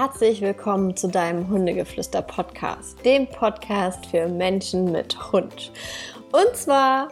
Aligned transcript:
herzlich 0.00 0.40
willkommen 0.40 0.96
zu 0.96 1.08
deinem 1.08 1.50
Hundegeflüster-Podcast, 1.50 3.04
dem 3.04 3.26
Podcast 3.26 4.06
für 4.06 4.28
Menschen 4.28 4.90
mit 4.90 5.30
Hund. 5.30 5.72
Und 6.32 6.56
zwar 6.56 7.10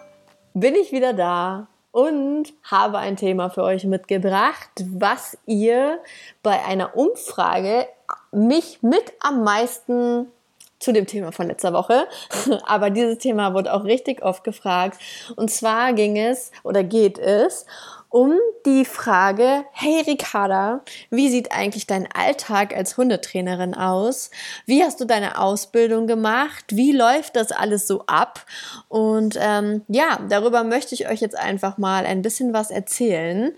bin 0.55 0.75
ich 0.75 0.91
wieder 0.91 1.13
da 1.13 1.69
und 1.91 2.51
habe 2.63 2.97
ein 2.97 3.17
Thema 3.17 3.51
für 3.51 3.63
euch 3.63 3.85
mitgebracht, 3.85 4.71
was 4.87 5.37
ihr 5.45 5.99
bei 6.43 6.65
einer 6.65 6.97
Umfrage 6.97 7.87
mich 8.33 8.83
mit 8.83 9.13
am 9.21 9.45
meisten 9.45 10.29
zu 10.79 10.95
dem 10.95 11.07
Thema 11.07 11.31
von 11.31 11.49
letzter 11.49 11.75
Woche. 11.75 12.07
Aber 12.65 12.89
dieses 12.89 13.19
Thema 13.19 13.53
wurde 13.53 13.75
auch 13.75 13.85
richtig 13.85 14.23
oft 14.23 14.45
gefragt. 14.45 14.99
Und 15.37 15.51
zwar 15.51 15.93
ging 15.93 16.17
es 16.17 16.53
oder 16.63 16.85
geht 16.85 17.19
es 17.19 17.67
um 18.11 18.35
die 18.65 18.85
Frage, 18.85 19.65
hey 19.73 20.03
Ricarda, 20.07 20.83
wie 21.11 21.29
sieht 21.29 21.53
eigentlich 21.53 21.87
dein 21.87 22.09
Alltag 22.13 22.75
als 22.75 22.97
Hundetrainerin 22.97 23.75
aus? 23.75 24.31
Wie 24.67 24.83
hast 24.83 25.01
du 25.01 25.05
deine 25.05 25.39
Ausbildung 25.39 26.07
gemacht? 26.07 26.65
Wie 26.71 26.93
läuft 26.93 27.37
das 27.37 27.53
alles 27.53 27.87
so 27.87 28.05
ab? 28.07 28.47
Und 28.89 29.39
ähm, 29.41 29.83
ja, 29.89 30.21
darüber 30.29 30.65
möchte 30.65 30.95
ich 30.95 31.09
euch 31.09 31.21
jetzt 31.21 31.37
einfach 31.37 31.77
mal 31.77 32.07
ein 32.07 32.23
bisschen 32.23 32.53
was 32.53 32.71
erzählen. 32.71 33.53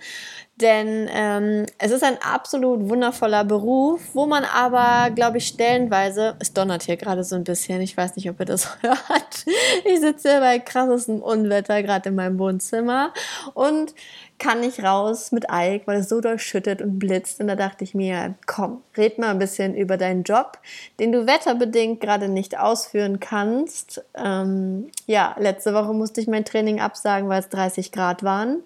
Denn 0.60 1.08
ähm, 1.10 1.64
es 1.78 1.90
ist 1.90 2.04
ein 2.04 2.18
absolut 2.20 2.90
wundervoller 2.90 3.44
Beruf, 3.44 4.00
wo 4.12 4.26
man 4.26 4.44
aber, 4.44 5.10
glaube 5.10 5.38
ich, 5.38 5.46
stellenweise, 5.46 6.36
es 6.38 6.52
donnert 6.52 6.82
hier 6.82 6.98
gerade 6.98 7.24
so 7.24 7.34
ein 7.34 7.44
bisschen, 7.44 7.80
ich 7.80 7.96
weiß 7.96 8.16
nicht, 8.16 8.28
ob 8.28 8.38
ihr 8.40 8.46
das 8.46 8.76
hört. 8.82 9.46
Ich 9.84 10.00
sitze 10.00 10.40
bei 10.40 10.58
krassestem 10.58 11.22
Unwetter 11.22 11.82
gerade 11.82 12.10
in 12.10 12.14
meinem 12.14 12.38
Wohnzimmer 12.38 13.14
und 13.54 13.94
kann 14.40 14.60
nicht 14.60 14.82
raus 14.82 15.30
mit 15.30 15.44
Ike, 15.52 15.86
weil 15.86 16.00
es 16.00 16.08
so 16.08 16.20
durchschüttet 16.20 16.82
und 16.82 16.98
blitzt. 16.98 17.40
Und 17.40 17.46
da 17.46 17.54
dachte 17.54 17.84
ich 17.84 17.94
mir, 17.94 18.34
komm, 18.46 18.82
red 18.96 19.18
mal 19.18 19.30
ein 19.30 19.38
bisschen 19.38 19.76
über 19.76 19.96
deinen 19.96 20.24
Job, 20.24 20.58
den 20.98 21.12
du 21.12 21.26
wetterbedingt 21.26 22.00
gerade 22.00 22.28
nicht 22.28 22.58
ausführen 22.58 23.20
kannst. 23.20 24.02
Ähm, 24.16 24.90
ja, 25.06 25.36
letzte 25.38 25.74
Woche 25.74 25.92
musste 25.92 26.20
ich 26.20 26.26
mein 26.26 26.44
Training 26.44 26.80
absagen, 26.80 27.28
weil 27.28 27.40
es 27.40 27.48
30 27.50 27.92
Grad 27.92 28.24
waren 28.24 28.62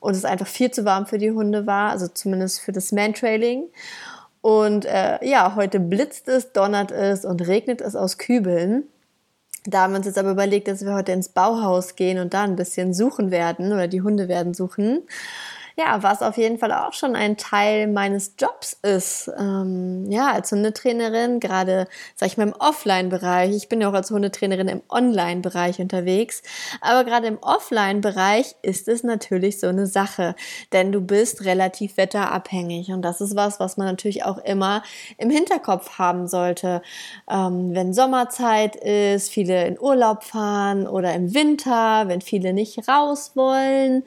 und 0.00 0.16
es 0.16 0.24
einfach 0.24 0.48
viel 0.48 0.72
zu 0.72 0.84
warm 0.84 1.06
für 1.06 1.18
die 1.18 1.30
Hunde 1.30 1.66
war, 1.66 1.90
also 1.90 2.08
zumindest 2.08 2.60
für 2.60 2.72
das 2.72 2.90
Mantrailing. 2.90 3.64
Und 4.40 4.86
äh, 4.86 5.24
ja, 5.24 5.54
heute 5.56 5.78
blitzt 5.78 6.28
es, 6.28 6.52
donnert 6.52 6.90
es 6.90 7.24
und 7.24 7.46
regnet 7.46 7.80
es 7.80 7.94
aus 7.94 8.18
Kübeln. 8.18 8.84
Da 9.64 9.82
haben 9.82 9.92
wir 9.92 9.98
uns 9.98 10.06
jetzt 10.06 10.18
aber 10.18 10.30
überlegt, 10.30 10.68
dass 10.68 10.84
wir 10.84 10.94
heute 10.94 11.12
ins 11.12 11.28
Bauhaus 11.28 11.96
gehen 11.96 12.18
und 12.18 12.34
da 12.34 12.42
ein 12.42 12.56
bisschen 12.56 12.94
suchen 12.94 13.30
werden 13.30 13.72
oder 13.72 13.88
die 13.88 14.02
Hunde 14.02 14.28
werden 14.28 14.54
suchen 14.54 15.02
ja, 15.78 16.02
was 16.02 16.22
auf 16.22 16.36
jeden 16.36 16.58
Fall 16.58 16.72
auch 16.72 16.92
schon 16.92 17.14
ein 17.14 17.36
Teil 17.36 17.86
meines 17.86 18.34
Jobs 18.36 18.76
ist. 18.82 19.30
Ähm, 19.38 20.10
ja, 20.10 20.32
als 20.32 20.50
Hundetrainerin, 20.50 21.38
gerade, 21.38 21.86
sag 22.16 22.26
ich 22.26 22.36
mal, 22.36 22.48
im 22.48 22.54
Offline-Bereich. 22.58 23.54
Ich 23.54 23.68
bin 23.68 23.80
ja 23.80 23.88
auch 23.88 23.94
als 23.94 24.10
Hundetrainerin 24.10 24.66
im 24.66 24.82
Online-Bereich 24.88 25.78
unterwegs. 25.78 26.42
Aber 26.80 27.04
gerade 27.04 27.28
im 27.28 27.38
Offline-Bereich 27.38 28.56
ist 28.60 28.88
es 28.88 29.04
natürlich 29.04 29.60
so 29.60 29.68
eine 29.68 29.86
Sache, 29.86 30.34
denn 30.72 30.90
du 30.90 31.00
bist 31.00 31.44
relativ 31.44 31.96
wetterabhängig. 31.96 32.88
Und 32.90 33.02
das 33.02 33.20
ist 33.20 33.36
was, 33.36 33.60
was 33.60 33.76
man 33.76 33.86
natürlich 33.86 34.24
auch 34.24 34.38
immer 34.38 34.82
im 35.16 35.30
Hinterkopf 35.30 35.96
haben 35.96 36.26
sollte. 36.26 36.82
Ähm, 37.30 37.72
wenn 37.76 37.94
Sommerzeit 37.94 38.74
ist, 38.74 39.30
viele 39.30 39.64
in 39.68 39.78
Urlaub 39.78 40.24
fahren 40.24 40.88
oder 40.88 41.14
im 41.14 41.34
Winter, 41.34 42.08
wenn 42.08 42.20
viele 42.20 42.52
nicht 42.52 42.88
raus 42.88 43.32
wollen. 43.36 44.02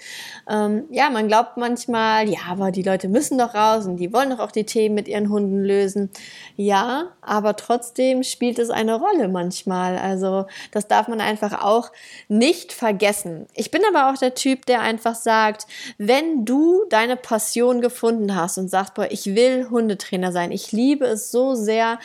Ähm, 0.50 0.84
ja, 0.90 1.10
man 1.10 1.30
glaubt, 1.30 1.61
manchmal, 1.62 2.28
ja, 2.28 2.40
aber 2.50 2.72
die 2.72 2.84
Leute 2.84 3.08
müssen 3.08 3.38
doch 3.38 3.56
raus 3.56 3.86
und 3.86 3.96
die 3.98 4.12
wollen 4.12 4.32
doch 4.32 4.40
auch 4.40 4.52
die 4.52 4.66
Themen 4.66 4.96
mit 4.96 5.08
ihren 5.08 5.30
Hunden 5.30 5.64
lösen. 5.64 6.10
Ja, 6.58 7.14
aber 7.22 7.56
trotzdem 7.56 8.24
spielt 8.24 8.60
es 8.60 8.70
eine 8.70 8.96
Rolle 8.96 9.30
manchmal. 9.30 9.98
Also 9.98 10.48
das 10.72 10.90
darf 10.90 11.08
man 11.08 11.22
einfach 11.22 11.64
auch 11.64 11.92
nicht 12.28 12.74
vergessen. 12.74 13.46
Ich 13.54 13.72
bin 13.72 13.82
aber 13.88 14.12
auch 14.12 14.18
der 14.18 14.34
Typ, 14.34 14.66
der 14.66 14.82
einfach 14.82 15.16
sagt, 15.16 15.68
wenn 15.98 16.44
du 16.44 16.84
deine 16.90 17.16
Passion 17.16 17.80
gefunden 17.80 18.36
hast 18.36 18.58
und 18.58 18.70
sagst, 18.70 18.96
boah, 18.96 19.08
ich 19.10 19.34
will 19.36 19.70
Hundetrainer 19.70 20.34
sein, 20.34 20.52
ich 20.52 20.74
liebe 20.74 21.06
es 21.06 21.32
so 21.32 21.56
sehr, 21.56 22.00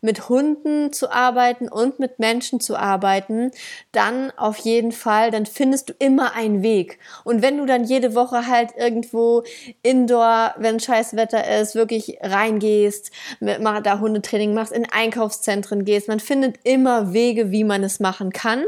mit 0.00 0.28
Hunden 0.28 0.92
zu 0.92 1.10
arbeiten 1.10 1.68
und 1.68 1.98
mit 1.98 2.18
Menschen 2.18 2.60
zu 2.60 2.76
arbeiten, 2.76 3.50
dann 3.92 4.32
auf 4.36 4.56
jeden 4.58 4.92
Fall, 4.92 5.30
dann 5.30 5.46
findest 5.46 5.90
du 5.90 5.94
immer 5.98 6.34
einen 6.34 6.62
Weg. 6.62 6.98
Und 7.24 7.42
wenn 7.42 7.58
du 7.58 7.66
dann 7.66 7.84
jede 7.84 8.14
Woche 8.14 8.46
halt 8.46 8.70
irgendwo 8.76 9.42
indoor, 9.82 10.54
wenn 10.58 10.80
scheiß 10.80 11.16
Wetter 11.16 11.60
ist, 11.60 11.74
wirklich 11.74 12.18
reingehst, 12.22 13.10
da 13.40 14.00
Hundetraining 14.00 14.54
machst, 14.54 14.72
in 14.72 14.86
Einkaufszentren 14.90 15.84
gehst, 15.84 16.08
man 16.08 16.20
findet 16.20 16.56
immer 16.64 17.12
Wege, 17.12 17.50
wie 17.50 17.64
man 17.64 17.82
es 17.82 18.00
machen 18.00 18.32
kann. 18.32 18.64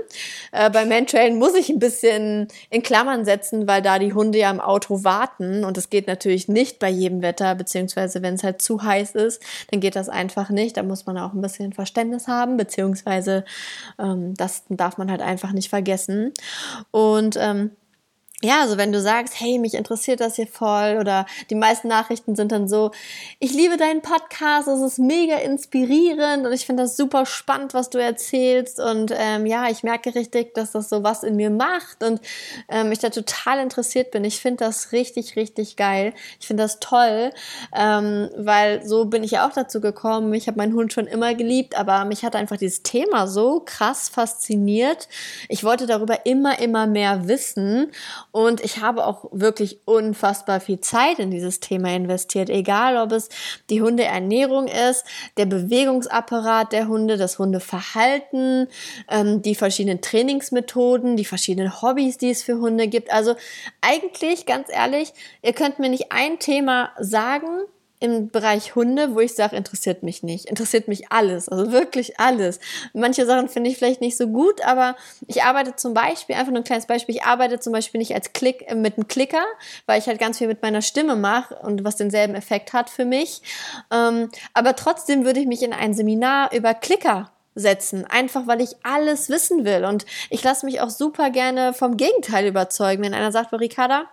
Äh, 0.53 0.71
bei 0.71 0.84
Mantrailen 0.84 1.38
muss 1.38 1.54
ich 1.54 1.71
ein 1.71 1.78
bisschen 1.78 2.48
in 2.71 2.82
Klammern 2.82 3.25
setzen, 3.25 3.66
weil 3.66 3.82
da 3.82 3.98
die 3.98 4.12
Hunde 4.12 4.38
ja 4.38 4.50
im 4.50 4.60
Auto 4.60 5.04
warten 5.04 5.65
und 5.65 5.76
das 5.76 5.91
geht 5.91 6.06
natürlich 6.06 6.48
nicht 6.48 6.78
bei 6.78 6.88
jedem 6.88 7.22
Wetter, 7.22 7.54
beziehungsweise 7.54 8.22
wenn 8.22 8.34
es 8.34 8.44
halt 8.44 8.60
zu 8.60 8.82
heiß 8.82 9.15
ist, 9.15 9.42
dann 9.71 9.81
geht 9.81 9.97
das 9.97 10.09
einfach 10.09 10.50
nicht. 10.50 10.76
Da 10.76 10.82
muss 10.82 11.06
man 11.06 11.16
auch 11.25 11.33
ein 11.33 11.41
bisschen 11.41 11.72
Verständnis 11.72 12.28
haben, 12.28 12.56
beziehungsweise 12.56 13.44
ähm, 13.99 14.34
das 14.34 14.65
darf 14.69 14.99
man 14.99 15.10
halt 15.10 15.22
einfach 15.22 15.53
nicht 15.53 15.69
vergessen. 15.69 16.33
Und 16.91 17.37
ähm, 17.38 17.71
ja, 18.44 18.62
also 18.62 18.76
wenn 18.76 18.92
du 18.92 19.00
sagst, 19.00 19.38
hey, 19.38 19.58
mich 19.58 19.75
interessiert 19.75 20.20
das 20.20 20.36
hier 20.36 20.48
voll 20.48 20.98
oder 21.00 21.26
die 21.48 21.54
meisten 21.54 21.86
Nachrichten 21.88 22.34
sind 22.34 22.50
dann 22.50 22.66
so, 22.66 22.91
ich 23.38 23.53
liebe 23.53 23.76
deinen 23.76 24.03
Podcast, 24.03 24.66
es 24.66 24.80
ist 24.80 24.98
mega 24.98 25.36
inspirierend 25.36 26.44
und 26.44 26.53
ich 26.53 26.66
finde 26.66 26.82
das 26.82 26.97
super 26.97 27.25
spannend, 27.25 27.72
was 27.72 27.91
du 27.91 27.98
erzählst 27.98 28.80
und 28.80 29.12
ähm, 29.16 29.47
ja, 29.47 29.69
ich 29.70 29.84
merke 29.84 30.14
richtig, 30.14 30.54
dass 30.54 30.72
das 30.72 30.88
so 30.88 31.04
was 31.04 31.22
in 31.22 31.36
mir 31.36 31.50
macht 31.50 32.03
und 32.03 32.20
ähm, 32.69 32.91
ich 32.91 32.98
da 32.98 33.10
total 33.10 33.60
interessiert 33.60 34.10
bin. 34.10 34.25
Ich 34.25 34.41
finde 34.41 34.64
das 34.64 34.91
richtig, 34.91 35.36
richtig 35.36 35.76
geil. 35.76 36.12
Ich 36.41 36.48
finde 36.48 36.64
das 36.64 36.80
toll, 36.80 37.30
ähm, 37.76 38.28
weil 38.36 38.84
so 38.84 39.04
bin 39.04 39.22
ich 39.22 39.32
ja 39.32 39.47
auch 39.47 39.53
dazu 39.53 39.80
gekommen. 39.80 40.34
Ich 40.34 40.48
habe 40.48 40.59
meinen 40.59 40.74
Hund 40.74 40.92
schon 40.92 41.06
immer 41.06 41.34
geliebt, 41.34 41.76
aber 41.78 42.04
mich 42.04 42.24
hat 42.24 42.34
einfach 42.34 42.56
dieses 42.56 42.82
Thema 42.82 43.28
so 43.28 43.62
krass 43.64 44.09
fasziniert. 44.09 45.09
Ich 45.48 45.62
wollte 45.62 45.86
darüber 45.86 46.26
immer, 46.26 46.59
immer 46.59 46.88
mehr 46.88 47.28
wissen 47.28 47.92
und 48.32 48.65
ich 48.65 48.81
habe 48.81 49.06
auch 49.06 49.26
wirklich 49.31 49.81
unfassbar 49.84 50.60
viel 50.60 50.81
Zeit 50.81 51.19
in 51.19 51.31
dieses 51.31 51.60
Thema 51.60 51.94
investiert, 51.94 52.48
egal 52.48 52.97
ob 52.97 53.12
es 53.12 53.28
die 53.69 53.82
Hundeernährung 53.82 54.69
ist, 54.69 55.04
der 55.37 55.44
Bewegungsapparat 55.44 56.72
der 56.72 56.88
Hunde, 56.88 57.19
das 57.19 57.38
Hundeverhalten, 57.38 58.69
ähm, 59.09 59.42
die 59.42 59.54
verschiedenen 59.54 60.00
Trainingsmethoden, 60.00 61.16
die 61.16 61.26
verschiedenen 61.26 61.82
Hobbys, 61.82 62.16
die 62.16 62.31
es 62.31 62.42
für 62.42 62.59
Hunde 62.59 62.88
gibt. 62.88 63.12
Also 63.12 63.34
eigentlich, 63.82 64.47
ganz 64.47 64.69
ehrlich, 64.71 65.12
ihr 65.42 65.53
könnt 65.53 65.78
mir 65.78 65.91
nicht 65.91 66.10
ein 66.10 66.38
Thema 66.38 66.91
sagen, 66.98 67.65
im 68.02 68.30
Bereich 68.30 68.74
Hunde, 68.74 69.14
wo 69.14 69.20
ich 69.20 69.34
sage, 69.34 69.56
interessiert 69.56 70.02
mich 70.02 70.22
nicht. 70.22 70.46
Interessiert 70.46 70.88
mich 70.88 71.10
alles, 71.10 71.48
also 71.48 71.72
wirklich 71.72 72.18
alles. 72.18 72.60
Manche 72.92 73.26
Sachen 73.26 73.48
finde 73.48 73.70
ich 73.70 73.78
vielleicht 73.78 74.00
nicht 74.00 74.16
so 74.16 74.28
gut, 74.28 74.60
aber 74.64 74.96
ich 75.26 75.42
arbeite 75.42 75.76
zum 75.76 75.94
Beispiel, 75.94 76.34
einfach 76.36 76.50
nur 76.52 76.60
ein 76.60 76.64
kleines 76.64 76.86
Beispiel, 76.86 77.14
ich 77.14 77.22
arbeite 77.22 77.60
zum 77.60 77.72
Beispiel 77.72 77.98
nicht 77.98 78.14
als 78.14 78.32
Klick, 78.32 78.70
äh, 78.70 78.74
mit 78.74 78.96
einem 78.96 79.08
Klicker, 79.08 79.44
weil 79.86 79.98
ich 79.98 80.06
halt 80.06 80.18
ganz 80.18 80.38
viel 80.38 80.48
mit 80.48 80.62
meiner 80.62 80.82
Stimme 80.82 81.16
mache 81.16 81.54
und 81.54 81.84
was 81.84 81.96
denselben 81.96 82.34
Effekt 82.34 82.72
hat 82.72 82.91
für 82.91 83.04
mich. 83.04 83.42
Ähm, 83.92 84.30
aber 84.52 84.76
trotzdem 84.76 85.24
würde 85.24 85.41
ich 85.41 85.46
mich 85.46 85.62
in 85.62 85.72
ein 85.72 85.94
Seminar 85.94 86.52
über 86.52 86.74
Klicker 86.74 87.31
setzen, 87.54 88.06
einfach 88.06 88.47
weil 88.47 88.60
ich 88.60 88.77
alles 88.82 89.28
wissen 89.28 89.65
will. 89.65 89.84
Und 89.84 90.06
ich 90.30 90.42
lasse 90.42 90.65
mich 90.65 90.80
auch 90.80 90.91
super 90.91 91.30
gerne 91.30 91.74
vom 91.74 91.97
Gegenteil 91.97 92.47
überzeugen. 92.47 93.03
Wenn 93.03 93.15
einer 93.15 93.32
sagt, 93.32 93.53
Ricarda, 93.53 94.04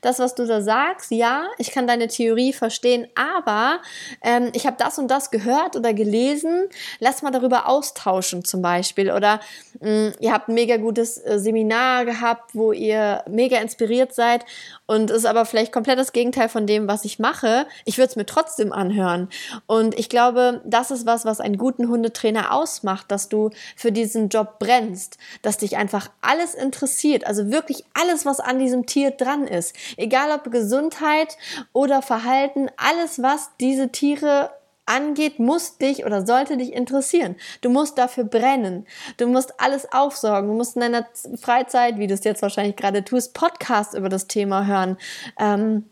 das, 0.00 0.18
was 0.18 0.34
du 0.34 0.46
da 0.46 0.62
sagst, 0.62 1.10
ja, 1.10 1.44
ich 1.58 1.70
kann 1.70 1.86
deine 1.86 2.08
Theorie 2.08 2.52
verstehen, 2.52 3.06
aber 3.14 3.80
ähm, 4.22 4.50
ich 4.54 4.66
habe 4.66 4.76
das 4.78 4.98
und 4.98 5.08
das 5.08 5.30
gehört 5.30 5.76
oder 5.76 5.92
gelesen, 5.92 6.68
lass 6.98 7.22
mal 7.22 7.30
darüber 7.30 7.68
austauschen 7.68 8.44
zum 8.44 8.62
Beispiel. 8.62 9.10
Oder 9.10 9.40
mh, 9.80 9.90
mm, 9.90 10.12
ihr 10.20 10.32
habt 10.32 10.48
ein 10.48 10.54
mega 10.54 10.76
gutes 10.76 11.18
äh, 11.18 11.38
Seminar 11.38 12.04
gehabt, 12.04 12.54
wo 12.54 12.72
ihr 12.72 13.22
mega 13.28 13.58
inspiriert 13.58 14.14
seid 14.14 14.44
und 14.86 15.10
ist 15.10 15.26
aber 15.26 15.44
vielleicht 15.44 15.72
komplett 15.72 15.98
das 15.98 16.12
Gegenteil 16.12 16.48
von 16.48 16.66
dem, 16.66 16.88
was 16.88 17.04
ich 17.04 17.18
mache. 17.18 17.66
Ich 17.84 17.98
würde 17.98 18.10
es 18.10 18.16
mir 18.16 18.26
trotzdem 18.26 18.72
anhören. 18.72 19.28
Und 19.66 19.98
ich 19.98 20.08
glaube, 20.08 20.62
das 20.64 20.90
ist 20.90 21.06
was, 21.06 21.24
was 21.24 21.40
einen 21.40 21.58
guten 21.58 21.88
Hundetrainer 21.88 22.52
ausmacht, 22.52 22.85
dass 23.10 23.28
du 23.28 23.50
für 23.76 23.92
diesen 23.92 24.28
Job 24.28 24.58
brennst, 24.58 25.18
dass 25.42 25.58
dich 25.58 25.76
einfach 25.76 26.10
alles 26.20 26.54
interessiert, 26.54 27.26
also 27.26 27.50
wirklich 27.50 27.84
alles, 27.94 28.24
was 28.24 28.40
an 28.40 28.58
diesem 28.58 28.86
Tier 28.86 29.10
dran 29.10 29.46
ist. 29.46 29.74
Egal 29.96 30.30
ob 30.30 30.50
Gesundheit 30.50 31.36
oder 31.72 32.02
Verhalten, 32.02 32.68
alles, 32.76 33.22
was 33.22 33.50
diese 33.60 33.90
Tiere 33.90 34.50
angeht, 34.86 35.38
muss 35.38 35.78
dich 35.78 36.06
oder 36.06 36.24
sollte 36.24 36.56
dich 36.56 36.72
interessieren. 36.72 37.36
Du 37.60 37.68
musst 37.68 37.98
dafür 37.98 38.24
brennen. 38.24 38.86
Du 39.16 39.26
musst 39.26 39.60
alles 39.60 39.92
aufsorgen. 39.92 40.48
Du 40.48 40.54
musst 40.54 40.76
in 40.76 40.82
deiner 40.82 41.06
Freizeit, 41.40 41.98
wie 41.98 42.06
du 42.06 42.14
es 42.14 42.24
jetzt 42.24 42.42
wahrscheinlich 42.42 42.76
gerade 42.76 43.04
tust, 43.04 43.34
Podcasts 43.34 43.94
über 43.94 44.08
das 44.08 44.28
Thema 44.28 44.64
hören. 44.64 44.96
Ähm, 45.38 45.84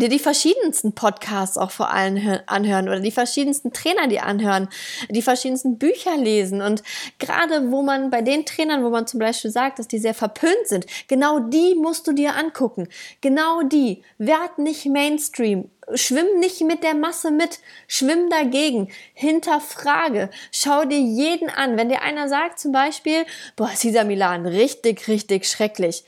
dir 0.00 0.08
die 0.08 0.18
verschiedensten 0.18 0.94
Podcasts 0.94 1.56
auch 1.56 1.70
vor 1.70 1.90
allem 1.90 2.40
anhören 2.46 2.88
oder 2.88 3.00
die 3.00 3.10
verschiedensten 3.10 3.72
Trainer 3.72 4.08
die 4.08 4.20
anhören, 4.20 4.68
die 5.10 5.22
verschiedensten 5.22 5.78
Bücher 5.78 6.16
lesen 6.16 6.62
und 6.62 6.82
gerade 7.18 7.70
wo 7.70 7.82
man 7.82 8.10
bei 8.10 8.22
den 8.22 8.44
Trainern, 8.44 8.84
wo 8.84 8.90
man 8.90 9.06
zum 9.06 9.20
Beispiel 9.20 9.50
sagt, 9.50 9.78
dass 9.78 9.88
die 9.88 9.98
sehr 9.98 10.14
verpönt 10.14 10.66
sind, 10.66 10.86
genau 11.08 11.38
die 11.40 11.74
musst 11.74 12.06
du 12.06 12.12
dir 12.12 12.36
angucken. 12.36 12.88
Genau 13.20 13.62
die. 13.62 14.02
Werd 14.18 14.58
nicht 14.58 14.86
Mainstream. 14.86 15.70
Schwimm 15.94 16.38
nicht 16.38 16.60
mit 16.60 16.82
der 16.82 16.94
Masse 16.94 17.30
mit, 17.30 17.60
schwimm 17.86 18.28
dagegen, 18.28 18.90
hinterfrage, 19.14 20.28
schau 20.52 20.84
dir 20.84 21.00
jeden 21.00 21.48
an. 21.48 21.78
Wenn 21.78 21.88
dir 21.88 22.02
einer 22.02 22.28
sagt 22.28 22.58
zum 22.58 22.72
Beispiel, 22.72 23.24
boah, 23.56 23.70
Cesar 23.74 24.04
Milan, 24.04 24.44
richtig, 24.44 25.08
richtig 25.08 25.46
schrecklich, 25.46 26.04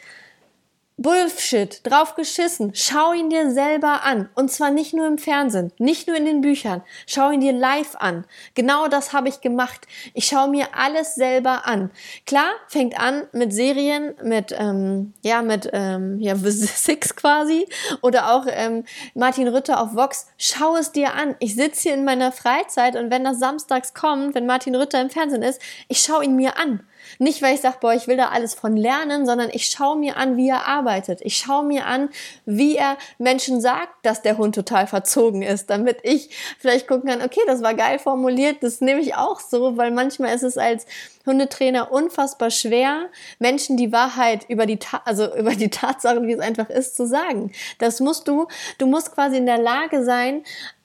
Bullshit, 1.02 1.80
drauf 1.84 2.14
geschissen. 2.14 2.72
Schau 2.74 3.14
ihn 3.14 3.30
dir 3.30 3.50
selber 3.52 4.04
an. 4.04 4.28
Und 4.34 4.52
zwar 4.52 4.70
nicht 4.70 4.92
nur 4.92 5.06
im 5.06 5.16
Fernsehen, 5.16 5.72
nicht 5.78 6.06
nur 6.06 6.14
in 6.14 6.26
den 6.26 6.42
Büchern. 6.42 6.82
Schau 7.06 7.30
ihn 7.30 7.40
dir 7.40 7.54
live 7.54 7.96
an. 7.96 8.26
Genau 8.54 8.86
das 8.86 9.14
habe 9.14 9.30
ich 9.30 9.40
gemacht. 9.40 9.86
Ich 10.12 10.26
schaue 10.26 10.50
mir 10.50 10.74
alles 10.76 11.14
selber 11.14 11.66
an. 11.66 11.90
Klar, 12.26 12.50
fängt 12.68 13.00
an 13.00 13.22
mit 13.32 13.54
Serien, 13.54 14.14
mit, 14.22 14.54
ähm, 14.58 15.14
ja, 15.22 15.40
mit, 15.40 15.70
ähm, 15.72 16.20
ja, 16.20 16.36
Six 16.44 17.16
quasi. 17.16 17.66
Oder 18.02 18.34
auch 18.34 18.44
ähm, 18.46 18.84
Martin 19.14 19.48
Rütter 19.48 19.80
auf 19.80 19.94
Vox. 19.94 20.26
Schau 20.36 20.76
es 20.76 20.92
dir 20.92 21.14
an. 21.14 21.34
Ich 21.38 21.54
sitze 21.54 21.84
hier 21.84 21.94
in 21.94 22.04
meiner 22.04 22.30
Freizeit 22.30 22.96
und 22.96 23.10
wenn 23.10 23.24
das 23.24 23.38
samstags 23.38 23.94
kommt, 23.94 24.34
wenn 24.34 24.44
Martin 24.44 24.74
Rütter 24.74 25.00
im 25.00 25.08
Fernsehen 25.08 25.42
ist, 25.42 25.62
ich 25.88 26.02
schaue 26.02 26.24
ihn 26.24 26.36
mir 26.36 26.58
an. 26.58 26.84
Nicht, 27.18 27.42
weil 27.42 27.54
ich 27.54 27.60
sage, 27.60 27.78
boah, 27.80 27.92
ich 27.92 28.06
will 28.06 28.16
da 28.16 28.28
alles 28.28 28.54
von 28.54 28.76
lernen, 28.76 29.26
sondern 29.26 29.50
ich 29.52 29.66
schaue 29.66 29.98
mir 29.98 30.16
an, 30.16 30.36
wie 30.36 30.48
er 30.48 30.66
arbeitet. 30.66 31.20
Ich 31.22 31.36
schaue 31.36 31.64
mir 31.64 31.86
an, 31.86 32.10
wie 32.46 32.76
er 32.76 32.96
Menschen 33.18 33.60
sagt, 33.60 33.94
dass 34.02 34.22
der 34.22 34.38
Hund 34.38 34.54
total 34.54 34.86
verzogen 34.86 35.42
ist, 35.42 35.70
damit 35.70 35.98
ich 36.02 36.30
vielleicht 36.58 36.86
gucken 36.86 37.10
kann, 37.10 37.22
okay, 37.22 37.40
das 37.46 37.62
war 37.62 37.74
geil 37.74 37.98
formuliert, 37.98 38.62
das 38.62 38.80
nehme 38.80 39.00
ich 39.00 39.14
auch 39.14 39.40
so, 39.40 39.76
weil 39.76 39.90
manchmal 39.90 40.34
ist 40.34 40.42
es 40.42 40.58
als 40.58 40.86
Hundetrainer 41.26 41.92
unfassbar 41.92 42.50
schwer, 42.50 43.08
Menschen 43.38 43.76
die 43.76 43.92
Wahrheit 43.92 44.46
über 44.48 44.66
die, 44.66 44.78
also 45.04 45.34
über 45.36 45.54
die 45.54 45.70
Tatsachen, 45.70 46.26
wie 46.26 46.32
es 46.32 46.40
einfach 46.40 46.70
ist, 46.70 46.96
zu 46.96 47.06
sagen. 47.06 47.52
Das 47.78 48.00
musst 48.00 48.28
du, 48.28 48.46
du 48.78 48.86
musst 48.86 49.12
quasi 49.14 49.36
in 49.36 49.46
der 49.46 49.58
Lage 49.58 50.04
sein, 50.04 50.44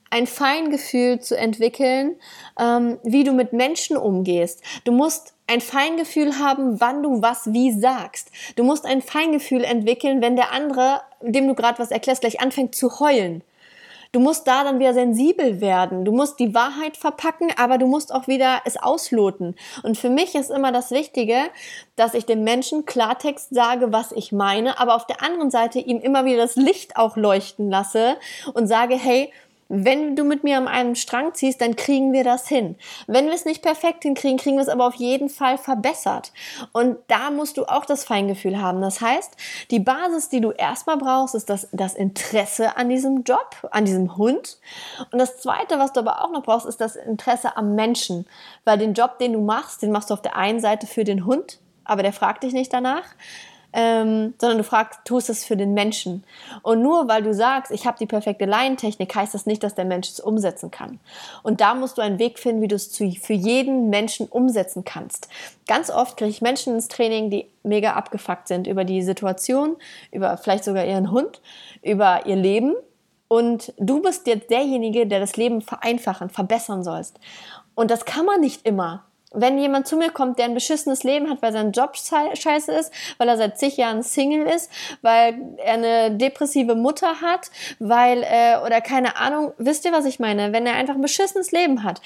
ein 0.09 0.27
Feingefühl 0.27 1.19
zu 1.19 1.37
entwickeln, 1.37 2.15
ähm, 2.59 2.99
wie 3.03 3.23
du 3.23 3.33
mit 3.33 3.53
Menschen 3.53 3.97
umgehst. 3.97 4.61
Du 4.83 4.91
musst 4.91 5.34
ein 5.47 5.61
Feingefühl 5.61 6.39
haben, 6.39 6.81
wann 6.81 7.03
du 7.03 7.21
was 7.21 7.53
wie 7.53 7.71
sagst. 7.71 8.31
Du 8.55 8.63
musst 8.63 8.85
ein 8.85 9.01
Feingefühl 9.01 9.63
entwickeln, 9.63 10.21
wenn 10.21 10.35
der 10.35 10.51
andere, 10.51 11.01
dem 11.21 11.47
du 11.47 11.53
gerade 11.53 11.79
was 11.79 11.91
erklärst, 11.91 12.21
gleich 12.21 12.41
anfängt 12.41 12.75
zu 12.75 12.99
heulen. 12.99 13.43
Du 14.15 14.21
musst 14.21 14.47
da 14.47 14.63
dann 14.63 14.79
wieder 14.79 14.93
sensibel 14.93 15.59
werden. 15.59 16.05
Du 16.05 16.13
musst 16.13 16.39
die 16.39 16.55
Wahrheit 16.55 16.95
verpacken, 16.95 17.49
aber 17.57 17.77
du 17.77 17.85
musst 17.85 18.13
auch 18.13 18.29
wieder 18.29 18.61
es 18.63 18.77
ausloten. 18.77 19.55
Und 19.83 19.97
für 19.97 20.09
mich 20.09 20.35
ist 20.35 20.51
immer 20.51 20.71
das 20.71 20.91
Wichtige, 20.91 21.35
dass 21.97 22.13
ich 22.13 22.25
dem 22.25 22.45
Menschen 22.45 22.85
Klartext 22.85 23.53
sage, 23.53 23.91
was 23.91 24.13
ich 24.13 24.31
meine, 24.31 24.79
aber 24.79 24.95
auf 24.95 25.05
der 25.05 25.21
anderen 25.21 25.51
Seite 25.51 25.79
ihm 25.79 25.99
immer 25.99 26.23
wieder 26.23 26.37
das 26.37 26.55
Licht 26.55 26.95
auch 26.95 27.17
leuchten 27.17 27.69
lasse 27.69 28.15
und 28.53 28.67
sage, 28.67 28.95
hey, 28.95 29.33
wenn 29.67 30.15
du 30.15 30.23
mit 30.23 30.43
mir 30.43 30.57
an 30.57 30.67
einem 30.67 30.95
Strang 30.95 31.33
ziehst, 31.33 31.59
dann 31.59 31.75
kriegen 31.75 32.13
wir 32.13 32.23
das 32.23 32.47
hin. 32.47 32.75
Wenn 33.07 33.25
wir 33.25 33.33
es 33.33 33.45
nicht 33.45 33.63
perfekt 33.63 34.03
hinkriegen, 34.03 34.37
kriegen 34.37 34.57
wir 34.57 34.61
es 34.61 34.69
aber 34.69 34.85
auf 34.85 34.95
jeden 34.95 35.29
Fall 35.29 35.57
verbessert. 35.57 36.31
Und 36.71 36.97
da 37.07 37.31
musst 37.31 37.57
du 37.57 37.65
auch 37.65 37.85
das 37.85 38.03
Feingefühl 38.03 38.61
haben. 38.61 38.81
Das 38.81 39.01
heißt, 39.01 39.35
die 39.71 39.79
Basis, 39.79 40.29
die 40.29 40.41
du 40.41 40.51
erstmal 40.51 40.97
brauchst, 40.97 41.33
ist 41.33 41.49
das, 41.49 41.67
das 41.71 41.95
Interesse 41.95 42.77
an 42.77 42.89
diesem 42.89 43.23
Job, 43.23 43.67
an 43.71 43.85
diesem 43.85 44.17
Hund. 44.17 44.59
Und 45.11 45.17
das 45.19 45.37
Zweite, 45.37 45.79
was 45.79 45.93
du 45.93 46.01
aber 46.01 46.23
auch 46.23 46.31
noch 46.31 46.43
brauchst, 46.43 46.67
ist 46.67 46.79
das 46.79 46.95
Interesse 46.95 47.57
am 47.57 47.73
Menschen. 47.73 48.27
Weil 48.65 48.77
den 48.77 48.93
Job, 48.93 49.17
den 49.17 49.33
du 49.33 49.41
machst, 49.41 49.81
den 49.81 49.91
machst 49.91 50.11
du 50.11 50.13
auf 50.13 50.21
der 50.21 50.35
einen 50.35 50.59
Seite 50.59 50.85
für 50.85 51.03
den 51.03 51.25
Hund, 51.25 51.59
aber 51.83 52.03
der 52.03 52.13
fragt 52.13 52.43
dich 52.43 52.53
nicht 52.53 52.71
danach 52.71 53.03
ähm, 53.77 54.33
sondern 54.39 54.57
du 54.57 54.63
fragst, 54.63 55.01
tust 55.03 55.29
es 55.29 55.43
für 55.43 55.57
den 55.57 55.73
Menschen. 55.73 56.23
Und 56.63 56.81
nur 56.81 57.09
weil 57.09 57.21
du 57.21 57.33
sagst, 57.33 57.73
ich 57.73 57.85
habe 57.85 57.97
die 57.99 58.05
perfekte 58.05 58.45
Laientechnik, 58.45 59.13
heißt 59.13 59.33
das 59.33 59.45
nicht, 59.45 59.63
dass 59.63 59.75
der 59.75 59.83
Mensch 59.83 60.07
es 60.07 60.21
umsetzen 60.21 60.71
kann. 60.71 60.97
Und 61.43 61.59
da 61.59 61.75
musst 61.75 61.97
du 61.97 62.01
einen 62.01 62.17
Weg 62.17 62.39
finden, 62.39 62.61
wie 62.61 62.69
du 62.69 62.75
es 62.75 62.95
für 62.95 63.33
jeden 63.33 63.89
Menschen 63.89 64.27
umsetzen 64.27 64.85
kannst. 64.85 65.27
Ganz 65.67 65.89
oft 65.89 66.15
kriege 66.15 66.29
ich 66.29 66.41
Menschen 66.41 66.73
ins 66.73 66.87
Training, 66.87 67.29
die 67.29 67.47
mega 67.63 67.93
abgefuckt 67.93 68.47
sind 68.47 68.65
über 68.65 68.85
die 68.85 69.01
Situation, 69.01 69.75
über 70.13 70.37
vielleicht 70.37 70.63
sogar 70.63 70.85
ihren 70.85 71.11
Hund, 71.11 71.41
über 71.81 72.25
ihr 72.25 72.37
Leben. 72.37 72.75
Und 73.27 73.73
du 73.77 74.01
bist 74.01 74.25
jetzt 74.25 74.49
derjenige, 74.51 75.05
der 75.05 75.19
das 75.19 75.35
Leben 75.35 75.61
vereinfachen, 75.61 76.29
verbessern 76.29 76.85
sollst. 76.85 77.19
Und 77.73 77.91
das 77.91 78.05
kann 78.05 78.25
man 78.25 78.39
nicht 78.39 78.65
immer 78.65 79.03
wenn 79.35 79.57
jemand 79.57 79.87
zu 79.87 79.97
mir 79.97 80.09
kommt, 80.09 80.39
der 80.39 80.45
ein 80.45 80.53
beschissenes 80.53 81.03
Leben 81.03 81.29
hat, 81.29 81.41
weil 81.41 81.51
sein 81.51 81.71
Job 81.71 81.95
scheiße 81.95 82.71
ist, 82.71 82.91
weil 83.17 83.27
er 83.27 83.37
seit 83.37 83.57
zig 83.59 83.77
Jahren 83.77 84.03
Single 84.03 84.47
ist, 84.47 84.71
weil 85.01 85.37
er 85.57 85.73
eine 85.73 86.11
depressive 86.11 86.75
Mutter 86.75 87.21
hat, 87.21 87.51
weil, 87.79 88.23
äh, 88.23 88.57
oder 88.65 88.81
keine 88.81 89.17
Ahnung, 89.17 89.53
wisst 89.57 89.85
ihr, 89.85 89.91
was 89.91 90.05
ich 90.05 90.19
meine? 90.19 90.53
Wenn 90.53 90.65
er 90.65 90.75
einfach 90.75 90.95
ein 90.95 91.01
beschissenes 91.01 91.51
Leben 91.51 91.83
hat, 91.83 92.01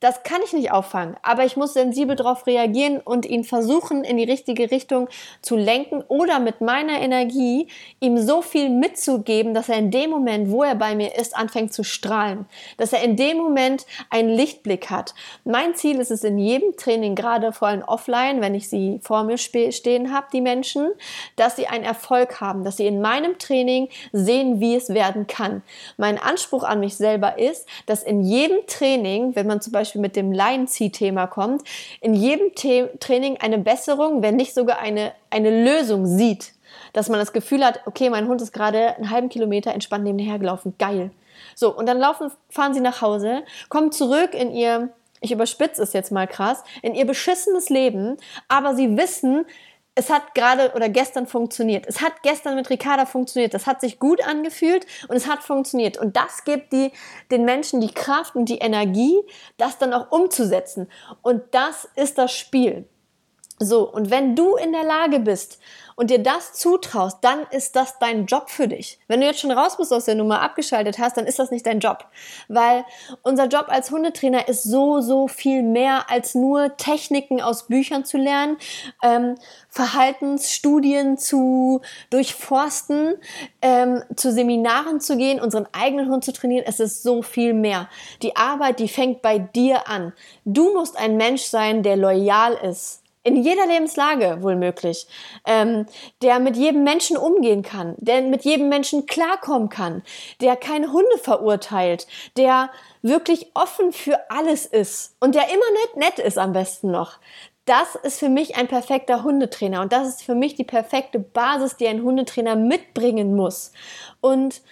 das 0.00 0.22
kann 0.24 0.42
ich 0.44 0.52
nicht 0.52 0.72
auffangen, 0.72 1.16
aber 1.22 1.46
ich 1.46 1.56
muss 1.56 1.72
sensibel 1.72 2.16
darauf 2.16 2.46
reagieren 2.46 3.00
und 3.00 3.24
ihn 3.24 3.44
versuchen, 3.44 4.04
in 4.04 4.18
die 4.18 4.24
richtige 4.24 4.70
Richtung 4.70 5.08
zu 5.40 5.56
lenken 5.56 6.04
oder 6.08 6.38
mit 6.38 6.60
meiner 6.60 7.00
Energie 7.00 7.68
ihm 7.98 8.18
so 8.18 8.42
viel 8.42 8.68
mitzugeben, 8.68 9.54
dass 9.54 9.70
er 9.70 9.78
in 9.78 9.90
dem 9.90 10.10
Moment, 10.10 10.50
wo 10.50 10.62
er 10.62 10.74
bei 10.74 10.94
mir 10.94 11.16
ist, 11.16 11.34
anfängt 11.34 11.72
zu 11.72 11.82
strahlen. 11.82 12.44
Dass 12.76 12.92
er 12.92 13.02
in 13.02 13.16
dem 13.16 13.38
Moment 13.38 13.86
einen 14.10 14.28
Lichtblick 14.28 14.90
hat. 14.90 15.14
Mein 15.44 15.74
Ziel 15.74 15.98
ist 15.98 16.10
es 16.10 16.24
in 16.24 16.36
jedem 16.36 16.76
Training, 16.76 17.14
gerade 17.14 17.52
vor 17.52 17.68
allem 17.68 17.82
offline, 17.82 18.42
wenn 18.42 18.54
ich 18.54 18.68
sie 18.68 19.00
vor 19.02 19.24
mir 19.24 19.38
stehen 19.38 20.12
habe, 20.12 20.26
die 20.30 20.42
Menschen, 20.42 20.90
dass 21.36 21.56
sie 21.56 21.68
einen 21.68 21.84
Erfolg 21.84 22.42
haben, 22.42 22.64
dass 22.64 22.76
sie 22.76 22.86
in 22.86 23.00
meinem 23.00 23.38
Training 23.38 23.88
sehen, 24.12 24.60
wie 24.60 24.76
es 24.76 24.90
werden 24.90 25.26
kann. 25.26 25.62
Mein 25.96 26.18
Anspruch 26.18 26.64
an 26.64 26.80
mich 26.80 26.96
selber 26.96 27.38
ist, 27.38 27.66
dass 27.86 28.02
in 28.02 28.22
jedem 28.22 28.66
Training, 28.66 29.34
wenn 29.34 29.46
man 29.46 29.62
zum 29.62 29.72
Beispiel 29.72 29.85
Beispiel 29.86 30.00
mit 30.00 30.16
dem 30.16 30.32
Laienzieh-Thema 30.32 31.26
kommt, 31.28 31.62
in 32.00 32.14
jedem 32.14 32.50
The 32.56 32.88
Training 32.98 33.38
eine 33.40 33.58
Besserung, 33.58 34.22
wenn 34.22 34.36
nicht 34.36 34.52
sogar 34.52 34.78
eine, 34.78 35.12
eine 35.30 35.64
Lösung 35.64 36.06
sieht. 36.06 36.52
Dass 36.92 37.08
man 37.08 37.20
das 37.20 37.32
Gefühl 37.32 37.64
hat, 37.64 37.80
okay, 37.86 38.10
mein 38.10 38.26
Hund 38.26 38.42
ist 38.42 38.52
gerade 38.52 38.96
einen 38.96 39.10
halben 39.10 39.28
Kilometer 39.28 39.72
entspannt 39.72 40.04
nebenher 40.04 40.38
gelaufen, 40.38 40.74
geil. 40.78 41.10
So, 41.54 41.74
und 41.74 41.86
dann 41.86 41.98
laufen, 41.98 42.30
fahren 42.48 42.74
sie 42.74 42.80
nach 42.80 43.00
Hause, 43.00 43.44
kommen 43.68 43.92
zurück 43.92 44.34
in 44.34 44.50
ihr, 44.50 44.90
ich 45.20 45.30
überspitze 45.30 45.82
es 45.82 45.92
jetzt 45.92 46.10
mal 46.10 46.26
krass, 46.26 46.64
in 46.82 46.94
ihr 46.94 47.06
beschissenes 47.06 47.68
Leben, 47.68 48.16
aber 48.48 48.74
sie 48.74 48.96
wissen, 48.96 49.46
es 49.98 50.10
hat 50.10 50.34
gerade 50.34 50.72
oder 50.74 50.90
gestern 50.90 51.26
funktioniert. 51.26 51.86
Es 51.88 52.02
hat 52.02 52.22
gestern 52.22 52.54
mit 52.54 52.68
Ricarda 52.68 53.06
funktioniert. 53.06 53.54
Das 53.54 53.66
hat 53.66 53.80
sich 53.80 53.98
gut 53.98 54.22
angefühlt 54.22 54.86
und 55.08 55.16
es 55.16 55.26
hat 55.26 55.42
funktioniert. 55.42 55.96
Und 55.96 56.16
das 56.16 56.44
gibt 56.44 56.74
die, 56.74 56.92
den 57.30 57.46
Menschen 57.46 57.80
die 57.80 57.92
Kraft 57.92 58.36
und 58.36 58.50
die 58.50 58.58
Energie, 58.58 59.16
das 59.56 59.78
dann 59.78 59.94
auch 59.94 60.12
umzusetzen. 60.12 60.88
Und 61.22 61.42
das 61.52 61.88
ist 61.96 62.18
das 62.18 62.36
Spiel. 62.36 62.86
So, 63.58 63.90
und 63.90 64.10
wenn 64.10 64.36
du 64.36 64.56
in 64.56 64.72
der 64.72 64.84
Lage 64.84 65.18
bist 65.18 65.60
und 65.96 66.10
dir 66.10 66.22
das 66.22 66.52
zutraust, 66.52 67.18
dann 67.22 67.46
ist 67.50 67.74
das 67.74 67.98
dein 67.98 68.26
Job 68.26 68.50
für 68.50 68.68
dich. 68.68 68.98
Wenn 69.08 69.20
du 69.20 69.26
jetzt 69.26 69.40
schon 69.40 69.50
raus 69.50 69.78
bist 69.78 69.92
aus 69.92 70.04
der 70.04 70.14
Nummer, 70.14 70.42
abgeschaltet 70.42 70.98
hast, 70.98 71.16
dann 71.16 71.26
ist 71.26 71.38
das 71.38 71.50
nicht 71.50 71.64
dein 71.64 71.80
Job. 71.80 72.04
Weil 72.48 72.84
unser 73.22 73.46
Job 73.46 73.66
als 73.68 73.90
Hundetrainer 73.90 74.46
ist 74.46 74.62
so, 74.62 75.00
so 75.00 75.26
viel 75.26 75.62
mehr 75.62 76.10
als 76.10 76.34
nur 76.34 76.76
Techniken 76.76 77.40
aus 77.40 77.66
Büchern 77.66 78.04
zu 78.04 78.18
lernen, 78.18 78.58
ähm, 79.02 79.36
Verhaltensstudien 79.70 81.16
zu 81.16 81.80
durchforsten, 82.10 83.14
ähm, 83.62 84.02
zu 84.16 84.30
Seminaren 84.30 85.00
zu 85.00 85.16
gehen, 85.16 85.40
unseren 85.40 85.66
eigenen 85.72 86.10
Hund 86.10 86.26
zu 86.26 86.32
trainieren. 86.32 86.64
Es 86.68 86.78
ist 86.78 87.02
so 87.02 87.22
viel 87.22 87.54
mehr. 87.54 87.88
Die 88.20 88.36
Arbeit, 88.36 88.80
die 88.80 88.88
fängt 88.88 89.22
bei 89.22 89.38
dir 89.38 89.88
an. 89.88 90.12
Du 90.44 90.74
musst 90.74 90.98
ein 90.98 91.16
Mensch 91.16 91.44
sein, 91.44 91.82
der 91.82 91.96
loyal 91.96 92.52
ist 92.52 93.02
in 93.26 93.42
jeder 93.42 93.66
Lebenslage 93.66 94.38
wohl 94.40 94.54
möglich, 94.54 95.08
ähm, 95.44 95.86
der 96.22 96.38
mit 96.38 96.56
jedem 96.56 96.84
Menschen 96.84 97.16
umgehen 97.16 97.62
kann, 97.62 97.96
der 97.98 98.22
mit 98.22 98.44
jedem 98.44 98.68
Menschen 98.68 99.06
klarkommen 99.06 99.68
kann, 99.68 100.02
der 100.40 100.54
keine 100.54 100.92
Hunde 100.92 101.18
verurteilt, 101.20 102.06
der 102.36 102.70
wirklich 103.02 103.50
offen 103.54 103.92
für 103.92 104.30
alles 104.30 104.64
ist 104.64 105.16
und 105.18 105.34
der 105.34 105.48
immer 105.48 105.70
nett, 105.72 106.16
nett 106.16 106.24
ist 106.24 106.38
am 106.38 106.52
besten 106.52 106.92
noch. 106.92 107.18
Das 107.64 107.96
ist 107.96 108.20
für 108.20 108.28
mich 108.28 108.56
ein 108.56 108.68
perfekter 108.68 109.24
Hundetrainer 109.24 109.80
und 109.80 109.92
das 109.92 110.06
ist 110.06 110.22
für 110.22 110.36
mich 110.36 110.54
die 110.54 110.62
perfekte 110.62 111.18
Basis, 111.18 111.76
die 111.76 111.88
ein 111.88 112.04
Hundetrainer 112.04 112.54
mitbringen 112.54 113.34
muss. 113.34 113.72
Und 114.20 114.62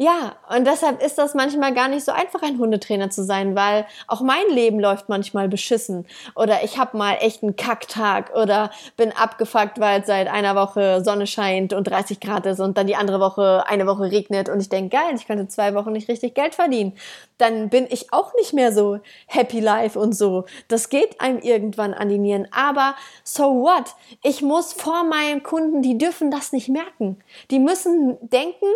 Ja, 0.00 0.36
und 0.48 0.64
deshalb 0.64 1.02
ist 1.02 1.18
das 1.18 1.34
manchmal 1.34 1.74
gar 1.74 1.88
nicht 1.88 2.04
so 2.04 2.12
einfach, 2.12 2.42
ein 2.42 2.58
Hundetrainer 2.58 3.10
zu 3.10 3.24
sein, 3.24 3.56
weil 3.56 3.84
auch 4.06 4.20
mein 4.20 4.48
Leben 4.48 4.78
läuft 4.78 5.08
manchmal 5.08 5.48
beschissen. 5.48 6.06
Oder 6.36 6.62
ich 6.62 6.78
habe 6.78 6.96
mal 6.96 7.14
echt 7.14 7.42
einen 7.42 7.56
Kacktag 7.56 8.30
oder 8.36 8.70
bin 8.96 9.10
abgefuckt, 9.10 9.80
weil 9.80 10.06
seit 10.06 10.28
einer 10.28 10.54
Woche 10.54 11.02
Sonne 11.04 11.26
scheint 11.26 11.72
und 11.72 11.88
30 11.88 12.20
Grad 12.20 12.46
ist 12.46 12.60
und 12.60 12.78
dann 12.78 12.86
die 12.86 12.94
andere 12.94 13.18
Woche 13.18 13.64
eine 13.66 13.88
Woche 13.88 14.04
regnet 14.04 14.48
und 14.48 14.60
ich 14.60 14.68
denke, 14.68 14.96
geil, 14.96 15.16
ich 15.16 15.26
könnte 15.26 15.48
zwei 15.48 15.74
Wochen 15.74 15.90
nicht 15.90 16.08
richtig 16.08 16.32
Geld 16.32 16.54
verdienen. 16.54 16.92
Dann 17.38 17.68
bin 17.68 17.88
ich 17.90 18.12
auch 18.12 18.34
nicht 18.34 18.52
mehr 18.52 18.72
so 18.72 19.00
happy 19.26 19.58
life 19.58 19.98
und 19.98 20.12
so. 20.12 20.44
Das 20.68 20.90
geht 20.90 21.20
einem 21.20 21.38
irgendwann 21.38 21.92
an 21.92 22.08
die 22.08 22.18
Nieren. 22.18 22.46
Aber 22.52 22.94
so 23.24 23.62
what? 23.62 23.94
Ich 24.22 24.42
muss 24.42 24.72
vor 24.72 25.02
meinen 25.02 25.42
Kunden, 25.42 25.82
die 25.82 25.98
dürfen 25.98 26.30
das 26.30 26.52
nicht 26.52 26.68
merken. 26.68 27.18
Die 27.50 27.58
müssen 27.58 28.16
denken, 28.20 28.66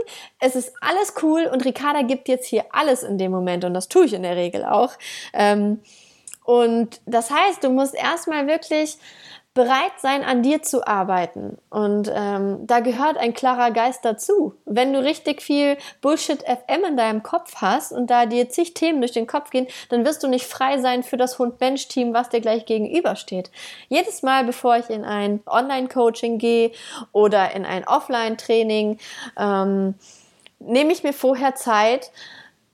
es 0.41 0.57
ist 0.57 0.75
alles 0.81 1.12
cool 1.23 1.49
und 1.53 1.65
Ricarda 1.65 2.03
gibt 2.03 2.29
jetzt 2.29 2.47
hier 2.47 2.65
alles 2.71 3.03
in 3.03 3.19
dem 3.19 3.33
Moment 3.33 3.65
und 3.65 3.75
das 3.75 3.89
tue 3.89 4.07
ich 4.07 4.13
in 4.13 4.23
der 4.23 4.37
Regel 4.37 4.65
auch. 4.65 4.93
Ähm, 5.33 5.81
und 6.45 7.01
das 7.07 7.31
heißt, 7.31 7.63
du 7.63 7.71
musst 7.71 7.95
erstmal 7.95 8.47
wirklich 8.47 8.99
bereit 9.55 9.93
sein, 9.99 10.25
an 10.25 10.43
dir 10.43 10.63
zu 10.63 10.87
arbeiten. 10.87 11.59
Und 11.69 12.11
ähm, 12.15 12.67
da 12.67 12.81
gehört 12.81 13.19
ein 13.19 13.35
klarer 13.35 13.71
Geist 13.71 14.03
dazu. 14.03 14.55
Wenn 14.65 14.95
du 14.95 15.05
richtig 15.05 15.43
viel 15.43 15.77
Bullshit 16.01 16.43
FM 16.43 16.85
in 16.89 16.97
deinem 16.97 17.23
Kopf 17.23 17.57
hast 17.57 17.93
und 17.93 18.09
da 18.09 18.25
dir 18.25 18.49
zig 18.49 18.73
Themen 18.73 19.01
durch 19.03 19.13
den 19.13 19.27
Kopf 19.27 19.51
gehen, 19.51 19.67
dann 19.91 20.07
wirst 20.07 20.23
du 20.23 20.29
nicht 20.29 20.47
frei 20.47 20.79
sein 20.79 21.03
für 21.03 21.19
das 21.19 21.39
Hund-Mensch-Team, 21.39 22.15
was 22.15 22.31
dir 22.31 22.41
gleich 22.41 22.65
gegenübersteht. 22.65 23.51
Jedes 23.89 24.23
Mal, 24.23 24.45
bevor 24.45 24.79
ich 24.79 24.89
in 24.89 25.05
ein 25.05 25.43
Online-Coaching 25.47 26.39
gehe 26.39 26.73
oder 27.13 27.55
in 27.55 27.67
ein 27.67 27.87
Offline-Training, 27.87 28.99
ähm, 29.39 29.95
nehme 30.67 30.93
ich 30.93 31.03
mir 31.03 31.13
vorher 31.13 31.55
Zeit, 31.55 32.11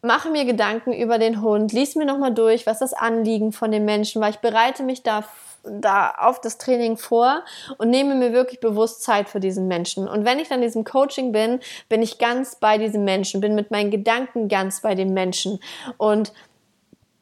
mache 0.03 0.31
mir 0.31 0.45
Gedanken 0.45 0.93
über 0.93 1.19
den 1.19 1.43
Hund, 1.43 1.73
lies 1.73 1.97
mir 1.97 2.05
nochmal 2.05 2.33
durch, 2.33 2.67
was 2.67 2.79
das 2.79 2.93
Anliegen 2.95 3.53
von 3.53 3.71
den 3.71 3.85
Menschen 3.85 4.23
war. 4.23 4.29
Ich 4.29 4.39
bereite 4.39 4.83
mich 4.83 5.03
da, 5.03 5.25
da 5.65 6.13
auf 6.19 6.41
das 6.41 6.59
Training 6.59 6.97
vor 6.97 7.43
und 7.79 7.91
nehme 7.91 8.15
mir 8.15 8.33
wirklich 8.33 8.61
bewusst 8.61 9.03
Zeit 9.03 9.29
für 9.29 9.41
diesen 9.41 9.67
Menschen. 9.67 10.07
Und 10.07 10.25
wenn 10.25 10.39
ich 10.39 10.49
dann 10.49 10.61
in 10.61 10.69
diesem 10.69 10.85
Coaching 10.85 11.33
bin, 11.33 11.61
bin 11.89 12.03
ich 12.03 12.19
ganz 12.19 12.57
bei 12.57 12.79
diesem 12.79 13.05
Menschen, 13.05 13.41
bin 13.41 13.55
mit 13.55 13.71
meinen 13.71 13.91
Gedanken 13.91 14.49
ganz 14.49 14.81
bei 14.81 14.95
dem 14.95 15.15
Menschen. 15.15 15.59
Und 15.97 16.33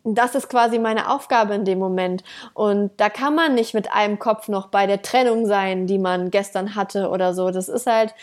das 0.05 0.35
ist 0.35 0.49
quasi 0.49 0.79
meine 0.79 1.11
Aufgabe 1.11 1.55
in 1.55 1.65
dem 1.65 1.79
Moment. 1.79 2.23
Und 2.55 2.93
da 2.99 3.09
kann 3.09 3.35
man 3.35 3.55
nicht 3.55 3.75
mit 3.75 3.93
einem 3.93 4.19
Kopf 4.19 4.49
noch 4.49 4.69
bei 4.69 4.87
der 4.87 5.03
Trennung 5.03 5.47
sein, 5.47 5.87
die 5.87 5.99
man 5.99 6.31
gestern 6.31 6.77
hatte 6.77 7.09
oder 7.09 7.35
so. 7.35 7.51
Das 7.51 7.69
ist 7.69 7.87
halt, 7.87 8.15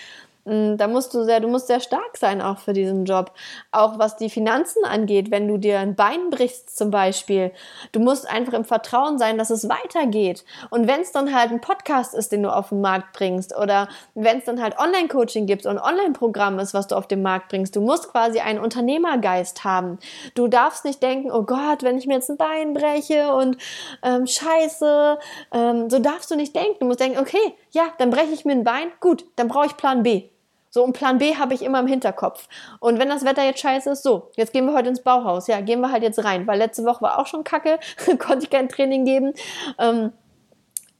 da 0.45 0.87
musst 0.87 1.13
du 1.13 1.23
sehr, 1.23 1.39
du 1.39 1.47
musst 1.47 1.67
sehr 1.67 1.79
stark 1.79 2.17
sein 2.17 2.41
auch 2.41 2.57
für 2.57 2.73
diesen 2.73 3.05
Job. 3.05 3.31
Auch 3.71 3.97
was 3.97 4.17
die 4.17 4.29
Finanzen 4.29 4.83
angeht, 4.83 5.31
wenn 5.31 5.47
du 5.47 5.57
dir 5.57 5.79
ein 5.79 5.95
Bein 5.95 6.29
brichst 6.29 6.77
zum 6.77 6.91
Beispiel. 6.91 7.51
Du 7.93 8.01
musst 8.01 8.29
einfach 8.29 8.51
im 8.51 8.65
Vertrauen 8.65 9.17
sein, 9.17 9.37
dass 9.37 9.49
es 9.49 9.69
weitergeht. 9.69 10.43
Und 10.69 10.87
wenn 10.87 10.99
es 10.99 11.13
dann 11.13 11.33
halt 11.33 11.51
ein 11.51 11.61
Podcast 11.61 12.13
ist, 12.13 12.33
den 12.33 12.43
du 12.43 12.53
auf 12.53 12.69
den 12.69 12.81
Markt 12.81 13.13
bringst 13.13 13.55
oder 13.55 13.87
wenn 14.15 14.39
es 14.39 14.45
dann 14.45 14.61
halt 14.61 14.77
Online-Coaching 14.77 15.45
gibt 15.45 15.65
und 15.65 15.79
Online-Programm 15.79 16.59
ist, 16.59 16.73
was 16.73 16.87
du 16.87 16.95
auf 16.95 17.07
den 17.07 17.21
Markt 17.21 17.47
bringst, 17.47 17.77
du 17.77 17.81
musst 17.81 18.11
quasi 18.11 18.39
einen 18.41 18.59
Unternehmergeist 18.59 19.63
haben. 19.63 19.97
Du 20.35 20.49
darfst 20.49 20.83
nicht 20.83 21.01
denken, 21.01 21.31
oh 21.31 21.43
Gott, 21.43 21.83
wenn 21.83 21.97
ich 21.97 22.05
mir 22.05 22.15
jetzt 22.15 22.29
ein 22.29 22.37
Bein 22.37 22.73
breche 22.73 23.33
und 23.33 23.57
ähm, 24.03 24.27
scheiße, 24.27 25.19
ähm, 25.53 25.89
so 25.89 25.99
darfst 25.99 26.29
du 26.31 26.35
nicht 26.35 26.53
denken. 26.53 26.79
Du 26.81 26.85
musst 26.85 26.99
denken, 26.99 27.19
okay, 27.19 27.55
ja, 27.71 27.83
dann 27.97 28.09
breche 28.09 28.33
ich 28.33 28.43
mir 28.43 28.51
ein 28.51 28.65
Bein, 28.65 28.91
gut, 28.99 29.23
dann 29.37 29.47
brauche 29.47 29.67
ich 29.67 29.77
Plan 29.77 30.03
B. 30.03 30.32
So, 30.73 30.83
und 30.83 30.93
Plan 30.93 31.19
B 31.19 31.35
habe 31.35 31.53
ich 31.53 31.61
immer 31.61 31.79
im 31.79 31.85
Hinterkopf. 31.85 32.47
Und 32.79 32.97
wenn 32.97 33.07
das 33.07 33.23
Wetter 33.23 33.43
jetzt 33.43 33.59
scheiße 33.59 33.91
ist, 33.91 34.01
so, 34.01 34.31
jetzt 34.35 34.53
gehen 34.53 34.65
wir 34.65 34.73
heute 34.73 34.89
ins 34.89 35.03
Bauhaus. 35.03 35.45
Ja, 35.45 35.61
gehen 35.61 35.81
wir 35.81 35.91
halt 35.91 36.01
jetzt 36.01 36.23
rein, 36.23 36.47
weil 36.47 36.57
letzte 36.57 36.83
Woche 36.83 37.03
war 37.03 37.19
auch 37.19 37.27
schon 37.27 37.43
kacke, 37.43 37.77
konnte 38.17 38.45
ich 38.45 38.49
kein 38.49 38.69
Training 38.69 39.05
geben. 39.05 39.33
Ähm, 39.77 40.13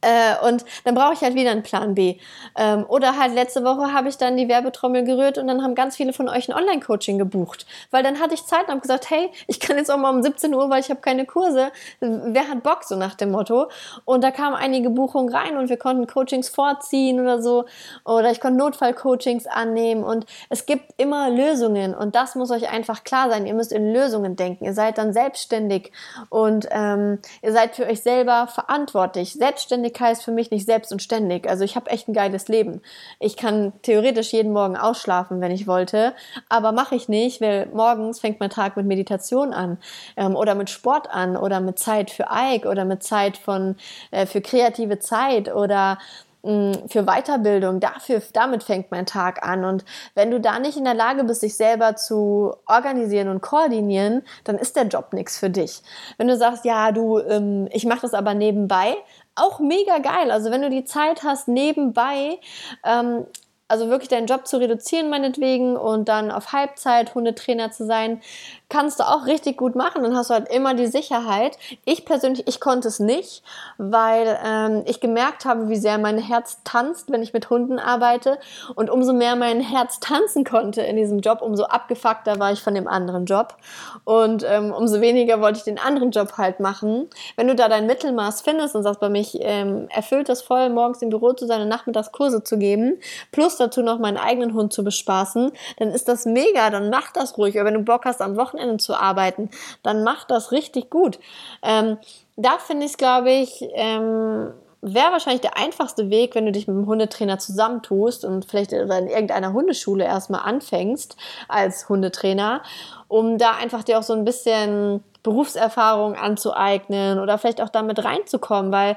äh, 0.04 0.46
und 0.46 0.64
dann 0.84 0.94
brauche 0.94 1.14
ich 1.14 1.20
halt 1.22 1.34
wieder 1.34 1.50
einen 1.50 1.62
Plan 1.62 1.94
B. 1.94 2.18
Ähm, 2.56 2.84
oder 2.88 3.18
halt 3.18 3.34
letzte 3.34 3.64
Woche 3.64 3.92
habe 3.92 4.08
ich 4.08 4.18
dann 4.18 4.36
die 4.36 4.48
Werbetrommel 4.48 5.04
gerührt 5.04 5.38
und 5.38 5.46
dann 5.46 5.62
haben 5.62 5.74
ganz 5.74 5.96
viele 5.96 6.12
von 6.12 6.28
euch 6.28 6.48
ein 6.48 6.54
Online-Coaching 6.54 7.18
gebucht. 7.18 7.66
Weil 7.90 8.02
dann 8.02 8.20
hatte 8.20 8.34
ich 8.34 8.44
Zeit 8.44 8.64
und 8.64 8.70
habe 8.70 8.80
gesagt, 8.80 9.10
hey, 9.10 9.30
ich 9.46 9.60
kann 9.60 9.76
jetzt 9.76 9.90
auch 9.90 9.96
mal 9.96 10.10
um 10.10 10.22
17 10.22 10.54
Uhr, 10.54 10.70
weil 10.70 10.80
ich 10.80 10.90
habe 10.90 11.00
keine 11.00 11.24
Kurse. 11.24 11.70
Wer 12.00 12.48
hat 12.48 12.62
Bock, 12.62 12.84
so 12.84 12.96
nach 12.96 13.14
dem 13.14 13.30
Motto. 13.30 13.68
Und 14.04 14.22
da 14.22 14.30
kamen 14.30 14.54
einige 14.54 14.90
Buchungen 14.90 15.34
rein 15.34 15.56
und 15.56 15.68
wir 15.68 15.78
konnten 15.78 16.06
Coachings 16.06 16.48
vorziehen 16.48 17.20
oder 17.20 17.40
so. 17.40 17.64
Oder 18.04 18.30
ich 18.30 18.40
konnte 18.40 18.58
Notfall-Coachings 18.58 19.46
annehmen. 19.46 20.04
Und 20.04 20.26
es 20.50 20.66
gibt 20.66 20.92
immer 20.98 21.30
Lösungen. 21.30 21.94
Und 21.94 22.14
das 22.14 22.34
muss 22.34 22.50
euch 22.50 22.70
einfach 22.70 23.04
klar 23.04 23.30
sein. 23.30 23.46
Ihr 23.46 23.54
müsst 23.54 23.72
in 23.72 23.92
Lösungen 23.92 24.36
denken. 24.36 24.64
Ihr 24.64 24.74
seid 24.74 24.98
dann 24.98 25.12
selbstständig 25.12 25.92
und 26.28 26.68
ähm, 26.70 27.18
ihr 27.42 27.52
seid 27.52 27.76
für 27.76 27.86
euch 27.86 28.02
selber 28.02 28.46
verantwortlich. 28.46 29.32
Selbstständig 29.32 29.93
Selbstständigkeit 29.94 30.12
ist 30.12 30.24
für 30.24 30.32
mich 30.32 30.50
nicht 30.50 30.66
selbst 30.66 30.92
und 30.92 31.02
ständig. 31.02 31.48
Also 31.48 31.64
ich 31.64 31.76
habe 31.76 31.90
echt 31.90 32.08
ein 32.08 32.14
geiles 32.14 32.48
Leben. 32.48 32.82
Ich 33.20 33.36
kann 33.36 33.72
theoretisch 33.82 34.32
jeden 34.32 34.52
Morgen 34.52 34.76
ausschlafen, 34.76 35.40
wenn 35.40 35.50
ich 35.50 35.66
wollte, 35.66 36.14
aber 36.48 36.72
mache 36.72 36.94
ich 36.94 37.08
nicht, 37.08 37.40
weil 37.40 37.66
morgens 37.72 38.20
fängt 38.20 38.40
mein 38.40 38.50
Tag 38.50 38.76
mit 38.76 38.86
Meditation 38.86 39.52
an 39.52 39.78
ähm, 40.16 40.36
oder 40.36 40.54
mit 40.54 40.70
Sport 40.70 41.10
an 41.10 41.36
oder 41.36 41.60
mit 41.60 41.78
Zeit 41.78 42.10
für 42.10 42.26
Ike 42.30 42.68
oder 42.68 42.84
mit 42.84 43.02
Zeit 43.02 43.36
von 43.36 43.76
äh, 44.10 44.26
für 44.26 44.40
kreative 44.40 44.98
Zeit 44.98 45.54
oder 45.54 45.98
mm, 46.42 46.72
für 46.88 47.04
Weiterbildung, 47.04 47.80
dafür, 47.80 48.20
damit 48.32 48.62
fängt 48.62 48.90
mein 48.90 49.06
Tag 49.06 49.46
an. 49.46 49.64
Und 49.64 49.84
wenn 50.14 50.30
du 50.30 50.40
da 50.40 50.58
nicht 50.58 50.76
in 50.76 50.84
der 50.84 50.94
Lage 50.94 51.24
bist, 51.24 51.42
dich 51.42 51.56
selber 51.56 51.96
zu 51.96 52.54
organisieren 52.66 53.28
und 53.28 53.40
koordinieren, 53.40 54.22
dann 54.44 54.58
ist 54.58 54.76
der 54.76 54.86
Job 54.86 55.12
nichts 55.12 55.38
für 55.38 55.50
dich. 55.50 55.82
Wenn 56.18 56.28
du 56.28 56.36
sagst, 56.36 56.64
ja, 56.64 56.92
du, 56.92 57.18
ähm, 57.18 57.68
ich 57.72 57.84
mache 57.86 58.02
das 58.02 58.14
aber 58.14 58.34
nebenbei, 58.34 58.96
auch 59.34 59.58
mega 59.58 59.98
geil. 59.98 60.30
Also 60.30 60.50
wenn 60.50 60.62
du 60.62 60.70
die 60.70 60.84
Zeit 60.84 61.22
hast, 61.22 61.48
nebenbei 61.48 62.38
ähm, 62.84 63.26
also 63.66 63.88
wirklich 63.88 64.08
deinen 64.08 64.26
Job 64.26 64.46
zu 64.46 64.58
reduzieren 64.58 65.08
meinetwegen 65.08 65.76
und 65.76 66.08
dann 66.08 66.30
auf 66.30 66.52
Halbzeit 66.52 67.14
Hundetrainer 67.14 67.70
zu 67.70 67.86
sein, 67.86 68.20
kannst 68.68 68.98
du 68.98 69.04
auch 69.04 69.26
richtig 69.26 69.56
gut 69.56 69.76
machen. 69.76 70.02
Dann 70.02 70.16
hast 70.16 70.30
du 70.30 70.34
halt 70.34 70.48
immer 70.48 70.74
die 70.74 70.86
Sicherheit. 70.86 71.58
Ich 71.84 72.04
persönlich, 72.04 72.46
ich 72.48 72.60
konnte 72.60 72.88
es 72.88 72.98
nicht, 72.98 73.42
weil 73.78 74.38
ähm, 74.44 74.82
ich 74.86 75.00
gemerkt 75.00 75.44
habe, 75.44 75.68
wie 75.68 75.76
sehr 75.76 75.98
mein 75.98 76.18
Herz 76.18 76.58
tanzt, 76.64 77.12
wenn 77.12 77.22
ich 77.22 77.32
mit 77.32 77.50
Hunden 77.50 77.78
arbeite. 77.78 78.38
Und 78.74 78.90
umso 78.90 79.12
mehr 79.12 79.36
mein 79.36 79.60
Herz 79.60 80.00
tanzen 80.00 80.44
konnte 80.44 80.82
in 80.82 80.96
diesem 80.96 81.20
Job, 81.20 81.42
umso 81.42 81.64
abgefuckter 81.64 82.38
war 82.38 82.52
ich 82.52 82.62
von 82.62 82.74
dem 82.74 82.88
anderen 82.88 83.26
Job. 83.26 83.56
Und 84.04 84.44
ähm, 84.48 84.72
umso 84.72 85.00
weniger 85.00 85.40
wollte 85.40 85.58
ich 85.58 85.64
den 85.64 85.78
anderen 85.78 86.10
Job 86.10 86.32
halt 86.36 86.58
machen. 86.58 87.08
Wenn 87.36 87.48
du 87.48 87.54
da 87.54 87.68
dein 87.68 87.86
Mittelmaß 87.86 88.42
findest 88.42 88.74
und 88.74 88.82
sagst, 88.82 89.00
bei 89.00 89.08
mich 89.08 89.38
ähm, 89.40 89.88
erfüllt 89.90 90.28
es 90.28 90.42
voll, 90.42 90.68
morgens 90.70 91.02
im 91.02 91.10
Büro 91.10 91.32
zu 91.32 91.46
sein 91.46 91.62
und 91.62 91.68
nachmittags 91.68 92.12
Kurse 92.12 92.42
zu 92.42 92.58
geben, 92.58 92.98
plus 93.30 93.56
dazu 93.56 93.82
noch 93.82 93.98
meinen 93.98 94.16
eigenen 94.16 94.54
Hund 94.54 94.72
zu 94.72 94.82
bespaßen, 94.82 95.52
dann 95.78 95.90
ist 95.90 96.08
das 96.08 96.26
mega, 96.26 96.70
dann 96.70 96.90
mach 96.90 97.12
das 97.12 97.38
ruhig. 97.38 97.58
Aber 97.60 97.68
wenn 97.68 97.74
du 97.74 97.84
Bock 97.84 98.04
hast, 98.04 98.20
am 98.20 98.36
Wochenende 98.36 98.63
Wochenenden 98.64 98.78
zu 98.78 98.94
arbeiten, 98.94 99.50
dann 99.82 100.04
macht 100.04 100.30
das 100.30 100.52
richtig 100.52 100.90
gut. 100.90 101.18
Ähm, 101.62 101.98
da 102.36 102.58
finde 102.58 102.86
ich 102.86 102.96
glaube 102.96 103.30
ich, 103.30 103.64
ähm, 103.74 104.52
wäre 104.80 105.12
wahrscheinlich 105.12 105.40
der 105.40 105.56
einfachste 105.56 106.10
Weg, 106.10 106.34
wenn 106.34 106.44
du 106.44 106.52
dich 106.52 106.66
mit 106.66 106.76
einem 106.76 106.86
Hundetrainer 106.86 107.38
zusammentust 107.38 108.24
und 108.24 108.44
vielleicht 108.44 108.72
in 108.72 108.90
irgendeiner 108.90 109.52
Hundeschule 109.52 110.04
erstmal 110.04 110.42
anfängst 110.42 111.16
als 111.48 111.88
Hundetrainer, 111.88 112.62
um 113.08 113.38
da 113.38 113.52
einfach 113.52 113.82
dir 113.82 113.98
auch 113.98 114.02
so 114.02 114.12
ein 114.12 114.24
bisschen 114.24 115.02
Berufserfahrung 115.22 116.16
anzueignen 116.16 117.18
oder 117.18 117.38
vielleicht 117.38 117.62
auch 117.62 117.70
damit 117.70 118.04
reinzukommen, 118.04 118.72
weil 118.72 118.96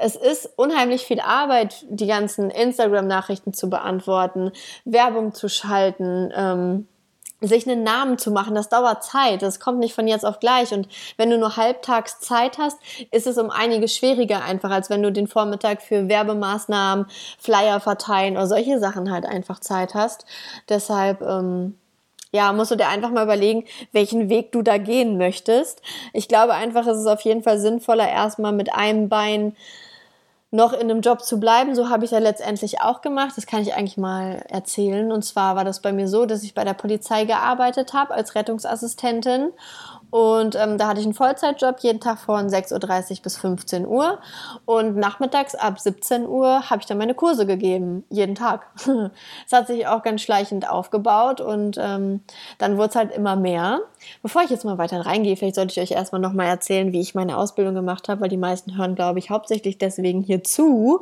es 0.00 0.16
ist 0.16 0.50
unheimlich 0.56 1.02
viel 1.02 1.20
Arbeit, 1.20 1.86
die 1.88 2.08
ganzen 2.08 2.50
Instagram-Nachrichten 2.50 3.52
zu 3.52 3.70
beantworten, 3.70 4.50
Werbung 4.84 5.32
zu 5.32 5.48
schalten, 5.48 6.32
ähm, 6.34 6.88
sich 7.40 7.68
einen 7.68 7.82
Namen 7.82 8.18
zu 8.18 8.30
machen, 8.30 8.54
das 8.54 8.68
dauert 8.68 9.02
Zeit. 9.02 9.42
Das 9.42 9.60
kommt 9.60 9.78
nicht 9.78 9.94
von 9.94 10.06
jetzt 10.06 10.24
auf 10.24 10.40
gleich. 10.40 10.72
Und 10.72 10.88
wenn 11.16 11.30
du 11.30 11.38
nur 11.38 11.56
halbtags 11.56 12.20
Zeit 12.20 12.58
hast, 12.58 12.78
ist 13.10 13.26
es 13.26 13.38
um 13.38 13.50
einiges 13.50 13.96
schwieriger 13.96 14.42
einfach, 14.42 14.70
als 14.70 14.90
wenn 14.90 15.02
du 15.02 15.10
den 15.10 15.26
Vormittag 15.26 15.82
für 15.82 16.08
Werbemaßnahmen, 16.08 17.06
Flyer 17.38 17.80
verteilen 17.80 18.34
oder 18.36 18.46
solche 18.46 18.78
Sachen 18.78 19.10
halt 19.10 19.24
einfach 19.24 19.60
Zeit 19.60 19.94
hast. 19.94 20.26
Deshalb, 20.68 21.22
ähm, 21.22 21.76
ja, 22.32 22.52
musst 22.52 22.70
du 22.70 22.76
dir 22.76 22.88
einfach 22.88 23.10
mal 23.10 23.24
überlegen, 23.24 23.64
welchen 23.92 24.28
Weg 24.28 24.52
du 24.52 24.62
da 24.62 24.78
gehen 24.78 25.18
möchtest. 25.18 25.82
Ich 26.12 26.28
glaube 26.28 26.54
einfach, 26.54 26.86
es 26.86 26.98
ist 26.98 27.06
auf 27.06 27.22
jeden 27.22 27.42
Fall 27.42 27.58
sinnvoller, 27.58 28.08
erstmal 28.08 28.52
mit 28.52 28.72
einem 28.72 29.08
Bein 29.08 29.56
noch 30.50 30.72
in 30.72 30.90
einem 30.90 31.00
Job 31.00 31.22
zu 31.22 31.38
bleiben. 31.38 31.74
So 31.74 31.88
habe 31.88 32.04
ich 32.04 32.10
ja 32.10 32.18
letztendlich 32.18 32.80
auch 32.80 33.02
gemacht. 33.02 33.34
Das 33.36 33.46
kann 33.46 33.62
ich 33.62 33.74
eigentlich 33.74 33.96
mal 33.96 34.44
erzählen. 34.48 35.12
Und 35.12 35.24
zwar 35.24 35.56
war 35.56 35.64
das 35.64 35.80
bei 35.80 35.92
mir 35.92 36.08
so, 36.08 36.26
dass 36.26 36.42
ich 36.42 36.54
bei 36.54 36.64
der 36.64 36.74
Polizei 36.74 37.24
gearbeitet 37.24 37.92
habe 37.92 38.14
als 38.14 38.34
Rettungsassistentin 38.34 39.52
Und 40.10 40.56
ähm, 40.56 40.78
da 40.78 40.88
hatte 40.88 41.00
ich 41.00 41.06
einen 41.06 41.14
Vollzeitjob, 41.14 41.80
jeden 41.80 42.00
Tag 42.00 42.18
von 42.18 42.48
6.30 42.48 43.10
Uhr 43.10 43.22
bis 43.22 43.36
15 43.36 43.86
Uhr. 43.86 44.18
Und 44.64 44.96
nachmittags 44.96 45.54
ab 45.54 45.78
17 45.78 46.26
Uhr 46.26 46.68
habe 46.68 46.80
ich 46.80 46.86
dann 46.86 46.98
meine 46.98 47.14
Kurse 47.14 47.46
gegeben, 47.46 48.04
jeden 48.10 48.34
Tag. 48.34 48.66
Es 49.46 49.52
hat 49.52 49.66
sich 49.66 49.86
auch 49.86 50.02
ganz 50.02 50.22
schleichend 50.22 50.68
aufgebaut 50.68 51.40
und 51.40 51.76
ähm, 51.80 52.20
dann 52.58 52.76
wurde 52.76 52.90
es 52.90 52.96
halt 52.96 53.12
immer 53.14 53.36
mehr. 53.36 53.80
Bevor 54.22 54.42
ich 54.42 54.50
jetzt 54.50 54.64
mal 54.64 54.78
weiter 54.78 55.04
reingehe, 55.04 55.36
vielleicht 55.36 55.56
sollte 55.56 55.72
ich 55.72 55.80
euch 55.80 55.96
erstmal 55.96 56.20
nochmal 56.20 56.46
erzählen, 56.46 56.92
wie 56.92 57.00
ich 57.00 57.14
meine 57.14 57.36
Ausbildung 57.36 57.74
gemacht 57.74 58.08
habe, 58.08 58.22
weil 58.22 58.28
die 58.28 58.36
meisten 58.36 58.76
hören, 58.76 58.94
glaube 58.94 59.18
ich, 59.18 59.30
hauptsächlich 59.30 59.78
deswegen 59.78 60.22
hier 60.22 60.42
zu. 60.42 61.00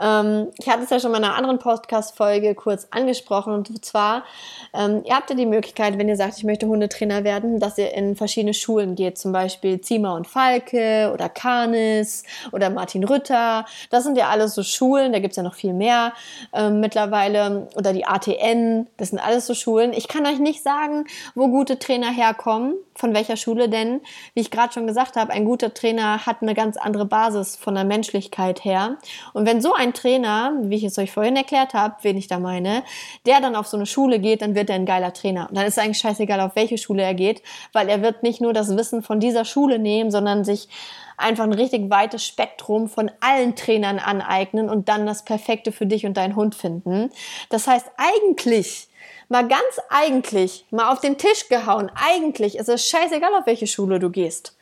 Ähm, 0.00 0.48
ich 0.58 0.68
hatte 0.68 0.84
es 0.84 0.90
ja 0.90 1.00
schon 1.00 1.10
mal 1.10 1.18
in 1.18 1.24
einer 1.24 1.36
anderen 1.36 1.58
Podcast-Folge 1.58 2.54
kurz 2.54 2.88
angesprochen 2.90 3.52
und 3.54 3.84
zwar, 3.84 4.24
ähm, 4.72 5.02
ihr 5.04 5.14
habt 5.14 5.30
ja 5.30 5.36
die 5.36 5.46
Möglichkeit, 5.46 5.98
wenn 5.98 6.08
ihr 6.08 6.16
sagt, 6.16 6.38
ich 6.38 6.44
möchte 6.44 6.66
Hundetrainer 6.66 7.24
werden, 7.24 7.58
dass 7.60 7.78
ihr 7.78 7.92
in 7.94 8.16
verschiedene 8.16 8.37
verschiedene 8.38 8.54
Schulen 8.54 8.94
geht, 8.94 9.18
zum 9.18 9.32
Beispiel 9.32 9.80
Ziemer 9.80 10.14
und 10.14 10.28
Falke 10.28 11.10
oder 11.12 11.28
Kanis 11.28 12.22
oder 12.52 12.70
Martin 12.70 13.02
Rütter. 13.02 13.66
Das 13.90 14.04
sind 14.04 14.16
ja 14.16 14.28
alles 14.28 14.54
so 14.54 14.62
Schulen, 14.62 15.12
da 15.12 15.18
gibt 15.18 15.32
es 15.32 15.36
ja 15.36 15.42
noch 15.42 15.54
viel 15.54 15.72
mehr 15.72 16.12
äh, 16.52 16.70
mittlerweile. 16.70 17.68
Oder 17.74 17.92
die 17.92 18.06
ATN, 18.06 18.86
das 18.96 19.08
sind 19.08 19.18
alles 19.18 19.48
so 19.48 19.54
Schulen. 19.54 19.92
Ich 19.92 20.06
kann 20.06 20.24
euch 20.24 20.38
nicht 20.38 20.62
sagen, 20.62 21.06
wo 21.34 21.48
gute 21.48 21.80
Trainer 21.80 22.12
herkommen, 22.12 22.74
von 22.94 23.14
welcher 23.14 23.36
Schule, 23.36 23.68
denn, 23.68 24.00
wie 24.34 24.40
ich 24.40 24.50
gerade 24.50 24.72
schon 24.72 24.86
gesagt 24.86 25.16
habe, 25.16 25.32
ein 25.32 25.44
guter 25.44 25.72
Trainer 25.72 26.26
hat 26.26 26.42
eine 26.42 26.54
ganz 26.54 26.76
andere 26.76 27.06
Basis 27.06 27.56
von 27.56 27.74
der 27.74 27.84
Menschlichkeit 27.84 28.64
her. 28.64 28.98
Und 29.32 29.46
wenn 29.46 29.60
so 29.60 29.72
ein 29.72 29.94
Trainer, 29.94 30.52
wie 30.62 30.76
ich 30.76 30.84
es 30.84 30.98
euch 30.98 31.12
vorhin 31.12 31.36
erklärt 31.36 31.74
habe, 31.74 31.94
wen 32.02 32.16
ich 32.16 32.26
da 32.26 32.38
meine, 32.38 32.82
der 33.24 33.40
dann 33.40 33.54
auf 33.54 33.66
so 33.66 33.76
eine 33.76 33.86
Schule 33.86 34.18
geht, 34.18 34.42
dann 34.42 34.54
wird 34.54 34.68
er 34.68 34.76
ein 34.76 34.86
geiler 34.86 35.12
Trainer. 35.12 35.48
Und 35.48 35.56
dann 35.56 35.66
ist 35.66 35.78
eigentlich 35.78 35.98
scheißegal, 35.98 36.40
auf 36.40 36.56
welche 36.56 36.76
Schule 36.76 37.02
er 37.02 37.14
geht, 37.14 37.42
weil 37.72 37.88
er 37.88 38.02
wird 38.02 38.24
nicht 38.24 38.27
nicht 38.28 38.40
nur 38.40 38.52
das 38.52 38.76
Wissen 38.76 39.02
von 39.02 39.20
dieser 39.20 39.44
Schule 39.44 39.78
nehmen, 39.78 40.10
sondern 40.10 40.44
sich 40.44 40.68
einfach 41.16 41.44
ein 41.44 41.52
richtig 41.52 41.90
weites 41.90 42.24
Spektrum 42.24 42.88
von 42.88 43.10
allen 43.20 43.56
Trainern 43.56 43.98
aneignen 43.98 44.70
und 44.70 44.88
dann 44.88 45.06
das 45.06 45.24
Perfekte 45.24 45.72
für 45.72 45.86
dich 45.86 46.06
und 46.06 46.16
deinen 46.16 46.36
Hund 46.36 46.54
finden. 46.54 47.10
Das 47.48 47.66
heißt, 47.66 47.86
eigentlich, 47.96 48.88
mal 49.28 49.48
ganz 49.48 49.80
eigentlich, 49.88 50.66
mal 50.70 50.92
auf 50.92 51.00
den 51.00 51.18
Tisch 51.18 51.48
gehauen, 51.48 51.90
eigentlich 51.94 52.56
ist 52.56 52.68
es 52.68 52.86
scheißegal, 52.86 53.34
auf 53.34 53.46
welche 53.46 53.66
Schule 53.66 53.98
du 53.98 54.10
gehst. 54.10 54.56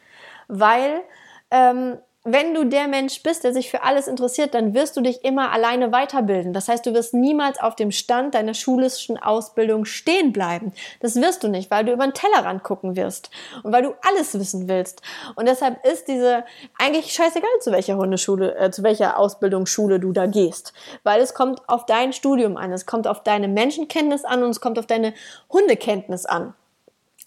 Weil 0.48 1.02
ähm, 1.50 1.98
wenn 2.26 2.54
du 2.54 2.64
der 2.64 2.88
Mensch 2.88 3.22
bist, 3.22 3.44
der 3.44 3.52
sich 3.52 3.70
für 3.70 3.84
alles 3.84 4.08
interessiert, 4.08 4.52
dann 4.52 4.74
wirst 4.74 4.96
du 4.96 5.00
dich 5.00 5.24
immer 5.24 5.52
alleine 5.52 5.92
weiterbilden. 5.92 6.52
Das 6.52 6.68
heißt, 6.68 6.84
du 6.84 6.92
wirst 6.92 7.14
niemals 7.14 7.60
auf 7.60 7.76
dem 7.76 7.92
Stand 7.92 8.34
deiner 8.34 8.52
schulischen 8.52 9.16
Ausbildung 9.16 9.84
stehen 9.84 10.32
bleiben. 10.32 10.72
Das 11.00 11.14
wirst 11.14 11.44
du 11.44 11.48
nicht, 11.48 11.70
weil 11.70 11.84
du 11.84 11.92
über 11.92 12.04
den 12.04 12.14
Tellerrand 12.14 12.64
gucken 12.64 12.96
wirst 12.96 13.30
und 13.62 13.72
weil 13.72 13.84
du 13.84 13.94
alles 14.02 14.36
wissen 14.38 14.66
willst. 14.68 15.02
Und 15.36 15.46
deshalb 15.46 15.86
ist 15.86 16.08
diese 16.08 16.44
eigentlich 16.78 17.12
scheißegal, 17.12 17.48
zu 17.60 17.70
welcher 17.70 17.96
Hundeschule, 17.96 18.56
äh, 18.56 18.70
zu 18.72 18.82
welcher 18.82 19.18
Ausbildungsschule 19.18 20.00
du 20.00 20.12
da 20.12 20.26
gehst, 20.26 20.72
weil 21.04 21.20
es 21.20 21.32
kommt 21.32 21.68
auf 21.68 21.86
dein 21.86 22.12
Studium 22.12 22.56
an, 22.56 22.72
es 22.72 22.86
kommt 22.86 23.06
auf 23.06 23.22
deine 23.22 23.46
Menschenkenntnis 23.46 24.24
an 24.24 24.42
und 24.42 24.50
es 24.50 24.60
kommt 24.60 24.80
auf 24.80 24.86
deine 24.86 25.14
Hundekenntnis 25.52 26.26
an 26.26 26.54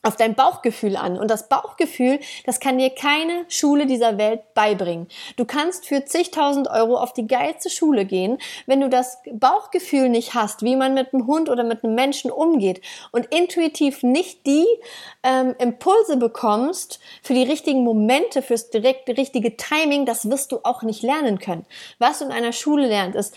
auf 0.01 0.15
dein 0.15 0.35
Bauchgefühl 0.35 0.95
an. 0.95 1.17
Und 1.17 1.29
das 1.29 1.49
Bauchgefühl, 1.49 2.19
das 2.45 2.59
kann 2.59 2.77
dir 2.77 2.89
keine 2.89 3.45
Schule 3.49 3.85
dieser 3.85 4.17
Welt 4.17 4.53
beibringen. 4.53 5.07
Du 5.35 5.45
kannst 5.45 5.85
für 5.85 6.05
zigtausend 6.05 6.69
Euro 6.69 6.97
auf 6.97 7.13
die 7.13 7.27
geilste 7.27 7.69
Schule 7.69 8.05
gehen, 8.05 8.37
wenn 8.65 8.81
du 8.81 8.89
das 8.89 9.17
Bauchgefühl 9.31 10.09
nicht 10.09 10.33
hast, 10.33 10.63
wie 10.63 10.75
man 10.75 10.93
mit 10.93 11.13
einem 11.13 11.27
Hund 11.27 11.49
oder 11.49 11.63
mit 11.63 11.83
einem 11.83 11.95
Menschen 11.95 12.31
umgeht 12.31 12.81
und 13.11 13.25
intuitiv 13.33 14.03
nicht 14.03 14.45
die 14.45 14.65
ähm, 15.23 15.55
Impulse 15.59 16.17
bekommst 16.17 16.99
für 17.21 17.33
die 17.33 17.43
richtigen 17.43 17.83
Momente, 17.83 18.41
fürs 18.41 18.69
direkt 18.69 19.09
richtige 19.09 19.57
Timing, 19.57 20.05
das 20.05 20.29
wirst 20.29 20.51
du 20.51 20.59
auch 20.63 20.81
nicht 20.83 21.03
lernen 21.03 21.39
können. 21.39 21.65
Was 21.97 22.19
du 22.19 22.25
in 22.25 22.31
einer 22.31 22.53
Schule 22.53 22.87
lernst, 22.87 23.17
ist, 23.17 23.35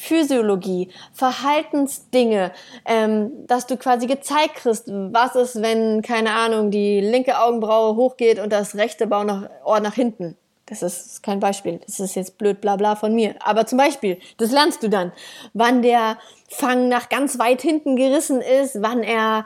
Physiologie, 0.00 0.88
Verhaltensdinge, 1.12 2.52
ähm, 2.86 3.46
dass 3.46 3.66
du 3.66 3.76
quasi 3.76 4.06
gezeigt 4.06 4.54
kriegst, 4.54 4.88
was 4.88 5.36
ist, 5.36 5.60
wenn, 5.60 6.00
keine 6.00 6.32
Ahnung, 6.32 6.70
die 6.70 7.00
linke 7.00 7.38
Augenbraue 7.38 7.96
hochgeht 7.96 8.38
und 8.38 8.50
das 8.50 8.76
rechte 8.76 9.06
Bau 9.06 9.24
nach, 9.24 9.50
Ohr 9.64 9.80
nach 9.80 9.94
hinten. 9.94 10.36
Das 10.64 10.82
ist 10.82 11.22
kein 11.22 11.40
Beispiel. 11.40 11.80
Das 11.86 12.00
ist 12.00 12.14
jetzt 12.14 12.38
blöd, 12.38 12.60
bla 12.60 12.76
bla 12.76 12.96
von 12.96 13.14
mir. 13.14 13.34
Aber 13.40 13.66
zum 13.66 13.76
Beispiel, 13.76 14.18
das 14.38 14.52
lernst 14.52 14.82
du 14.82 14.88
dann. 14.88 15.12
Wann 15.52 15.82
der 15.82 16.16
Fang 16.48 16.88
nach 16.88 17.08
ganz 17.08 17.38
weit 17.38 17.60
hinten 17.60 17.96
gerissen 17.96 18.40
ist, 18.40 18.80
wann 18.80 19.02
er 19.02 19.44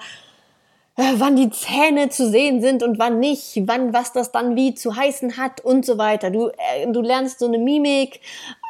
wann 0.97 1.37
die 1.37 1.51
Zähne 1.51 2.09
zu 2.09 2.29
sehen 2.31 2.61
sind 2.61 2.83
und 2.83 2.99
wann 2.99 3.19
nicht, 3.19 3.63
wann 3.67 3.93
was 3.93 4.13
das 4.13 4.31
dann 4.31 4.55
wie 4.57 4.75
zu 4.75 4.95
heißen 4.95 5.37
hat 5.37 5.61
und 5.61 5.85
so 5.85 5.99
weiter. 5.99 6.31
Du, 6.31 6.49
äh, 6.49 6.87
du 6.87 7.01
lernst 7.01 7.41
so 7.41 7.47
eine 7.47 7.59
Mimik 7.59 8.21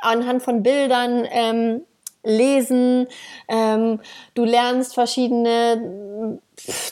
anhand 0.03 0.43
von 0.43 0.63
Bildern 0.63 1.27
ähm, 1.31 1.83
lesen, 2.23 3.07
ähm, 3.49 4.01
du 4.35 4.45
lernst 4.45 4.95
verschiedene 4.95 6.41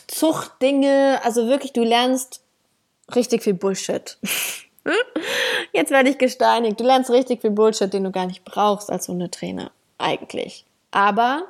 Zuchtdinge, 0.07 1.21
also 1.25 1.47
wirklich, 1.47 1.73
du 1.73 1.83
lernst 1.83 2.43
richtig 3.15 3.43
viel 3.43 3.55
Bullshit. 3.55 4.19
Jetzt 5.73 5.91
werde 5.91 6.11
ich 6.11 6.19
gesteinigt. 6.19 6.81
Du 6.81 6.85
lernst 6.85 7.11
richtig 7.11 7.41
viel 7.41 7.51
Bullshit, 7.51 7.93
den 7.93 8.05
du 8.05 8.11
gar 8.11 8.27
nicht 8.27 8.45
brauchst 8.45 8.91
als 8.91 9.09
Hundetrainer. 9.09 9.71
Eigentlich. 9.97 10.67
Aber 10.93 11.45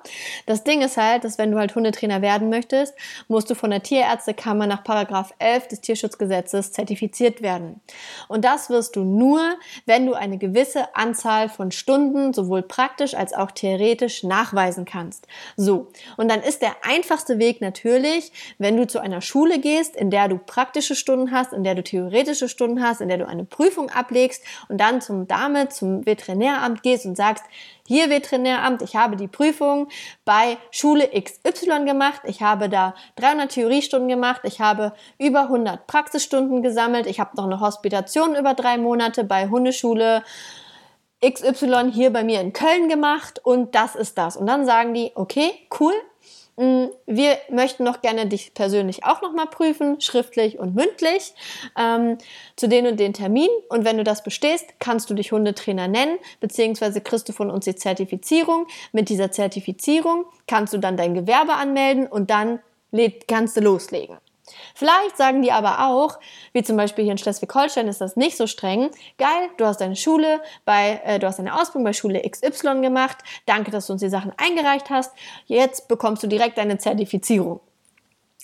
das 0.47 0.65
Ding 0.65 0.83
ist 0.83 0.97
halt, 0.97 1.25
dass 1.25 1.37
wenn 1.37 1.51
du 1.51 1.59
halt 1.59 1.75
Hundetrainer 1.75 2.23
werden 2.23 2.49
möchtest, 2.49 2.95
musst 3.29 3.51
du 3.51 3.55
von 3.55 3.71
der 3.71 3.83
Tierärztekammer 3.83 4.69
nach 4.69 4.85
Paragraph 4.85 5.35
11 5.41 5.69
des 5.69 5.81
Tierschutzgesetzes 5.81 6.73
zertifiziert 6.73 7.43
werden. 7.43 7.81
Und 8.29 8.45
das 8.45 8.71
wirst 8.71 8.95
du 8.95 9.03
nur, 9.05 9.41
wenn 9.85 10.07
du 10.07 10.15
eine 10.15 10.39
gewisse 10.39 10.95
Anzahl 10.95 11.49
von 11.49 11.73
Stunden 11.73 12.33
sowohl 12.33 12.63
praktisch 12.63 13.15
als 13.15 13.35
auch 13.35 13.51
theoretisch 13.51 14.23
nachweisen 14.23 14.85
kannst. 14.85 15.27
So. 15.57 15.89
Und 16.17 16.31
dann 16.31 16.41
ist 16.41 16.63
der 16.63 16.77
einfachste 16.83 17.41
Weg 17.41 17.61
natürlich, 17.61 18.33
wenn 18.59 18.77
du 18.77 18.87
zu 18.87 19.01
einer 19.01 19.21
Schule 19.21 19.59
gehst, 19.59 19.97
in 19.97 20.11
der 20.11 20.29
du 20.29 20.39
praktische 20.39 20.95
Stunden 20.95 21.33
hast, 21.33 21.53
in 21.53 21.65
der 21.65 21.75
du 21.75 21.83
theoretische 21.83 22.49
Stunden 22.49 22.81
hast, 22.81 23.01
in 23.01 23.09
der 23.09 23.19
du 23.19 23.27
eine 23.27 23.45
Prüfung 23.45 23.91
ablegst 23.91 24.45
und 24.69 24.79
dann 24.79 25.01
zum 25.01 25.27
Dame, 25.27 25.69
zum 25.69 26.07
Veterinäramt 26.07 26.85
gehst 26.85 27.07
und 27.07 27.17
sagst, 27.17 27.45
hier 27.93 28.09
Veterinäramt, 28.09 28.81
ich 28.81 28.97
habe 28.97 29.17
die 29.17 29.29
Prüfung 29.29 29.89
bei 30.25 30.57
Schule 30.71 31.09
XY 31.09 31.85
gemacht, 31.85 32.23
ich 32.25 32.41
habe 32.41 32.71
da 32.71 32.95
300 33.17 33.53
Theoriestunden 33.53 34.09
gemacht, 34.09 34.41
ich 34.45 34.63
habe 34.63 34.95
über 35.19 35.43
100 35.43 35.87
Praxisstunden 35.87 36.63
gesammelt, 36.63 37.07
ich 37.07 37.21
habe 37.21 37.37
noch 37.37 37.45
eine 37.45 37.61
Hospitation 37.61 38.35
über 38.35 38.55
drei 38.55 38.79
Monate 38.79 39.25
bei 39.25 39.49
Hundeschule 39.49 40.23
XY 41.23 41.93
hier 41.93 42.11
bei 42.11 42.25
mir 42.25 42.41
in 42.41 42.55
Köln 42.55 42.89
gemacht. 42.89 43.41
Und 43.45 43.75
das 43.75 43.95
ist 43.95 44.17
das. 44.17 44.39
Und 44.39 44.47
dann 44.47 44.65
sagen 44.65 44.95
die, 44.95 45.13
okay, 45.15 45.53
cool, 45.79 45.93
wir 46.57 47.39
möchten 47.51 47.85
noch 47.85 48.03
gerne 48.03 48.27
dich 48.27 48.53
persönlich 48.53 49.05
auch 49.05 49.23
nochmal 49.23 49.47
prüfen, 49.47 50.01
schriftlich 50.01 50.59
und 50.59 50.75
mündlich, 50.75 51.35
ähm, 51.79 52.19
zu 52.57 52.69
den 52.69 52.87
und 52.87 53.01
den 53.01 53.15
Termin. 53.15 53.49
Und 53.71 53.85
wenn 53.85 53.97
du 53.97 54.05
das 54.05 54.23
bestehst, 54.23 54.67
kannst 54.79 55.09
du 55.09 55.15
dich 55.15 55.33
Hundetrainer 55.33 55.89
nennen, 55.89 56.19
beziehungsweise 56.41 57.01
kriegst 57.01 57.29
du 57.29 57.33
von 57.33 57.51
uns 57.51 57.65
die 57.65 57.75
Zertifizierung. 57.75 58.67
Mit 58.93 59.09
dieser 59.09 59.33
Zertifizierung 59.33 60.27
kannst 60.47 60.75
du 60.75 60.79
dann 60.79 60.97
dein 60.97 61.15
Gewerbe 61.15 61.55
anmelden 61.55 62.07
und 62.07 62.31
dann 62.31 62.61
kannst 63.27 63.57
du 63.57 63.61
loslegen. 63.61 64.19
Vielleicht 64.75 65.17
sagen 65.17 65.43
die 65.43 65.53
aber 65.53 65.87
auch, 65.87 66.19
wie 66.53 66.63
zum 66.63 66.77
Beispiel 66.77 67.05
hier 67.05 67.13
in 67.13 67.19
Schleswig-Holstein 67.19 67.87
ist 67.89 68.01
das 68.01 68.17
nicht 68.17 68.37
so 68.37 68.47
streng. 68.47 68.91
Geil, 69.17 69.49
du 69.57 69.67
hast 69.67 69.81
deine 69.81 69.97
Schule 69.97 70.41
bei, 70.65 71.01
äh, 71.05 71.19
du 71.19 71.27
hast 71.27 71.39
deine 71.39 71.55
Ausbildung 71.55 71.85
bei 71.85 71.93
Schule 71.93 72.23
XY 72.29 72.81
gemacht. 72.81 73.19
Danke, 73.47 73.71
dass 73.71 73.87
du 73.87 73.93
uns 73.93 74.03
die 74.03 74.09
Sachen 74.09 74.33
eingereicht 74.37 74.91
hast. 74.91 75.13
Jetzt 75.47 75.89
bekommst 75.89 76.23
du 76.23 76.27
direkt 76.27 76.59
deine 76.59 76.79
Zertifizierung. 76.79 77.61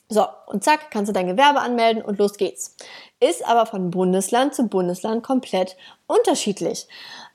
So, 0.09 0.27
und 0.47 0.65
zack, 0.65 0.91
kannst 0.91 1.11
du 1.11 1.13
dein 1.13 1.27
Gewerbe 1.27 1.61
anmelden 1.61 2.03
und 2.03 2.19
los 2.19 2.35
geht's. 2.35 2.77
Ist 3.21 3.47
aber 3.47 3.67
von 3.67 3.91
Bundesland 3.91 4.55
zu 4.55 4.67
Bundesland 4.67 5.23
komplett 5.23 5.77
unterschiedlich. 6.07 6.87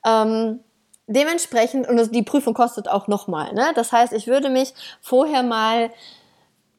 Ähm, 0.05 0.61
dementsprechend, 1.05 1.87
und 1.87 2.15
die 2.15 2.23
Prüfung 2.23 2.55
kostet 2.55 2.87
auch 2.87 3.07
nochmal, 3.07 3.53
ne? 3.53 3.73
Das 3.75 3.91
heißt, 3.91 4.13
ich 4.13 4.25
würde 4.25 4.49
mich 4.49 4.73
vorher 5.01 5.43
mal 5.43 5.91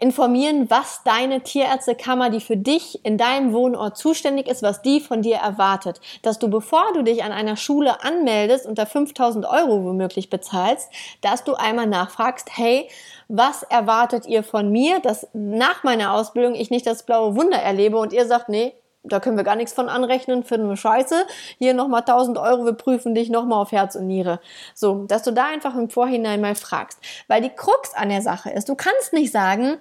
informieren, 0.05 0.69
was 0.69 1.01
deine 1.03 1.41
Tierärztekammer, 1.41 2.29
die 2.29 2.41
für 2.41 2.59
dich 2.59 3.03
in 3.07 3.17
deinem 3.17 3.55
Wohnort 3.55 3.97
zuständig 3.97 4.49
ist, 4.49 4.63
was 4.63 4.83
die 4.83 5.01
von 5.01 5.23
dir 5.23 5.37
erwartet. 5.37 5.99
Dass 6.21 6.39
du, 6.39 6.51
bevor 6.51 6.93
du 6.93 7.03
dich 7.03 7.25
an 7.25 7.33
einer 7.33 7.57
Schule 7.57 8.05
anmeldest 8.05 8.67
und 8.67 8.77
da 8.77 8.85
5000 8.85 9.47
Euro 9.47 9.83
womöglich 9.83 10.29
bezahlst, 10.29 10.91
dass 11.23 11.43
du 11.45 11.55
einmal 11.55 11.87
nachfragst, 11.87 12.51
hey, 12.53 12.87
was 13.29 13.63
erwartet 13.63 14.27
ihr 14.27 14.43
von 14.43 14.71
mir, 14.71 15.01
dass 15.01 15.27
nach 15.33 15.85
meiner 15.85 16.13
Ausbildung 16.13 16.55
ich 16.55 16.71
nicht 16.71 16.87
das 16.87 17.07
blaue 17.07 17.35
Wunder 17.35 17.57
erlebe 17.57 17.97
und 17.97 18.13
ihr 18.13 18.27
sagt, 18.27 18.51
nee, 18.51 18.75
da 19.05 19.21
können 19.21 19.37
wir 19.37 19.45
gar 19.45 19.57
nichts 19.57 19.73
von 19.73 19.89
anrechnen, 19.89 20.45
finden 20.45 20.69
wir 20.69 20.77
scheiße. 20.77 21.27
Hier 21.59 21.75
nochmal 21.75 22.01
1000 22.01 22.39
Euro, 22.39 22.65
wir 22.65 22.73
prüfen 22.73 23.15
dich 23.15 23.31
nochmal 23.31 23.61
auf 23.61 23.73
Herz 23.73 23.95
und 23.95 24.07
Niere. 24.07 24.41
So, 24.75 25.05
dass 25.05 25.23
du 25.23 25.31
da 25.31 25.47
einfach 25.47 25.75
im 25.77 25.91
Vorhinein 25.91 26.41
mal 26.41 26.55
fragst. 26.55 26.99
Weil 27.29 27.43
die 27.43 27.51
Krux 27.51 27.95
an 27.95 28.09
der 28.09 28.23
Sache 28.23 28.51
ist, 28.51 28.69
du 28.69 28.75
kannst 28.75 29.13
nicht 29.13 29.31
sagen, 29.31 29.77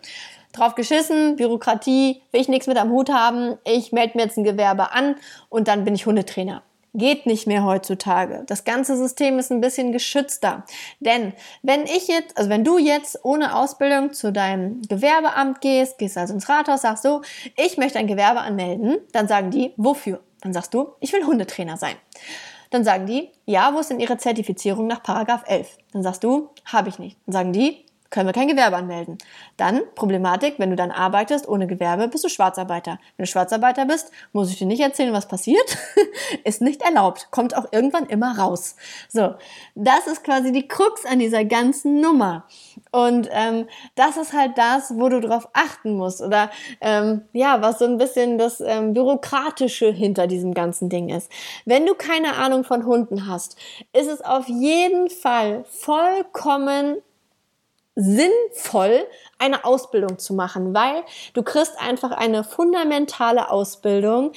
drauf 0.52 0.76
geschissen, 0.76 1.38
Bürokratie, 1.38 2.22
will 2.32 2.42
ich 2.42 2.50
nichts 2.50 2.68
mit 2.68 2.78
am 2.78 2.92
Hut 2.92 3.10
haben, 3.10 3.58
ich 3.66 3.92
melde 3.92 4.18
mir 4.18 4.26
jetzt 4.26 4.38
ein 4.38 4.44
Gewerbe 4.44 4.92
an 4.92 5.16
und 5.50 5.68
dann 5.68 5.84
bin 5.84 5.96
ich 5.96 6.06
Hundetrainer. 6.06 6.62
Geht 6.96 7.26
nicht 7.26 7.48
mehr 7.48 7.64
heutzutage. 7.64 8.44
Das 8.46 8.66
ganze 8.66 8.96
System 8.96 9.40
ist 9.40 9.52
ein 9.52 9.62
bisschen 9.62 9.92
geschützter. 9.92 10.64
Denn 11.00 11.34
wenn 11.64 11.84
ich 11.86 12.08
jetzt, 12.08 12.38
also 12.38 12.50
wenn 12.50 12.64
du 12.64 12.78
jetzt 12.78 13.24
ohne 13.24 13.56
Ausbildung 13.56 14.14
zu 14.14 14.32
deinem 14.32 14.82
Gewerbeamt 14.84 15.60
gehst, 15.62 15.98
gehst 15.98 16.18
also 16.18 16.34
ins 16.34 16.50
Rathaus, 16.50 16.84
sagst 16.84 17.04
so, 17.04 17.22
ich 17.58 17.78
möchte 17.78 17.98
ein 17.98 18.08
Gewerbe 18.08 18.42
anmelden, 18.42 18.98
dann 19.12 19.28
sagen 19.28 19.50
die, 19.50 19.74
wofür? 19.76 20.22
Dann 20.42 20.54
sagst 20.54 20.74
du, 20.74 20.94
ich 21.00 21.14
will 21.14 21.26
Hundetrainer 21.26 21.78
sein. 21.78 21.96
Dann 22.70 22.84
sagen 22.84 23.06
die, 23.06 23.30
ja, 23.46 23.74
wo 23.74 23.80
ist 23.80 23.90
denn 23.92 24.00
Ihre 24.00 24.18
Zertifizierung 24.18 24.88
nach 24.88 25.04
Paragraph 25.04 25.44
11? 25.46 25.78
Dann 25.94 26.04
sagst 26.04 26.24
du, 26.24 26.50
habe 26.66 26.90
ich 26.90 27.00
nicht. 27.00 27.18
Dann 27.26 27.34
sagen 27.34 27.54
die, 27.54 27.86
können 28.14 28.28
wir 28.28 28.34
kein 28.34 28.48
Gewerbe 28.48 28.78
anmelden. 28.78 29.18
Dann 29.58 29.82
Problematik, 29.96 30.60
wenn 30.60 30.70
du 30.70 30.76
dann 30.76 30.92
arbeitest 30.92 31.48
ohne 31.48 31.66
Gewerbe, 31.66 32.08
bist 32.08 32.24
du 32.24 32.30
Schwarzarbeiter. 32.30 33.00
Wenn 33.18 33.26
du 33.26 33.32
Schwarzarbeiter 33.32 33.86
bist, 33.86 34.12
muss 34.34 34.52
ich 34.52 34.60
dir 34.60 34.68
nicht 34.68 34.82
erzählen, 34.82 35.14
was 35.14 35.28
passiert. 35.28 35.78
ist 36.44 36.62
nicht 36.62 36.84
erlaubt, 36.84 37.30
kommt 37.32 37.58
auch 37.58 37.66
irgendwann 37.72 38.06
immer 38.06 38.38
raus. 38.38 38.76
So, 39.10 39.34
das 39.74 40.06
ist 40.06 40.24
quasi 40.24 40.52
die 40.52 40.68
Krux 40.68 41.06
an 41.08 41.18
dieser 41.18 41.44
ganzen 41.44 42.02
Nummer. 42.02 42.46
Und 42.92 43.30
ähm, 43.32 43.68
das 43.96 44.18
ist 44.18 44.32
halt 44.32 44.60
das, 44.60 44.94
wo 44.96 45.10
du 45.10 45.20
drauf 45.20 45.50
achten 45.54 45.98
musst 45.98 46.22
oder 46.22 46.52
ähm, 46.82 47.24
ja, 47.34 47.64
was 47.64 47.80
so 47.80 47.86
ein 47.86 47.98
bisschen 47.98 48.38
das 48.38 48.62
ähm, 48.62 48.94
bürokratische 48.94 49.92
hinter 49.92 50.28
diesem 50.28 50.54
ganzen 50.54 50.88
Ding 50.88 51.10
ist. 51.10 51.32
Wenn 51.66 51.88
du 51.88 51.96
keine 51.96 52.36
Ahnung 52.36 52.64
von 52.64 52.86
Hunden 52.86 53.28
hast, 53.28 53.58
ist 53.92 54.08
es 54.08 54.22
auf 54.22 54.48
jeden 54.48 55.10
Fall 55.10 55.66
vollkommen 55.68 57.02
sinnvoll, 57.96 59.06
eine 59.38 59.66
Ausbildung 59.66 60.18
zu 60.20 60.34
machen, 60.34 60.74
weil 60.74 61.04
du 61.34 61.44
kriegst 61.44 61.80
einfach 61.80 62.12
eine 62.12 62.44
fundamentale 62.44 63.50
Ausbildung, 63.50 64.32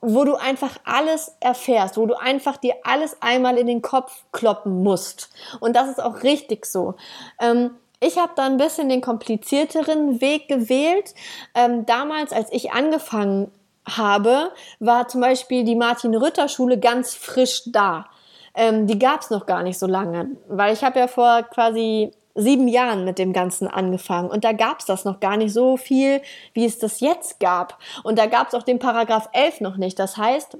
wo 0.00 0.24
du 0.24 0.34
einfach 0.34 0.78
alles 0.84 1.36
erfährst, 1.40 1.96
wo 1.96 2.06
du 2.06 2.14
einfach 2.14 2.56
dir 2.56 2.74
alles 2.82 3.16
einmal 3.20 3.56
in 3.56 3.68
den 3.68 3.82
Kopf 3.82 4.24
kloppen 4.32 4.82
musst. 4.82 5.30
Und 5.60 5.76
das 5.76 5.88
ist 5.88 6.02
auch 6.02 6.22
richtig 6.22 6.66
so. 6.66 6.94
Ähm, 7.40 7.70
ich 8.00 8.18
habe 8.18 8.32
da 8.34 8.46
ein 8.46 8.56
bisschen 8.56 8.88
den 8.88 9.00
komplizierteren 9.00 10.20
Weg 10.20 10.48
gewählt. 10.48 11.14
Ähm, 11.54 11.86
damals, 11.86 12.32
als 12.32 12.52
ich 12.52 12.72
angefangen 12.72 13.52
habe, 13.86 14.50
war 14.80 15.06
zum 15.06 15.20
Beispiel 15.20 15.62
die 15.62 15.76
Martin-Rütter-Schule 15.76 16.78
ganz 16.78 17.14
frisch 17.14 17.62
da. 17.66 18.06
Ähm, 18.54 18.88
die 18.88 18.98
gab 18.98 19.20
es 19.20 19.30
noch 19.30 19.46
gar 19.46 19.62
nicht 19.62 19.78
so 19.78 19.86
lange, 19.86 20.32
weil 20.48 20.72
ich 20.72 20.82
habe 20.82 20.98
ja 20.98 21.06
vor 21.06 21.42
quasi 21.44 22.12
sieben 22.34 22.68
Jahren 22.68 23.04
mit 23.04 23.18
dem 23.18 23.32
Ganzen 23.32 23.68
angefangen 23.68 24.30
und 24.30 24.44
da 24.44 24.52
gab 24.52 24.80
es 24.80 24.86
das 24.86 25.04
noch 25.04 25.20
gar 25.20 25.36
nicht 25.36 25.52
so 25.52 25.76
viel, 25.76 26.22
wie 26.54 26.64
es 26.64 26.78
das 26.78 27.00
jetzt 27.00 27.40
gab. 27.40 27.78
Und 28.04 28.18
da 28.18 28.26
gab 28.26 28.48
es 28.48 28.54
auch 28.54 28.62
den 28.62 28.78
Paragraph 28.78 29.28
11 29.32 29.60
noch 29.60 29.76
nicht. 29.76 29.98
Das 29.98 30.16
heißt, 30.16 30.56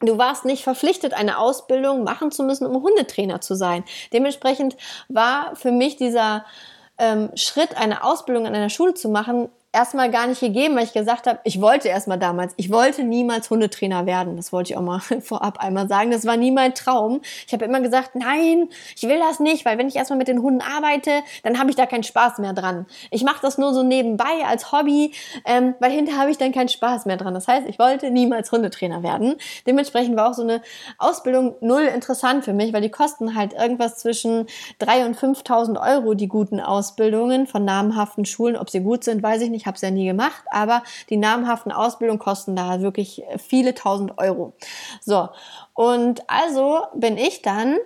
Du 0.00 0.18
warst 0.18 0.44
nicht 0.44 0.64
verpflichtet, 0.64 1.14
eine 1.14 1.38
Ausbildung 1.38 2.04
machen 2.04 2.30
zu 2.30 2.42
müssen, 2.42 2.66
um 2.66 2.82
Hundetrainer 2.82 3.40
zu 3.40 3.54
sein. 3.54 3.84
Dementsprechend 4.12 4.76
war 5.08 5.54
für 5.56 5.70
mich 5.70 5.96
dieser 5.96 6.44
ähm, 6.98 7.30
Schritt, 7.36 7.76
eine 7.76 8.04
Ausbildung 8.04 8.46
an 8.46 8.54
einer 8.54 8.70
Schule 8.70 8.94
zu 8.94 9.08
machen, 9.08 9.48
erstmal 9.74 10.10
gar 10.10 10.26
nicht 10.26 10.40
gegeben, 10.40 10.76
weil 10.76 10.84
ich 10.84 10.92
gesagt 10.92 11.26
habe, 11.26 11.40
ich 11.44 11.60
wollte 11.60 11.88
erstmal 11.88 12.18
damals, 12.18 12.54
ich 12.56 12.70
wollte 12.70 13.02
niemals 13.02 13.50
Hundetrainer 13.50 14.06
werden. 14.06 14.36
Das 14.36 14.52
wollte 14.52 14.72
ich 14.72 14.76
auch 14.78 14.82
mal 14.82 15.00
vorab 15.20 15.58
einmal 15.58 15.88
sagen. 15.88 16.10
Das 16.10 16.24
war 16.24 16.36
nie 16.36 16.52
mein 16.52 16.74
Traum. 16.74 17.20
Ich 17.46 17.52
habe 17.52 17.64
immer 17.64 17.80
gesagt, 17.80 18.14
nein, 18.14 18.68
ich 18.96 19.02
will 19.02 19.18
das 19.18 19.40
nicht, 19.40 19.64
weil 19.64 19.76
wenn 19.76 19.88
ich 19.88 19.96
erstmal 19.96 20.18
mit 20.18 20.28
den 20.28 20.40
Hunden 20.40 20.60
arbeite, 20.60 21.10
dann 21.42 21.58
habe 21.58 21.70
ich 21.70 21.76
da 21.76 21.86
keinen 21.86 22.04
Spaß 22.04 22.38
mehr 22.38 22.52
dran. 22.52 22.86
Ich 23.10 23.24
mache 23.24 23.40
das 23.42 23.58
nur 23.58 23.74
so 23.74 23.82
nebenbei 23.82 24.44
als 24.46 24.70
Hobby, 24.72 25.12
ähm, 25.44 25.74
weil 25.80 25.90
hinterher 25.90 26.20
habe 26.20 26.30
ich 26.30 26.38
dann 26.38 26.52
keinen 26.52 26.68
Spaß 26.68 27.06
mehr 27.06 27.16
dran. 27.16 27.34
Das 27.34 27.48
heißt, 27.48 27.68
ich 27.68 27.78
wollte 27.78 28.10
niemals 28.10 28.52
Hundetrainer 28.52 29.02
werden. 29.02 29.34
Dementsprechend 29.66 30.16
war 30.16 30.30
auch 30.30 30.34
so 30.34 30.42
eine 30.42 30.62
Ausbildung 30.98 31.56
null 31.60 31.82
interessant 31.82 32.44
für 32.44 32.52
mich, 32.52 32.72
weil 32.72 32.82
die 32.82 32.90
kosten 32.90 33.34
halt 33.34 33.52
irgendwas 33.52 33.98
zwischen 33.98 34.46
3.000 34.80 35.06
und 35.06 35.16
5.000 35.16 35.96
Euro, 35.96 36.14
die 36.14 36.28
guten 36.28 36.60
Ausbildungen 36.60 37.46
von 37.46 37.64
namhaften 37.64 38.24
Schulen. 38.24 38.56
Ob 38.56 38.70
sie 38.70 38.80
gut 38.80 39.04
sind, 39.04 39.22
weiß 39.22 39.42
ich 39.42 39.50
nicht 39.50 39.63
ich 39.64 39.66
habe 39.66 39.76
es 39.76 39.80
ja 39.80 39.90
nie 39.90 40.04
gemacht, 40.04 40.44
aber 40.50 40.82
die 41.08 41.16
namhaften 41.16 41.72
Ausbildungen 41.72 42.18
kosten 42.18 42.54
da 42.54 42.82
wirklich 42.82 43.22
viele 43.38 43.72
tausend 43.72 44.18
Euro. 44.18 44.52
So, 45.00 45.30
und 45.72 46.22
also 46.28 46.82
bin 46.94 47.16
ich 47.16 47.40
dann 47.40 47.78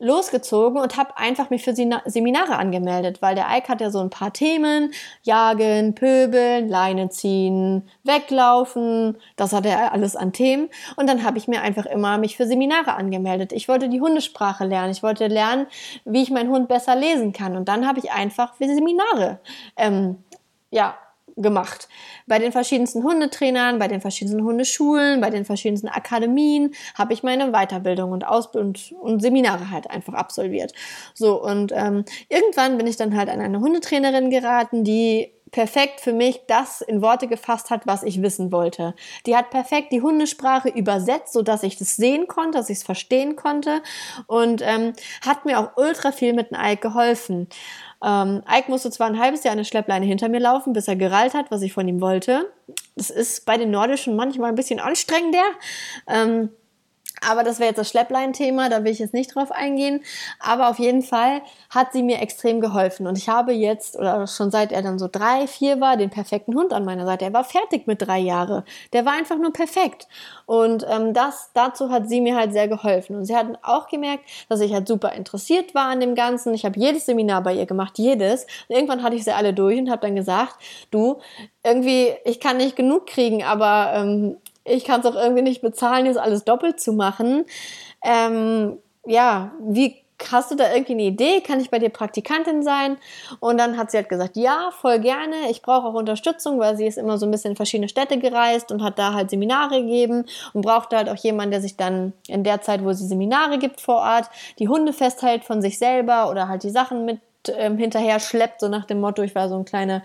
losgezogen 0.00 0.80
und 0.80 0.96
habe 0.96 1.16
einfach 1.16 1.50
mich 1.50 1.62
für 1.62 1.72
Seminare 1.72 2.56
angemeldet, 2.56 3.22
weil 3.22 3.36
der 3.36 3.46
Ike 3.48 3.68
hat 3.68 3.80
ja 3.80 3.90
so 3.90 4.00
ein 4.00 4.10
paar 4.10 4.32
Themen, 4.32 4.92
jagen, 5.22 5.94
pöbeln, 5.94 6.68
Leine 6.68 7.10
ziehen, 7.10 7.88
weglaufen, 8.02 9.16
das 9.36 9.52
hat 9.52 9.66
er 9.66 9.92
alles 9.92 10.16
an 10.16 10.32
Themen 10.32 10.68
und 10.96 11.08
dann 11.08 11.22
habe 11.22 11.38
ich 11.38 11.46
mir 11.46 11.62
einfach 11.62 11.86
immer 11.86 12.18
mich 12.18 12.36
für 12.36 12.48
Seminare 12.48 12.94
angemeldet. 12.94 13.52
Ich 13.52 13.68
wollte 13.68 13.88
die 13.88 14.00
Hundesprache 14.00 14.64
lernen, 14.64 14.90
ich 14.90 15.04
wollte 15.04 15.28
lernen, 15.28 15.68
wie 16.04 16.22
ich 16.22 16.30
meinen 16.30 16.50
Hund 16.50 16.66
besser 16.66 16.96
lesen 16.96 17.32
kann 17.32 17.56
und 17.56 17.68
dann 17.68 17.86
habe 17.86 18.00
ich 18.00 18.10
einfach 18.10 18.54
für 18.54 18.66
Seminare 18.66 19.38
ähm, 19.76 20.18
ja, 20.74 20.96
gemacht. 21.36 21.88
Bei 22.26 22.38
den 22.38 22.52
verschiedensten 22.52 23.02
Hundetrainern, 23.02 23.78
bei 23.78 23.88
den 23.88 24.00
verschiedensten 24.00 24.44
Hundeschulen, 24.44 25.20
bei 25.20 25.30
den 25.30 25.44
verschiedensten 25.44 25.88
Akademien 25.88 26.74
habe 26.94 27.12
ich 27.12 27.22
meine 27.22 27.50
Weiterbildung 27.52 28.12
und 28.12 28.26
Ausbildung 28.26 28.74
und, 29.00 29.20
Seminare 29.20 29.70
halt 29.70 29.90
einfach 29.90 30.14
absolviert. 30.14 30.72
So, 31.14 31.42
und 31.42 31.72
ähm, 31.72 32.04
irgendwann 32.28 32.76
bin 32.78 32.86
ich 32.86 32.96
dann 32.96 33.16
halt 33.16 33.28
an 33.28 33.40
eine 33.40 33.60
Hundetrainerin 33.60 34.30
geraten, 34.30 34.84
die 34.84 35.33
perfekt 35.54 36.00
für 36.00 36.12
mich 36.12 36.40
das 36.48 36.80
in 36.80 37.00
Worte 37.00 37.28
gefasst 37.28 37.70
hat, 37.70 37.86
was 37.86 38.02
ich 38.02 38.20
wissen 38.22 38.50
wollte. 38.50 38.92
Die 39.24 39.36
hat 39.36 39.50
perfekt 39.50 39.92
die 39.92 40.02
Hundesprache 40.02 40.68
übersetzt, 40.68 41.32
so 41.32 41.42
dass 41.42 41.62
ich 41.62 41.76
das 41.78 41.94
sehen 41.94 42.26
konnte, 42.26 42.58
dass 42.58 42.70
ich 42.70 42.78
es 42.78 42.82
verstehen 42.82 43.36
konnte 43.36 43.80
und 44.26 44.62
ähm, 44.62 44.94
hat 45.24 45.44
mir 45.44 45.60
auch 45.60 45.76
ultra 45.76 46.10
viel 46.10 46.32
mit 46.32 46.50
dem 46.50 46.58
Ike 46.60 46.80
geholfen. 46.80 47.48
Ähm, 48.04 48.42
Ike 48.50 48.68
musste 48.68 48.90
zwar 48.90 49.06
ein 49.06 49.20
halbes 49.20 49.44
Jahr 49.44 49.52
eine 49.52 49.64
Schleppleine 49.64 50.04
hinter 50.04 50.28
mir 50.28 50.40
laufen, 50.40 50.72
bis 50.72 50.88
er 50.88 50.96
gerallt 50.96 51.34
hat, 51.34 51.52
was 51.52 51.62
ich 51.62 51.72
von 51.72 51.86
ihm 51.86 52.00
wollte. 52.00 52.52
Das 52.96 53.10
ist 53.10 53.46
bei 53.46 53.56
den 53.56 53.70
Nordischen 53.70 54.16
manchmal 54.16 54.48
ein 54.48 54.56
bisschen 54.56 54.80
anstrengender. 54.80 55.44
Ähm, 56.08 56.50
aber 57.20 57.42
das 57.42 57.58
wäre 57.58 57.68
jetzt 57.68 57.78
das 57.78 57.88
Schlepplein-Thema, 57.90 58.68
da 58.68 58.84
will 58.84 58.92
ich 58.92 58.98
jetzt 58.98 59.14
nicht 59.14 59.34
drauf 59.34 59.50
eingehen. 59.52 60.02
Aber 60.40 60.68
auf 60.68 60.78
jeden 60.78 61.02
Fall 61.02 61.42
hat 61.70 61.92
sie 61.92 62.02
mir 62.02 62.20
extrem 62.20 62.60
geholfen. 62.60 63.06
Und 63.06 63.16
ich 63.16 63.28
habe 63.28 63.52
jetzt, 63.52 63.96
oder 63.96 64.26
schon 64.26 64.50
seit 64.50 64.72
er 64.72 64.82
dann 64.82 64.98
so 64.98 65.08
drei, 65.10 65.46
vier 65.46 65.80
war, 65.80 65.96
den 65.96 66.10
perfekten 66.10 66.54
Hund 66.54 66.72
an 66.72 66.84
meiner 66.84 67.06
Seite. 67.06 67.24
Er 67.24 67.32
war 67.32 67.44
fertig 67.44 67.86
mit 67.86 68.02
drei 68.02 68.18
Jahren. 68.18 68.64
Der 68.92 69.06
war 69.06 69.12
einfach 69.12 69.38
nur 69.38 69.52
perfekt. 69.52 70.08
Und 70.46 70.84
ähm, 70.88 71.14
das, 71.14 71.50
dazu 71.54 71.90
hat 71.90 72.08
sie 72.08 72.20
mir 72.20 72.36
halt 72.36 72.52
sehr 72.52 72.68
geholfen. 72.68 73.16
Und 73.16 73.24
sie 73.24 73.36
hat 73.36 73.46
auch 73.62 73.88
gemerkt, 73.88 74.24
dass 74.48 74.60
ich 74.60 74.72
halt 74.74 74.88
super 74.88 75.12
interessiert 75.12 75.74
war 75.74 75.86
an 75.86 76.00
dem 76.00 76.14
Ganzen. 76.14 76.52
Ich 76.52 76.64
habe 76.64 76.78
jedes 76.78 77.06
Seminar 77.06 77.42
bei 77.42 77.54
ihr 77.54 77.66
gemacht, 77.66 77.98
jedes. 77.98 78.44
Und 78.68 78.76
irgendwann 78.76 79.02
hatte 79.02 79.16
ich 79.16 79.24
sie 79.24 79.32
alle 79.32 79.54
durch 79.54 79.78
und 79.78 79.90
habe 79.90 80.02
dann 80.02 80.16
gesagt, 80.16 80.56
du, 80.90 81.20
irgendwie, 81.62 82.12
ich 82.24 82.40
kann 82.40 82.58
nicht 82.58 82.76
genug 82.76 83.06
kriegen, 83.06 83.42
aber 83.42 83.92
ähm, 83.94 84.36
ich 84.64 84.84
kann 84.84 85.00
es 85.00 85.06
auch 85.06 85.14
irgendwie 85.14 85.42
nicht 85.42 85.62
bezahlen, 85.62 86.06
jetzt 86.06 86.18
alles 86.18 86.44
doppelt 86.44 86.80
zu 86.80 86.92
machen. 86.92 87.44
Ähm, 88.02 88.78
ja, 89.06 89.52
wie 89.60 90.04
hast 90.30 90.50
du 90.50 90.54
da 90.54 90.72
irgendwie 90.72 90.92
eine 90.92 91.02
Idee? 91.02 91.40
Kann 91.40 91.60
ich 91.60 91.70
bei 91.70 91.78
dir 91.78 91.90
Praktikantin 91.90 92.62
sein? 92.62 92.96
Und 93.40 93.58
dann 93.58 93.76
hat 93.76 93.90
sie 93.90 93.96
halt 93.96 94.08
gesagt, 94.08 94.36
ja, 94.36 94.70
voll 94.70 95.00
gerne. 95.00 95.34
Ich 95.50 95.62
brauche 95.62 95.86
auch 95.86 95.94
Unterstützung, 95.94 96.58
weil 96.58 96.76
sie 96.76 96.86
ist 96.86 96.98
immer 96.98 97.18
so 97.18 97.26
ein 97.26 97.30
bisschen 97.30 97.52
in 97.52 97.56
verschiedene 97.56 97.88
Städte 97.88 98.18
gereist 98.18 98.72
und 98.72 98.82
hat 98.82 98.98
da 98.98 99.12
halt 99.12 99.30
Seminare 99.30 99.82
gegeben 99.82 100.24
und 100.52 100.62
brauchte 100.62 100.96
halt 100.96 101.08
auch 101.08 101.16
jemanden, 101.16 101.52
der 101.52 101.60
sich 101.60 101.76
dann 101.76 102.12
in 102.28 102.44
der 102.44 102.62
Zeit, 102.62 102.84
wo 102.84 102.92
sie 102.92 103.06
Seminare 103.06 103.58
gibt 103.58 103.80
vor 103.80 103.96
Ort, 103.96 104.30
die 104.58 104.68
Hunde 104.68 104.92
festhält 104.92 105.44
von 105.44 105.60
sich 105.60 105.78
selber 105.78 106.30
oder 106.30 106.48
halt 106.48 106.62
die 106.62 106.70
Sachen 106.70 107.04
mit 107.04 107.20
ähm, 107.48 107.76
hinterher 107.76 108.20
schleppt, 108.20 108.60
so 108.60 108.68
nach 108.68 108.86
dem 108.86 109.00
Motto, 109.00 109.22
ich 109.22 109.34
war 109.34 109.48
so 109.48 109.56
ein 109.56 109.64
kleiner 109.64 110.02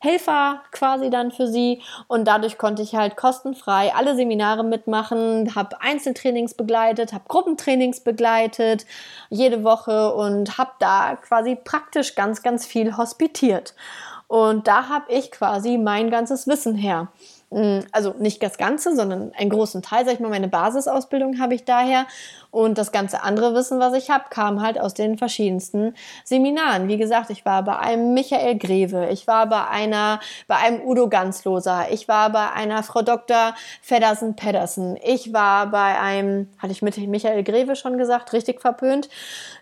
Helfer 0.00 0.62
quasi 0.70 1.10
dann 1.10 1.32
für 1.32 1.48
sie 1.48 1.82
und 2.06 2.26
dadurch 2.26 2.56
konnte 2.56 2.82
ich 2.82 2.94
halt 2.94 3.16
kostenfrei 3.16 3.92
alle 3.94 4.14
Seminare 4.14 4.62
mitmachen, 4.62 5.54
habe 5.54 5.80
Einzeltrainings 5.80 6.54
begleitet, 6.54 7.12
habe 7.12 7.24
Gruppentrainings 7.26 8.00
begleitet 8.00 8.86
jede 9.28 9.64
Woche 9.64 10.14
und 10.14 10.56
habe 10.56 10.70
da 10.78 11.16
quasi 11.16 11.56
praktisch 11.56 12.14
ganz, 12.14 12.42
ganz 12.42 12.64
viel 12.64 12.96
hospitiert. 12.96 13.74
Und 14.28 14.68
da 14.68 14.88
habe 14.88 15.12
ich 15.12 15.30
quasi 15.32 15.78
mein 15.78 16.10
ganzes 16.10 16.46
Wissen 16.46 16.76
her. 16.76 17.08
Mm, 17.50 17.80
also 17.92 18.14
nicht 18.18 18.42
das 18.42 18.58
Ganze, 18.58 18.94
sondern 18.94 19.32
einen 19.32 19.48
großen 19.48 19.80
Teil, 19.80 20.04
sag 20.04 20.14
ich 20.14 20.20
mal, 20.20 20.28
meine 20.28 20.48
Basisausbildung 20.48 21.40
habe 21.40 21.54
ich 21.54 21.64
daher 21.64 22.06
und 22.50 22.76
das 22.76 22.92
ganze 22.92 23.22
andere 23.22 23.54
Wissen, 23.54 23.80
was 23.80 23.94
ich 23.94 24.10
habe, 24.10 24.24
kam 24.28 24.60
halt 24.60 24.78
aus 24.78 24.92
den 24.92 25.16
verschiedensten 25.16 25.94
Seminaren. 26.24 26.88
Wie 26.88 26.98
gesagt, 26.98 27.30
ich 27.30 27.46
war 27.46 27.62
bei 27.62 27.78
einem 27.78 28.12
Michael 28.12 28.58
Greve, 28.58 29.08
ich 29.10 29.26
war 29.26 29.46
bei 29.46 29.66
einer, 29.66 30.20
bei 30.46 30.56
einem 30.56 30.82
Udo 30.86 31.08
Ganzloser, 31.08 31.86
ich 31.90 32.06
war 32.06 32.30
bei 32.30 32.50
einer 32.52 32.82
Frau 32.82 33.00
Dr. 33.00 33.54
Feddersen 33.80 34.36
Pedersen, 34.36 34.98
ich 35.02 35.32
war 35.32 35.70
bei 35.70 35.98
einem, 35.98 36.50
hatte 36.58 36.72
ich 36.72 36.82
mit 36.82 36.98
Michael 36.98 37.44
Greve 37.44 37.76
schon 37.76 37.96
gesagt, 37.96 38.34
richtig 38.34 38.60
verpönt, 38.60 39.08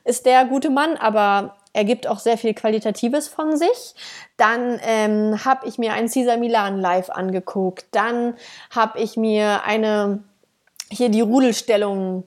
ist 0.03 0.27
der 0.27 0.44
gute 0.44 0.70
Mann, 0.70 0.96
aber 0.96 1.55
er 1.77 1.85
gibt 1.85 2.07
auch 2.07 2.19
sehr 2.19 2.39
viel 2.39 2.55
Qualitatives 2.55 3.29
von 3.29 3.59
sich. 3.59 3.95
Dann 4.39 4.81
ähm, 4.83 5.45
habe 5.45 5.69
ich 5.69 5.77
mir 5.77 5.93
einen 5.93 6.09
Cesar 6.09 6.39
Milan 6.39 6.81
live 6.81 7.11
angeguckt. 7.11 7.85
Dann 7.91 8.35
habe 8.71 8.99
ich 8.99 9.19
mir 9.19 9.62
eine 9.65 10.25
hier 10.91 11.11
die 11.11 11.21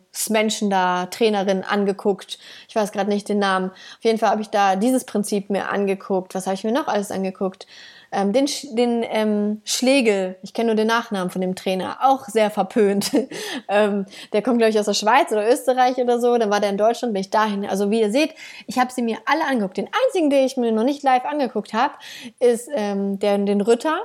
Rudelstellungsmenschen 0.10 0.70
da, 0.70 1.06
Trainerin 1.08 1.64
angeguckt. 1.64 2.40
Ich 2.68 2.76
weiß 2.76 2.92
gerade 2.92 3.10
nicht 3.10 3.30
den 3.30 3.40
Namen. 3.40 3.72
Auf 3.72 4.04
jeden 4.04 4.18
Fall 4.18 4.30
habe 4.30 4.42
ich 4.42 4.50
da 4.50 4.76
dieses 4.76 5.06
Prinzip 5.06 5.50
mir 5.50 5.70
angeguckt. 5.70 6.36
Was 6.36 6.46
habe 6.46 6.56
ich 6.56 6.64
mir 6.64 6.72
noch 6.72 6.88
alles 6.88 7.12
angeguckt? 7.12 7.68
Ähm, 8.12 8.34
den 8.34 8.48
den 8.72 9.06
ähm, 9.08 9.62
Schlegel, 9.66 10.36
ich 10.42 10.56
kenne 10.56 10.68
nur 10.68 10.76
den 10.76 10.88
Nachnamen 10.88 11.30
von 11.30 11.42
dem 11.42 11.54
Trainer, 11.54 12.00
auch 12.02 12.26
sehr 12.26 12.50
verpönt. 12.50 13.12
ähm, 13.68 14.08
der 14.34 14.42
kommt, 14.42 14.58
glaube 14.58 14.72
ich, 14.72 14.80
aus 14.80 14.88
der 14.88 14.96
Schweiz 14.96 15.32
oder 15.32 15.48
Österreich 15.48 15.98
oder 15.98 16.20
so. 16.20 16.36
Dann 16.40 16.50
war 16.50 16.60
der 16.60 16.72
in 16.72 16.78
Deutschland, 16.78 17.14
bin 17.14 17.22
ich 17.22 17.30
dahin. 17.30 17.70
Also 17.70 17.92
wie 17.92 18.02
ihr 18.02 18.12
seht, 18.12 18.34
ich 18.66 18.80
habe 18.80 18.92
sie 18.92 19.04
mir 19.04 19.20
alle 19.26 19.46
angeguckt. 19.46 19.78
Den 19.78 19.90
einzigen, 20.08 20.32
den 20.32 20.44
ich 20.44 20.58
mir 20.58 20.72
noch 20.72 20.84
nicht 20.84 21.04
live 21.04 21.26
angeguckt 21.26 21.74
habe, 21.74 21.94
ist 22.40 22.68
ähm, 22.74 23.20
der, 23.20 23.38
den 23.38 23.62
Rütter. 23.62 24.00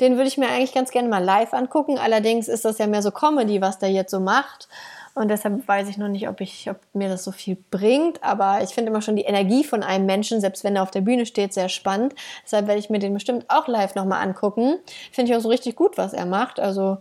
Den 0.00 0.16
würde 0.16 0.28
ich 0.28 0.38
mir 0.38 0.48
eigentlich 0.48 0.72
ganz 0.72 0.90
gerne 0.90 1.10
mal 1.10 1.22
live 1.22 1.52
angucken. 1.52 1.98
Allerdings 1.98 2.48
ist 2.48 2.64
das 2.64 2.78
ja 2.78 2.86
mehr 2.86 3.02
so 3.02 3.10
Comedy, 3.10 3.60
was 3.60 3.78
der 3.78 3.90
jetzt 3.90 4.10
so 4.10 4.20
macht. 4.20 4.68
Und 5.14 5.28
deshalb 5.28 5.66
weiß 5.66 5.88
ich 5.88 5.98
noch 5.98 6.08
nicht, 6.08 6.28
ob, 6.28 6.40
ich, 6.40 6.70
ob 6.70 6.78
mir 6.92 7.08
das 7.08 7.24
so 7.24 7.32
viel 7.32 7.56
bringt. 7.70 8.22
Aber 8.22 8.62
ich 8.62 8.70
finde 8.70 8.90
immer 8.90 9.02
schon 9.02 9.16
die 9.16 9.24
Energie 9.24 9.64
von 9.64 9.82
einem 9.82 10.06
Menschen, 10.06 10.40
selbst 10.40 10.64
wenn 10.64 10.76
er 10.76 10.82
auf 10.82 10.90
der 10.90 11.00
Bühne 11.00 11.26
steht, 11.26 11.52
sehr 11.52 11.68
spannend. 11.68 12.14
Deshalb 12.44 12.66
werde 12.66 12.80
ich 12.80 12.90
mir 12.90 13.00
den 13.00 13.14
bestimmt 13.14 13.46
auch 13.48 13.68
live 13.68 13.94
nochmal 13.94 14.22
angucken. 14.22 14.78
Finde 15.12 15.30
ich 15.30 15.36
auch 15.36 15.42
so 15.42 15.48
richtig 15.48 15.76
gut, 15.76 15.98
was 15.98 16.12
er 16.12 16.26
macht. 16.26 16.60
Also 16.60 16.98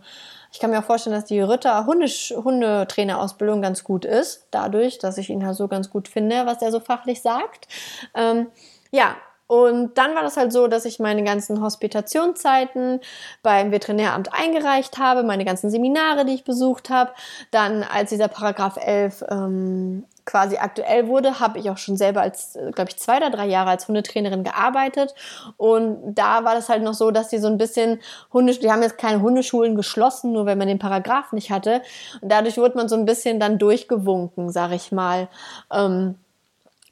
ich 0.52 0.60
kann 0.60 0.72
mir 0.72 0.80
auch 0.80 0.84
vorstellen, 0.84 1.16
dass 1.16 1.26
die 1.26 1.40
Ritter 1.40 1.86
Hundetrainerausbildung 1.86 3.62
ganz 3.62 3.84
gut 3.84 4.06
ist. 4.06 4.48
Dadurch, 4.52 4.98
dass 4.98 5.18
ich 5.18 5.30
ihn 5.30 5.46
halt 5.46 5.56
so 5.56 5.68
ganz 5.68 5.90
gut 5.90 6.08
finde, 6.08 6.46
was 6.46 6.62
er 6.62 6.72
so 6.72 6.80
fachlich 6.80 7.22
sagt. 7.22 7.68
Ähm, 8.16 8.48
ja, 8.92 9.16
und 9.50 9.98
dann 9.98 10.14
war 10.14 10.22
das 10.22 10.38
halt 10.38 10.54
so, 10.54 10.68
dass 10.68 10.86
ich 10.86 11.00
meine 11.00 11.24
ganzen 11.24 11.60
Hospitationszeiten 11.60 13.00
beim 13.42 13.72
Veterinäramt 13.72 14.32
eingereicht 14.32 15.00
habe, 15.00 15.24
meine 15.24 15.44
ganzen 15.44 15.72
Seminare, 15.72 16.24
die 16.24 16.36
ich 16.36 16.44
besucht 16.44 16.92
habe. 16.92 17.14
Dann, 17.50 17.82
als 17.82 18.12
dieser 18.12 18.28
Paragraph 18.28 18.78
11 18.78 19.26
ähm, 19.28 20.06
quasi 20.24 20.58
aktuell 20.58 21.08
wurde, 21.08 21.40
habe 21.40 21.58
ich 21.58 21.68
auch 21.72 21.80
schon 21.80 21.98
selber 21.98 22.22
als, 22.22 22.60
glaube 22.76 22.92
ich, 22.92 22.98
zwei 23.00 23.18
oder 23.18 23.32
drei 23.32 23.48
Jahre 23.48 23.72
als 23.72 23.88
Hundetrainerin 23.88 24.44
gearbeitet. 24.44 25.16
Und 25.58 26.14
da 26.14 26.44
war 26.44 26.54
das 26.54 26.70
halt 26.70 26.84
noch 26.84 26.94
so, 26.94 27.10
dass 27.10 27.30
die 27.30 27.40
so 27.40 27.48
ein 27.48 27.58
bisschen 27.58 28.00
Hunde, 28.32 28.54
die 28.54 28.72
haben 28.72 28.84
jetzt 28.84 29.00
keine 29.00 29.24
Hundeschulen 29.24 29.76
geschlossen, 29.76 30.32
nur 30.32 30.46
wenn 30.46 30.60
man 30.60 30.68
den 30.68 30.78
Paragraph 30.78 31.32
nicht 31.32 31.50
hatte. 31.50 31.82
Und 32.22 32.32
dadurch 32.32 32.58
wurde 32.60 32.78
man 32.78 32.88
so 32.88 32.96
ein 32.96 33.06
bisschen 33.06 33.40
dann 33.40 33.58
durchgewunken, 33.58 34.52
sag 34.52 34.74
ich 34.74 34.92
mal. 34.92 35.28
Ähm, 35.74 36.20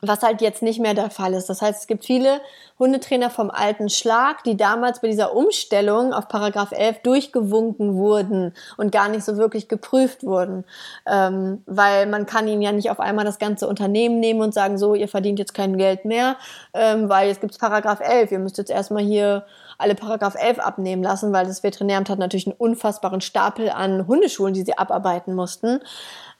was 0.01 0.21
halt 0.21 0.41
jetzt 0.41 0.61
nicht 0.61 0.79
mehr 0.79 0.93
der 0.93 1.09
Fall 1.09 1.33
ist. 1.33 1.49
Das 1.49 1.61
heißt, 1.61 1.81
es 1.81 1.87
gibt 1.87 2.05
viele 2.05 2.41
Hundetrainer 2.77 3.29
vom 3.29 3.49
alten 3.49 3.89
Schlag, 3.89 4.43
die 4.43 4.55
damals 4.55 5.01
bei 5.01 5.07
dieser 5.07 5.35
Umstellung 5.35 6.13
auf 6.13 6.27
Paragraph 6.27 6.71
11 6.71 6.99
durchgewunken 7.01 7.95
wurden 7.95 8.53
und 8.77 8.91
gar 8.91 9.09
nicht 9.09 9.23
so 9.23 9.37
wirklich 9.37 9.67
geprüft 9.67 10.23
wurden. 10.23 10.65
Ähm, 11.07 11.63
weil 11.65 12.05
man 12.05 12.27
kann 12.27 12.47
ihnen 12.47 12.61
ja 12.61 12.71
nicht 12.71 12.91
auf 12.91 12.99
einmal 12.99 13.25
das 13.25 13.39
ganze 13.39 13.67
Unternehmen 13.67 14.19
nehmen 14.19 14.41
und 14.41 14.53
sagen, 14.53 14.77
so, 14.77 14.93
ihr 14.93 15.07
verdient 15.07 15.39
jetzt 15.39 15.53
kein 15.53 15.77
Geld 15.77 16.05
mehr, 16.05 16.37
ähm, 16.73 17.09
weil 17.09 17.29
jetzt 17.29 17.41
gibt's 17.41 17.57
Paragraph 17.57 17.99
11. 17.99 18.31
Ihr 18.31 18.39
müsst 18.39 18.57
jetzt 18.59 18.71
erstmal 18.71 19.03
hier 19.03 19.45
alle 19.79 19.95
Paragraph 19.95 20.35
11 20.35 20.59
abnehmen 20.59 21.03
lassen, 21.03 21.33
weil 21.33 21.45
das 21.45 21.63
Veterinäramt 21.63 22.09
hat 22.09 22.19
natürlich 22.19 22.47
einen 22.47 22.55
unfassbaren 22.57 23.21
Stapel 23.21 23.69
an 23.69 24.07
Hundeschulen, 24.07 24.53
die 24.53 24.63
sie 24.63 24.77
abarbeiten 24.77 25.33
mussten. 25.33 25.79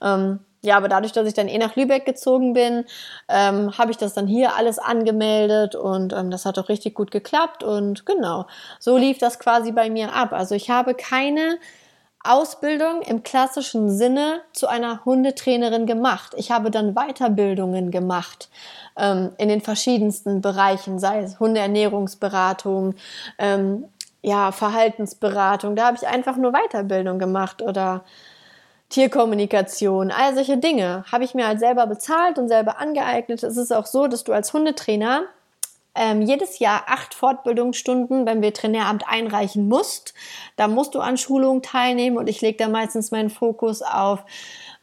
Ähm, 0.02 0.39
ja, 0.67 0.77
aber 0.77 0.89
dadurch, 0.89 1.13
dass 1.13 1.27
ich 1.27 1.34
dann 1.34 1.47
eh 1.47 1.58
nach 1.58 1.75
Lübeck 1.75 2.06
gezogen 2.06 2.53
bin, 2.53 2.86
ähm, 3.30 3.77
habe 3.77 3.91
ich 3.91 3.97
das 3.97 4.13
dann 4.13 4.27
hier 4.27 4.56
alles 4.56 4.80
angemeldet 4.80 5.75
und 5.75 6.13
ähm, 6.13 6.30
das 6.30 6.45
hat 6.45 6.60
auch 6.60 6.67
richtig 6.67 6.93
gut 6.93 7.10
geklappt 7.10 7.63
und 7.63 8.06
genau, 8.06 8.45
so 8.80 8.97
lief 8.97 9.17
das 9.17 9.39
quasi 9.39 9.71
bei 9.71 9.89
mir 9.89 10.13
ab. 10.13 10.34
Also 10.34 10.56
ich 10.56 10.69
habe 10.69 10.93
keine 10.93 11.58
Ausbildung 12.23 13.01
im 13.03 13.23
klassischen 13.23 13.89
Sinne 13.89 14.41
zu 14.51 14.67
einer 14.67 15.06
Hundetrainerin 15.06 15.86
gemacht. 15.86 16.34
Ich 16.36 16.51
habe 16.51 16.69
dann 16.69 16.93
Weiterbildungen 16.93 17.89
gemacht 17.89 18.49
ähm, 18.97 19.32
in 19.38 19.47
den 19.47 19.62
verschiedensten 19.62 20.41
Bereichen, 20.41 20.99
sei 20.99 21.21
es 21.21 21.39
Hundeernährungsberatung, 21.39 22.95
ähm, 23.38 23.86
ja, 24.21 24.51
Verhaltensberatung. 24.51 25.77
Da 25.77 25.88
habe 25.88 25.97
ich 25.97 26.08
einfach 26.08 26.36
nur 26.36 26.51
Weiterbildung 26.51 27.19
gemacht 27.19 27.62
oder 27.62 28.03
Tierkommunikation, 28.89 30.12
all 30.12 30.34
solche 30.34 30.58
Dinge 30.58 31.04
habe 31.12 31.23
ich 31.23 31.34
mir 31.34 31.45
halt 31.45 31.60
selber 31.60 31.88
bezahlt 31.88 32.38
und 32.38 32.47
selber 32.47 32.80
angeeignet. 32.80 33.43
Es 33.43 33.58
ist 33.58 33.73
auch 33.73 33.86
so, 33.86 34.08
dass 34.08 34.23
du 34.23 34.32
als 34.32 34.54
Hundetrainer 34.54 35.26
ähm, 35.97 36.21
jedes 36.21 36.60
Jahr 36.60 36.84
acht 36.88 37.13
Fortbildungsstunden 37.13 38.23
beim 38.23 38.41
Veterinäramt 38.41 39.04
einreichen 39.08 39.67
musst. 39.67 40.13
Da 40.56 40.67
musst 40.67 40.95
du 40.95 41.00
an 41.00 41.17
Schulungen 41.17 41.62
teilnehmen 41.62 42.17
und 42.17 42.30
ich 42.30 42.39
lege 42.41 42.58
da 42.58 42.69
meistens 42.69 43.12
meinen 43.12 43.30
Fokus 43.30 43.82
auf 43.82 44.23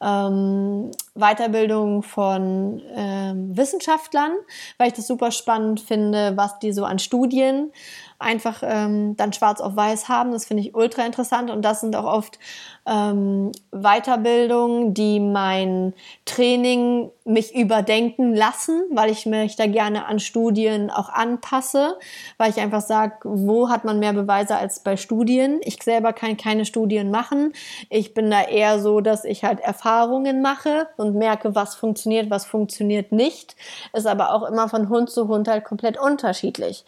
ähm, 0.00 0.90
Weiterbildung 1.14 2.02
von 2.02 2.82
ähm, 2.94 3.56
Wissenschaftlern, 3.56 4.32
weil 4.78 4.88
ich 4.88 4.94
das 4.94 5.06
super 5.06 5.30
spannend 5.30 5.80
finde, 5.80 6.36
was 6.36 6.58
die 6.58 6.72
so 6.72 6.84
an 6.84 6.98
Studien 6.98 7.72
einfach 8.18 8.62
ähm, 8.64 9.16
dann 9.16 9.32
schwarz 9.32 9.60
auf 9.60 9.76
weiß 9.76 10.08
haben. 10.08 10.32
Das 10.32 10.46
finde 10.46 10.62
ich 10.62 10.74
ultra 10.74 11.04
interessant 11.04 11.50
und 11.50 11.62
das 11.62 11.80
sind 11.80 11.94
auch 11.94 12.04
oft 12.04 12.38
ähm, 12.86 13.52
Weiterbildungen, 13.70 14.94
die 14.94 15.20
mein 15.20 15.94
Training 16.24 17.10
mich 17.24 17.54
überdenken 17.54 18.34
lassen, 18.34 18.82
weil 18.90 19.10
ich 19.10 19.24
mich 19.26 19.56
da 19.56 19.66
gerne 19.66 20.06
an 20.06 20.18
Studien 20.20 20.90
auch 20.90 21.08
anpasse, 21.08 21.98
weil 22.36 22.50
ich 22.50 22.60
einfach 22.60 22.82
sage, 22.82 23.16
wo 23.24 23.68
hat 23.68 23.84
man 23.84 23.98
mehr 23.98 24.12
Beweise 24.12 24.56
als 24.56 24.80
bei 24.80 24.96
Studien? 24.96 25.60
Ich 25.62 25.82
selber 25.82 26.12
kann 26.12 26.36
keine 26.36 26.64
Studien 26.64 27.10
machen. 27.10 27.52
Ich 27.88 28.14
bin 28.14 28.30
da 28.30 28.42
eher 28.42 28.80
so, 28.80 29.00
dass 29.00 29.24
ich 29.24 29.44
halt 29.44 29.60
Erfahrungen 29.60 29.83
mache 29.84 30.88
und 30.96 31.14
merke, 31.14 31.54
was 31.54 31.74
funktioniert, 31.74 32.30
was 32.30 32.44
funktioniert 32.44 33.12
nicht. 33.12 33.56
Ist 33.92 34.06
aber 34.06 34.34
auch 34.34 34.42
immer 34.44 34.68
von 34.68 34.88
Hund 34.88 35.10
zu 35.10 35.28
Hund 35.28 35.48
halt 35.48 35.64
komplett 35.64 35.98
unterschiedlich. 35.98 36.84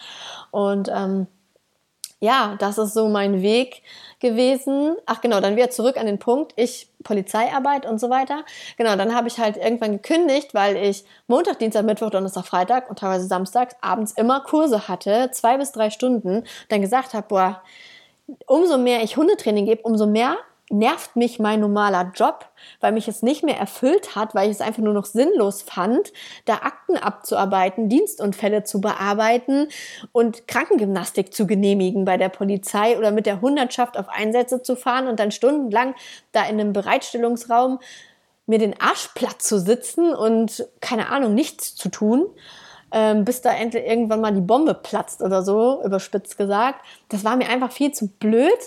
Und 0.51 0.89
ähm, 0.89 1.27
ja, 2.21 2.57
das 2.59 2.79
ist 2.79 2.95
so 2.95 3.09
mein 3.09 3.43
Weg 3.43 3.83
gewesen. 4.21 4.97
Ach 5.05 5.21
genau, 5.21 5.41
dann 5.41 5.57
wieder 5.57 5.71
zurück 5.71 5.99
an 5.99 6.07
den 6.07 6.19
Punkt, 6.19 6.53
ich 6.57 6.89
Polizeiarbeit 7.05 7.85
und 7.85 8.01
so 8.01 8.09
weiter. 8.09 8.45
Genau, 8.79 8.97
dann 8.97 9.15
habe 9.15 9.29
ich 9.29 9.39
halt 9.39 9.57
irgendwann 9.59 9.93
gekündigt, 9.93 10.55
weil 10.55 10.77
ich 10.77 11.05
Montag, 11.27 11.59
Dienstag, 11.59 11.85
Mittwoch, 11.85 12.11
Donnerstag, 12.11 12.47
Freitag 12.47 12.89
und 12.89 12.99
teilweise 12.99 13.27
samstags 13.27 13.77
abends 13.83 14.13
immer 14.13 14.41
Kurse 14.41 14.89
hatte, 14.89 15.31
zwei 15.33 15.59
bis 15.59 15.73
drei 15.73 15.91
Stunden, 15.91 16.45
dann 16.69 16.81
gesagt 16.81 17.13
habe, 17.13 17.27
boah, 17.29 17.63
umso 18.47 18.79
mehr 18.79 19.03
ich 19.03 19.17
Hundetraining 19.17 19.67
gebe, 19.67 19.83
umso 19.83 20.07
mehr 20.07 20.37
nervt 20.71 21.15
mich 21.15 21.39
mein 21.39 21.61
normaler 21.61 22.11
Job, 22.15 22.47
weil 22.81 22.93
mich 22.93 23.07
es 23.07 23.23
nicht 23.23 23.45
mehr 23.45 23.57
erfüllt 23.57 24.17
hat, 24.17 24.35
weil 24.35 24.51
ich 24.51 24.57
es 24.57 24.61
einfach 24.61 24.83
nur 24.83 24.95
noch 24.95 25.05
sinnlos 25.05 25.63
fand, 25.63 26.13
da 26.45 26.55
Akten 26.55 26.97
abzuarbeiten, 26.97 27.89
Dienstunfälle 27.89 28.65
zu 28.65 28.81
bearbeiten 28.81 29.69
und 30.13 30.49
Krankengymnastik 30.49 31.33
zu 31.33 31.47
genehmigen 31.47 32.05
bei 32.05 32.17
der 32.17 32.31
Polizei 32.31 32.99
oder 32.99 33.13
mit 33.13 33.27
der 33.27 33.41
Hundertschaft 33.41 33.97
auf 33.97 34.09
Einsätze 34.09 34.63
zu 34.63 34.75
fahren 34.75 35.07
und 35.07 35.21
dann 35.21 35.31
stundenlang 35.31 35.95
da 36.33 36.43
in 36.43 36.61
einem 36.61 36.73
Bereitstellungsraum 36.73 37.79
mir 38.47 38.59
den 38.59 38.81
Arsch 38.81 39.09
platt 39.15 39.43
zu 39.43 39.61
sitzen 39.61 40.15
und 40.15 40.67
keine 40.81 41.09
Ahnung, 41.11 41.35
nichts 41.35 41.77
zu 41.77 41.89
tun. 41.91 42.27
Ähm, 42.93 43.25
bis 43.25 43.43
da 43.43 43.53
endlich 43.53 43.85
irgendwann 43.85 44.21
mal 44.21 44.33
die 44.33 44.41
Bombe 44.41 44.73
platzt 44.73 45.21
oder 45.21 45.43
so, 45.43 45.83
überspitzt 45.85 46.39
gesagt. 46.39 46.81
Das 47.09 47.25
war 47.25 47.37
mir 47.37 47.49
einfach 47.49 47.73
viel 47.73 47.91
zu 47.91 48.07
blöd. 48.07 48.59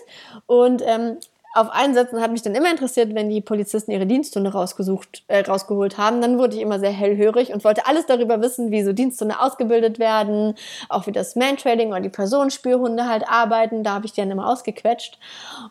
Und 0.45 0.83
ähm, 0.85 1.17
auf 1.53 1.69
Einsätzen 1.71 2.21
hat 2.21 2.31
mich 2.31 2.43
dann 2.43 2.53
immer 2.53 2.69
interessiert, 2.69 3.15
wenn 3.15 3.29
die 3.29 3.41
Polizisten 3.41 3.91
ihre 3.91 4.05
Diensthunde 4.05 4.51
rausgesucht, 4.51 5.23
äh, 5.27 5.39
rausgeholt 5.39 5.97
haben. 5.97 6.21
Dann 6.21 6.37
wurde 6.37 6.55
ich 6.55 6.61
immer 6.61 6.79
sehr 6.79 6.91
hellhörig 6.91 7.51
und 7.51 7.63
wollte 7.63 7.87
alles 7.87 8.05
darüber 8.05 8.41
wissen, 8.41 8.71
wie 8.71 8.83
so 8.83 8.93
Diensthunde 8.93 9.39
ausgebildet 9.39 9.97
werden, 9.97 10.55
auch 10.89 11.07
wie 11.07 11.11
das 11.11 11.35
Mantrailing 11.35 11.89
oder 11.89 12.01
die 12.01 12.09
Personenspürhunde 12.09 13.07
halt 13.07 13.27
arbeiten. 13.27 13.83
Da 13.83 13.93
habe 13.93 14.05
ich 14.05 14.13
die 14.13 14.21
dann 14.21 14.31
immer 14.31 14.47
ausgequetscht. 14.47 15.17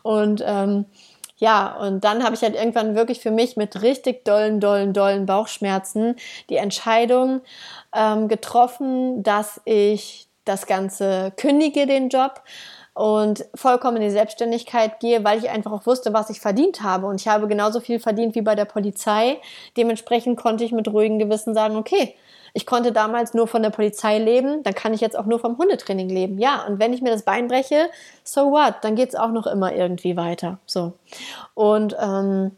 Und 0.03 0.43
ähm, 0.45 0.85
ja, 1.37 1.77
und 1.77 2.03
dann 2.03 2.23
habe 2.23 2.35
ich 2.35 2.41
halt 2.41 2.55
irgendwann 2.55 2.95
wirklich 2.95 3.21
für 3.21 3.31
mich 3.31 3.55
mit 3.55 3.81
richtig 3.81 4.25
dollen, 4.25 4.59
dollen, 4.59 4.91
dollen 4.91 5.25
Bauchschmerzen 5.25 6.17
die 6.49 6.57
Entscheidung 6.57 7.41
ähm, 7.95 8.27
getroffen, 8.27 9.23
dass 9.23 9.61
ich 9.63 10.27
das 10.43 10.67
Ganze 10.67 11.31
kündige, 11.37 11.85
den 11.85 12.09
Job 12.09 12.41
und 12.99 13.45
vollkommen 13.55 13.95
in 13.95 14.03
die 14.03 14.09
Selbstständigkeit 14.09 14.99
gehe, 14.99 15.23
weil 15.23 15.39
ich 15.39 15.49
einfach 15.49 15.71
auch 15.71 15.85
wusste, 15.85 16.11
was 16.11 16.29
ich 16.29 16.41
verdient 16.41 16.83
habe. 16.83 17.07
Und 17.07 17.21
ich 17.21 17.29
habe 17.29 17.47
genauso 17.47 17.79
viel 17.79 17.97
verdient 17.97 18.35
wie 18.35 18.41
bei 18.41 18.55
der 18.55 18.65
Polizei. 18.65 19.37
Dementsprechend 19.77 20.37
konnte 20.37 20.65
ich 20.65 20.73
mit 20.73 20.85
ruhigem 20.89 21.17
Gewissen 21.17 21.53
sagen, 21.53 21.77
okay, 21.77 22.13
ich 22.53 22.65
konnte 22.65 22.91
damals 22.91 23.33
nur 23.33 23.47
von 23.47 23.63
der 23.63 23.69
Polizei 23.69 24.19
leben, 24.19 24.63
dann 24.63 24.73
kann 24.73 24.93
ich 24.93 24.99
jetzt 24.99 25.17
auch 25.17 25.27
nur 25.27 25.39
vom 25.39 25.57
Hundetraining 25.57 26.09
leben. 26.09 26.39
Ja, 26.39 26.65
und 26.67 26.79
wenn 26.79 26.91
ich 26.91 27.01
mir 27.01 27.11
das 27.11 27.23
Bein 27.23 27.47
breche, 27.47 27.89
so 28.25 28.51
what? 28.51 28.75
Dann 28.81 28.95
geht 28.95 29.09
es 29.09 29.15
auch 29.15 29.31
noch 29.31 29.47
immer 29.47 29.73
irgendwie 29.73 30.17
weiter. 30.17 30.59
So. 30.65 30.91
Und 31.53 31.95
ähm, 32.01 32.51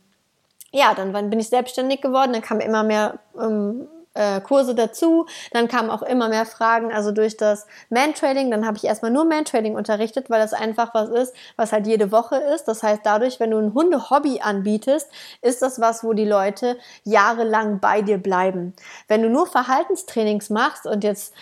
ja, 0.71 0.95
dann 0.95 1.11
bin 1.29 1.39
ich 1.39 1.49
selbstständig 1.49 2.01
geworden, 2.01 2.33
dann 2.33 2.41
kam 2.41 2.61
immer 2.61 2.81
mehr 2.81 3.19
ähm, 3.39 3.87
äh, 4.13 4.41
Kurse 4.41 4.75
dazu. 4.75 5.25
Dann 5.51 5.67
kamen 5.67 5.89
auch 5.89 6.01
immer 6.01 6.29
mehr 6.29 6.45
Fragen, 6.45 6.91
also 6.91 7.11
durch 7.11 7.37
das 7.37 7.67
Mantrailing. 7.89 8.51
Dann 8.51 8.65
habe 8.65 8.77
ich 8.77 8.83
erstmal 8.83 9.11
nur 9.11 9.25
Mantrailing 9.25 9.75
unterrichtet, 9.75 10.29
weil 10.29 10.41
das 10.41 10.53
einfach 10.53 10.93
was 10.93 11.09
ist, 11.09 11.33
was 11.55 11.71
halt 11.71 11.87
jede 11.87 12.11
Woche 12.11 12.37
ist. 12.37 12.65
Das 12.65 12.83
heißt, 12.83 13.01
dadurch, 13.03 13.39
wenn 13.39 13.51
du 13.51 13.57
ein 13.57 13.73
Hunde-Hobby 13.73 14.41
anbietest, 14.41 15.09
ist 15.41 15.61
das 15.61 15.79
was, 15.79 16.03
wo 16.03 16.13
die 16.13 16.25
Leute 16.25 16.77
jahrelang 17.03 17.79
bei 17.79 18.01
dir 18.01 18.17
bleiben. 18.17 18.73
Wenn 19.07 19.21
du 19.21 19.29
nur 19.29 19.47
Verhaltenstrainings 19.47 20.49
machst 20.49 20.85
und 20.85 21.03
jetzt 21.03 21.33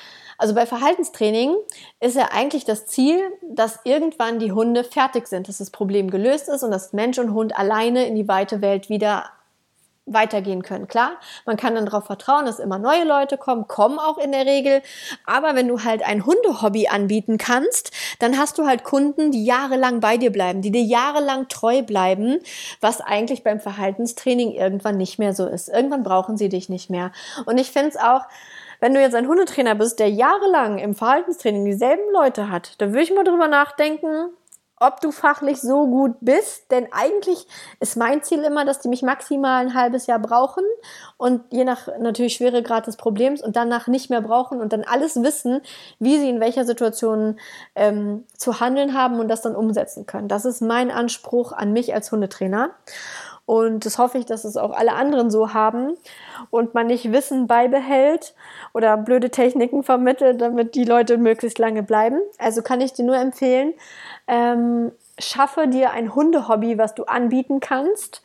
also 0.42 0.56
bei 0.56 0.66
Verhaltenstraining 0.66 1.54
ist 2.00 2.16
ja 2.16 2.30
eigentlich 2.32 2.64
das 2.64 2.86
Ziel, 2.86 3.20
dass 3.42 3.80
irgendwann 3.84 4.40
die 4.40 4.54
Hunde 4.54 4.86
fertig 4.86 5.28
sind, 5.28 5.50
dass 5.50 5.58
das 5.58 5.70
Problem 5.70 6.10
gelöst 6.10 6.48
ist 6.48 6.64
und 6.64 6.72
dass 6.72 6.94
Mensch 6.94 7.20
und 7.20 7.34
Hund 7.34 7.60
alleine 7.60 8.08
in 8.08 8.16
die 8.16 8.30
weite 8.30 8.62
Welt 8.62 8.88
wieder 8.88 9.30
weitergehen 10.14 10.64
können. 10.64 10.88
Klar, 10.88 11.12
man 11.46 11.58
kann 11.58 11.76
dann 11.76 11.86
darauf 11.86 12.06
vertrauen, 12.06 12.46
dass 12.46 12.60
immer 12.60 12.80
neue 12.80 13.04
Leute 13.04 13.38
kommen, 13.38 13.68
kommen 13.68 14.00
auch 14.00 14.18
in 14.18 14.32
der 14.32 14.46
Regel. 14.46 14.82
Aber 15.26 15.56
wenn 15.56 15.68
du 15.68 15.84
halt 15.84 16.04
ein 16.04 16.26
Hundehobby 16.26 16.88
anbieten 16.88 17.38
kannst, 17.38 17.92
dann 18.20 18.38
hast 18.38 18.58
du 18.58 18.66
halt 18.66 18.84
Kunden, 18.84 19.32
die 19.32 19.46
jahrelang 19.46 20.00
bei 20.00 20.18
dir 20.18 20.32
bleiben, 20.32 20.62
die 20.62 20.72
dir 20.72 20.84
jahrelang 20.84 21.48
treu 21.48 21.82
bleiben, 21.82 22.40
was 22.82 23.02
eigentlich 23.02 23.44
beim 23.44 23.60
Verhaltenstraining 23.60 24.52
irgendwann 24.52 24.98
nicht 24.98 25.20
mehr 25.20 25.34
so 25.34 25.46
ist. 25.48 25.70
Irgendwann 25.70 26.04
brauchen 26.04 26.38
sie 26.38 26.50
dich 26.50 26.70
nicht 26.70 26.90
mehr. 26.90 27.12
Und 27.46 27.58
ich 27.58 27.72
finde 27.72 27.90
es 27.90 27.98
auch, 27.98 28.22
wenn 28.80 28.94
du 28.94 29.02
jetzt 29.02 29.16
ein 29.16 29.28
Hundetrainer 29.28 29.76
bist, 29.76 30.00
der 30.00 30.10
jahrelang 30.10 30.78
im 30.78 30.96
Verhaltenstraining 30.96 31.66
dieselben 31.66 32.14
Leute 32.14 32.50
hat, 32.50 32.76
dann 32.78 32.92
würde 32.92 33.04
ich 33.04 33.14
mal 33.14 33.26
drüber 33.26 33.48
nachdenken, 33.48 34.30
ob 34.80 35.02
du 35.02 35.12
fachlich 35.12 35.62
so 35.62 35.88
gut 35.88 36.16
bist, 36.22 36.72
denn 36.72 36.88
eigentlich 36.92 37.48
ist 37.80 37.98
mein 37.98 38.24
Ziel 38.24 38.44
immer, 38.44 38.66
dass 38.66 38.80
die 38.80 38.88
mich 38.88 39.02
maximal 39.02 39.62
ein 39.62 39.74
halbes 39.74 40.08
Jahr 40.08 40.20
brauchen 40.20 40.64
und 41.18 41.42
je 41.52 41.66
nach 41.66 41.88
natürlich 42.00 42.36
Schweregrad 42.36 42.88
des 42.88 42.98
Problems 42.98 43.42
und 43.42 43.56
danach 43.56 43.88
nicht 43.88 44.10
mehr 44.10 44.22
brauchen 44.22 44.62
und 44.62 44.74
dann 44.74 44.84
alles 44.84 45.22
wissen, 45.22 45.62
wie 46.00 46.18
sie 46.18 46.30
in 46.30 46.40
welcher 46.40 46.66
Situation 46.66 47.40
ähm, 47.76 48.26
zu 48.38 48.60
handeln 48.60 48.94
haben 48.94 49.20
und 49.20 49.28
das 49.28 49.42
dann 49.42 49.56
umsetzen 49.56 50.06
können. 50.06 50.28
Das 50.28 50.46
ist 50.46 50.62
mein 50.62 50.92
Anspruch 50.92 51.52
an 51.52 51.74
mich 51.74 51.94
als 51.94 52.12
Hundetrainer. 52.12 52.72
Und 53.50 53.88
das 53.88 53.98
hoffe 53.98 54.20
ich, 54.20 54.28
dass 54.28 54.44
es 54.44 54.58
auch 54.58 54.74
alle 54.78 54.94
anderen 54.94 55.32
so 55.32 55.56
haben 55.56 55.98
und 56.52 56.76
man 56.76 56.86
nicht 56.86 57.12
Wissen 57.12 57.48
beibehält 57.48 58.36
oder 58.76 58.96
blöde 58.96 59.32
Techniken 59.32 59.82
vermittelt, 59.82 60.40
damit 60.40 60.76
die 60.76 60.84
Leute 60.84 61.18
möglichst 61.18 61.58
lange 61.58 61.82
bleiben. 61.82 62.20
Also 62.38 62.62
kann 62.62 62.80
ich 62.80 62.94
dir 62.94 63.06
nur 63.06 63.18
empfehlen, 63.18 63.74
ähm, 64.30 64.92
schaffe 65.18 65.68
dir 65.68 65.92
ein 65.92 66.16
Hundehobby, 66.16 66.78
was 66.78 66.96
du 66.96 67.04
anbieten 67.04 67.60
kannst, 67.60 68.22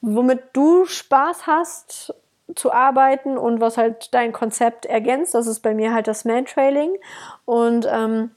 womit 0.00 0.42
du 0.52 0.84
Spaß 0.84 1.46
hast 1.46 2.14
zu 2.54 2.72
arbeiten 2.72 3.38
und 3.38 3.60
was 3.60 3.78
halt 3.78 4.12
dein 4.12 4.32
Konzept 4.32 4.86
ergänzt. 4.86 5.34
Das 5.34 5.46
ist 5.46 5.60
bei 5.60 5.74
mir 5.74 5.94
halt 5.94 6.06
das 6.06 6.24
Man-Trailing. 6.24 6.96
Und 7.44 7.88
ähm, 7.90 8.32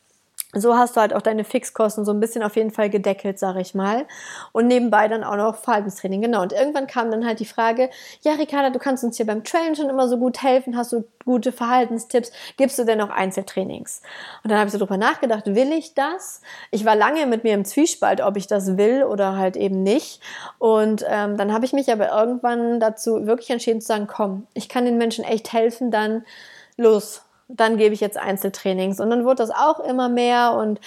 so 0.53 0.75
hast 0.75 0.95
du 0.95 1.01
halt 1.01 1.13
auch 1.13 1.21
deine 1.21 1.43
Fixkosten 1.43 2.05
so 2.05 2.11
ein 2.11 2.19
bisschen 2.19 2.41
auf 2.41 2.55
jeden 2.55 2.71
Fall 2.71 2.89
gedeckelt, 2.89 3.37
sag 3.37 3.55
ich 3.57 3.75
mal. 3.75 4.07
Und 4.51 4.65
nebenbei 4.65 5.07
dann 5.07 5.23
auch 5.23 5.35
noch 5.35 5.55
Verhaltenstraining, 5.55 6.23
genau. 6.23 6.41
Und 6.41 6.53
irgendwann 6.53 6.87
kam 6.87 7.11
dann 7.11 7.23
halt 7.23 7.39
die 7.39 7.45
Frage, 7.45 7.91
ja, 8.21 8.33
Ricarda, 8.33 8.71
du 8.71 8.79
kannst 8.79 9.03
uns 9.03 9.17
hier 9.17 9.27
beim 9.27 9.43
Training 9.43 9.75
schon 9.75 9.89
immer 9.89 10.07
so 10.07 10.17
gut 10.17 10.41
helfen, 10.41 10.75
hast 10.75 10.91
du 10.91 11.05
gute 11.23 11.51
Verhaltenstipps, 11.51 12.31
gibst 12.57 12.79
du 12.79 12.83
denn 12.83 12.99
auch 12.99 13.11
Einzeltrainings? 13.11 14.01
Und 14.43 14.49
dann 14.49 14.57
habe 14.57 14.67
ich 14.67 14.71
so 14.71 14.79
drüber 14.79 14.97
nachgedacht, 14.97 15.45
will 15.45 15.71
ich 15.71 15.93
das? 15.93 16.41
Ich 16.71 16.83
war 16.83 16.95
lange 16.95 17.27
mit 17.27 17.43
mir 17.43 17.53
im 17.53 17.63
Zwiespalt, 17.63 18.19
ob 18.19 18.35
ich 18.35 18.47
das 18.47 18.75
will 18.75 19.03
oder 19.03 19.35
halt 19.35 19.55
eben 19.55 19.83
nicht. 19.83 20.19
Und 20.57 21.05
ähm, 21.07 21.37
dann 21.37 21.53
habe 21.53 21.65
ich 21.65 21.73
mich 21.73 21.91
aber 21.91 22.09
irgendwann 22.09 22.79
dazu 22.79 23.27
wirklich 23.27 23.51
entschieden 23.51 23.81
zu 23.81 23.87
sagen, 23.87 24.07
komm, 24.07 24.47
ich 24.55 24.67
kann 24.67 24.85
den 24.85 24.97
Menschen 24.97 25.23
echt 25.23 25.53
helfen, 25.53 25.91
dann 25.91 26.25
los, 26.75 27.21
dann 27.49 27.77
gebe 27.77 27.93
ich 27.93 27.99
jetzt 27.99 28.17
Einzeltrainings. 28.17 28.99
Und 28.99 29.09
dann 29.09 29.25
wurde 29.25 29.37
das 29.37 29.51
auch 29.51 29.79
immer 29.79 30.07
mehr 30.07 30.53
und 30.53 30.79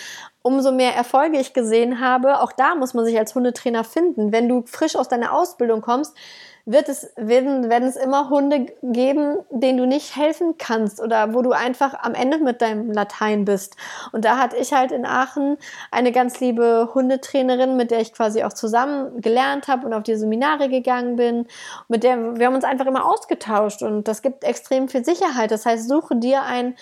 umso 0.43 0.73
mehr 0.73 0.95
Erfolge 0.95 1.39
ich 1.39 1.53
gesehen 1.53 2.01
habe, 2.01 2.41
auch 2.41 2.53
da 2.53 2.75
muss 2.75 2.95
man 2.95 3.05
sich 3.05 3.19
als 3.19 3.35
Hundetrainer 3.35 3.85
finden. 3.85 4.33
Wenn 4.33 4.49
du 4.49 4.63
frisch 4.67 4.97
aus 4.97 5.09
deiner 5.09 5.33
Ausbildung 5.33 5.81
kommst, 5.81 6.17
wird 6.65 6.89
es, 6.89 7.11
werden, 7.17 7.69
werden 7.71 7.89
es 7.89 7.97
immer 7.97 8.31
Hunde 8.31 8.67
geben, 8.83 9.39
denen 9.51 9.79
du 9.79 9.87
nicht 9.87 10.17
helfen 10.17 10.55
kannst 10.59 11.01
oder 11.01 11.35
wo 11.35 11.43
du 11.43 11.51
einfach 11.51 11.95
am 11.95 12.15
Ende 12.15 12.39
mit 12.39 12.63
deinem 12.63 12.93
Latein 12.93 13.45
bist. 13.45 13.77
Und 14.13 14.25
da 14.25 14.39
hatte 14.39 14.57
ich 14.57 14.73
halt 14.73 14.93
in 14.93 15.05
Aachen 15.05 15.59
eine 15.91 16.13
ganz 16.13 16.39
liebe 16.39 16.91
Hundetrainerin, 16.95 17.77
mit 17.77 17.91
der 17.91 18.01
ich 18.01 18.13
quasi 18.13 18.45
auch 18.45 18.53
zusammen 18.53 19.21
gelernt 19.21 19.67
habe 19.67 19.87
und 19.87 19.93
auf 19.93 20.05
die 20.05 20.15
Seminare 20.15 20.69
gegangen 20.69 21.17
bin. 21.17 21.47
Mit 21.89 22.05
der 22.05 22.39
wir 22.39 22.47
haben 22.47 22.55
uns 22.55 22.65
einfach 22.65 22.87
immer 22.87 23.07
ausgetauscht 23.07 23.83
und 23.83 24.07
das 24.07 24.23
gibt 24.23 24.45
extrem 24.45 24.89
viel 24.89 25.05
Sicherheit. 25.05 25.51
Das 25.51 25.67
heißt, 25.67 25.89
suche 25.89 26.15
dir 26.17 26.43
ein 26.43 26.77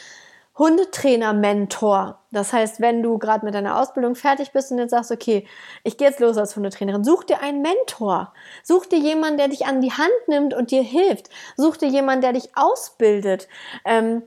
Hundetrainer-Mentor. 0.61 2.21
Das 2.31 2.53
heißt, 2.53 2.81
wenn 2.81 3.03
du 3.03 3.17
gerade 3.17 3.47
mit 3.47 3.55
deiner 3.55 3.81
Ausbildung 3.81 4.15
fertig 4.15 4.53
bist 4.53 4.71
und 4.71 4.79
jetzt 4.79 4.91
sagst, 4.91 5.11
okay, 5.11 5.47
ich 5.85 5.97
gehe 5.97 6.07
jetzt 6.07 6.21
los 6.21 6.37
als 6.37 6.55
Hundetrainerin, 6.55 7.03
such 7.03 7.25
dir 7.25 7.43
einen 7.43 7.63
Mentor. 7.63 8.35
Such 8.63 8.85
dir 8.85 8.99
jemanden, 8.99 9.39
der 9.39 9.49
dich 9.49 9.65
an 9.65 9.81
die 9.81 9.91
Hand 9.91 10.29
nimmt 10.29 10.53
und 10.53 10.71
dir 10.71 10.83
hilft. 10.83 11.31
Such 11.57 11.79
dir 11.79 11.89
jemanden, 11.89 12.21
der 12.21 12.35
dich 12.35 12.51
ausbildet. 12.57 13.49
Ähm, 13.87 14.23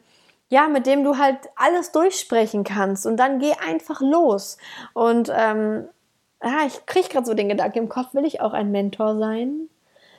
ja, 0.50 0.68
mit 0.68 0.88
dem 0.88 1.04
du 1.04 1.20
halt 1.20 1.38
alles 1.56 1.92
durchsprechen 1.92 2.64
kannst 2.64 3.06
und 3.06 3.18
dann 3.18 3.38
geh 3.40 3.54
einfach 3.54 4.02
los. 4.02 4.58
Und 4.94 5.32
ähm, 5.32 5.88
ja, 6.44 6.66
ich 6.66 6.86
kriege 6.88 7.10
gerade 7.10 7.28
so 7.28 7.36
den 7.36 7.50
Gedanken 7.50 7.78
im 7.78 7.90
Kopf, 7.90 8.16
will 8.16 8.26
ich 8.26 8.42
auch 8.42 8.54
ein 8.54 8.72
Mentor 8.72 9.18
sein? 9.18 9.70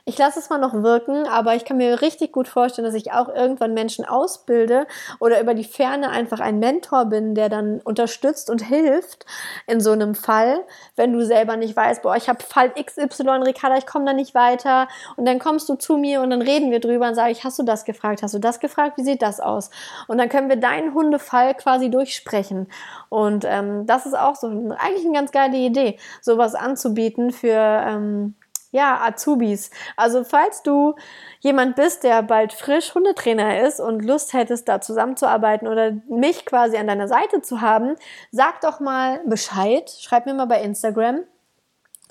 Ich 0.07 0.19
lasse 0.19 0.37
es 0.37 0.51
mal 0.51 0.59
noch 0.59 0.83
wirken, 0.83 1.25
aber 1.25 1.55
ich 1.55 1.65
kann 1.65 1.77
mir 1.77 2.03
richtig 2.03 2.31
gut 2.31 2.47
vorstellen, 2.47 2.85
dass 2.85 2.93
ich 2.93 3.11
auch 3.11 3.27
irgendwann 3.27 3.73
Menschen 3.73 4.05
ausbilde 4.05 4.85
oder 5.19 5.41
über 5.41 5.55
die 5.55 5.63
Ferne 5.63 6.11
einfach 6.11 6.39
ein 6.39 6.59
Mentor 6.59 7.05
bin, 7.05 7.33
der 7.33 7.49
dann 7.49 7.81
unterstützt 7.81 8.51
und 8.51 8.61
hilft 8.61 9.25
in 9.65 9.79
so 9.79 9.93
einem 9.93 10.13
Fall, 10.13 10.59
wenn 10.95 11.11
du 11.11 11.25
selber 11.25 11.57
nicht 11.57 11.75
weißt, 11.75 12.03
boah, 12.03 12.15
ich 12.15 12.29
habe 12.29 12.43
Fall 12.43 12.71
XY, 12.79 13.41
Ricarda, 13.47 13.77
ich 13.77 13.87
komme 13.87 14.05
da 14.05 14.13
nicht 14.13 14.35
weiter. 14.35 14.87
Und 15.15 15.25
dann 15.25 15.39
kommst 15.39 15.67
du 15.69 15.75
zu 15.75 15.97
mir 15.97 16.21
und 16.21 16.29
dann 16.29 16.43
reden 16.43 16.69
wir 16.69 16.79
drüber 16.79 17.07
und 17.07 17.15
sage 17.15 17.31
ich, 17.31 17.43
hast 17.43 17.57
du 17.57 17.63
das 17.63 17.83
gefragt, 17.83 18.21
hast 18.21 18.35
du 18.35 18.39
das 18.39 18.59
gefragt, 18.59 18.99
wie 18.99 19.03
sieht 19.03 19.23
das 19.23 19.39
aus? 19.39 19.71
Und 20.07 20.19
dann 20.19 20.29
können 20.29 20.49
wir 20.49 20.57
deinen 20.57 20.93
Hundefall 20.93 21.55
quasi 21.55 21.89
durchsprechen. 21.89 22.67
Und 23.09 23.43
ähm, 23.43 23.87
das 23.87 24.05
ist 24.05 24.15
auch 24.15 24.35
so 24.35 24.49
eigentlich 24.77 25.05
eine 25.05 25.15
ganz 25.15 25.31
geile 25.31 25.57
Idee, 25.57 25.97
sowas 26.21 26.53
anzubieten 26.53 27.31
für 27.31 27.49
ähm, 27.49 28.35
ja, 28.75 28.99
Azubis. 29.01 29.71
Also 29.95 30.25
falls 30.25 30.61
du 30.61 30.95
jemand 31.39 31.77
bist, 31.77 32.03
der 32.03 32.21
bald 32.23 32.51
frisch 32.51 32.93
Hundetrainer 32.93 33.61
ist 33.65 33.79
und 33.79 34.03
Lust 34.03 34.33
hättest, 34.33 34.67
da 34.67 34.81
zusammenzuarbeiten 34.81 35.69
oder 35.69 35.93
mich 36.09 36.45
quasi 36.45 36.75
an 36.75 36.87
deiner 36.87 37.07
Seite 37.07 37.41
zu 37.41 37.61
haben, 37.61 37.95
sag 38.31 38.59
doch 38.59 38.81
mal 38.81 39.21
Bescheid. 39.25 39.89
Schreib 39.89 40.25
mir 40.25 40.33
mal 40.33 40.47
bei 40.47 40.61
Instagram. 40.61 41.21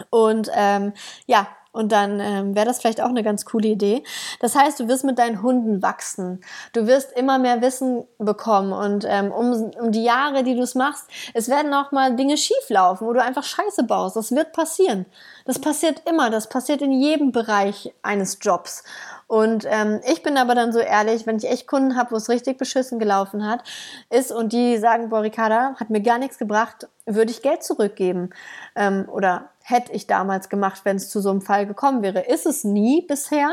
Und 0.09 0.51
ähm, 0.55 0.95
ja, 1.27 1.49
und 1.75 1.91
dann 1.91 2.21
ähm, 2.21 2.55
wäre 2.55 2.67
das 2.67 2.79
vielleicht 2.79 3.01
auch 3.01 3.09
eine 3.09 3.25
ganz 3.25 3.45
coole 3.45 3.67
Idee. 3.67 4.05
Das 4.39 4.55
heißt, 4.55 4.79
du 4.79 4.87
wirst 4.87 5.03
mit 5.03 5.19
deinen 5.19 5.43
Hunden 5.43 5.83
wachsen. 5.83 6.41
Du 6.73 6.87
wirst 6.87 7.11
immer 7.19 7.41
mehr 7.41 7.63
Wissen 7.63 8.05
bekommen. 8.19 8.73
Und 8.73 9.05
ähm, 9.09 9.33
um, 9.33 9.73
um 9.81 9.91
die 9.91 10.05
Jahre, 10.05 10.45
die 10.45 10.55
du 10.55 10.63
es 10.63 10.77
machst, 10.77 11.09
es 11.35 11.49
werden 11.49 11.75
auch 11.75 11.91
mal 11.91 12.15
Dinge 12.15 12.37
schieflaufen, 12.37 13.09
wo 13.09 13.13
du 13.13 13.21
einfach 13.21 13.43
Scheiße 13.43 13.83
baust. 13.83 14.15
Das 14.15 14.31
wird 14.31 14.53
passieren. 14.53 15.05
Das 15.47 15.59
passiert 15.59 16.09
immer. 16.09 16.31
Das 16.31 16.49
passiert 16.49 16.81
in 16.81 16.93
jedem 16.93 17.33
Bereich 17.33 17.93
eines 18.03 18.39
Jobs. 18.41 18.85
Und 19.27 19.67
ähm, 19.69 20.01
ich 20.09 20.23
bin 20.23 20.37
aber 20.37 20.55
dann 20.55 20.73
so 20.73 20.79
ehrlich, 20.79 21.27
wenn 21.27 21.39
ich 21.39 21.51
echt 21.51 21.67
Kunden 21.67 21.97
habe, 21.97 22.13
wo 22.13 22.17
es 22.17 22.29
richtig 22.29 22.57
beschissen 22.57 23.01
gelaufen 23.01 23.45
hat, 23.45 23.65
ist 24.11 24.31
und 24.31 24.53
die 24.53 24.77
sagen, 24.77 25.09
boah, 25.09 25.23
Ricarda, 25.23 25.75
hat 25.81 25.91
mir 25.91 26.03
gar 26.03 26.19
nichts 26.19 26.39
gebracht, 26.39 26.87
würde 27.05 27.33
ich 27.33 27.43
Geld 27.43 27.65
zurückgeben. 27.65 28.31
Ähm, 28.77 29.09
oder 29.11 29.51
hätte 29.67 29.93
ich 29.93 30.07
damals 30.07 30.51
gemacht, 30.51 30.83
wenn 30.85 30.97
es 30.97 31.09
zu 31.09 31.21
so 31.21 31.31
einem 31.31 31.41
Fall 31.41 31.67
gekommen 31.67 32.03
wäre. 32.03 32.21
Ist 32.21 32.45
es 32.45 32.65
nie 32.65 33.01
bisher. 33.01 33.49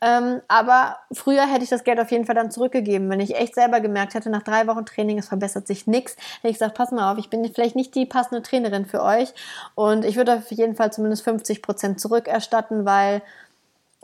Ähm, 0.00 0.40
aber 0.46 0.98
früher 1.10 1.46
hätte 1.46 1.64
ich 1.64 1.70
das 1.70 1.82
Geld 1.82 1.98
auf 1.98 2.12
jeden 2.12 2.26
Fall 2.26 2.36
dann 2.36 2.52
zurückgegeben. 2.52 3.10
Wenn 3.10 3.18
ich 3.18 3.34
echt 3.34 3.56
selber 3.56 3.80
gemerkt 3.80 4.14
hätte, 4.14 4.30
nach 4.30 4.44
drei 4.44 4.68
Wochen 4.68 4.86
Training, 4.86 5.18
es 5.18 5.26
verbessert 5.26 5.66
sich 5.66 5.88
nichts, 5.88 6.14
hätte 6.36 6.48
ich 6.48 6.54
gesagt, 6.54 6.76
pass 6.76 6.92
mal 6.92 7.10
auf, 7.10 7.18
ich 7.18 7.28
bin 7.28 7.44
vielleicht 7.52 7.74
nicht 7.74 7.92
die 7.96 8.06
passende 8.06 8.42
Trainerin 8.42 8.86
für 8.86 9.02
euch. 9.02 9.34
Und 9.74 10.04
ich 10.04 10.14
würde 10.14 10.34
auf 10.36 10.52
jeden 10.52 10.76
Fall 10.76 10.92
zumindest 10.92 11.24
50 11.24 11.60
Prozent 11.60 12.00
zurückerstatten, 12.00 12.84
weil, 12.84 13.20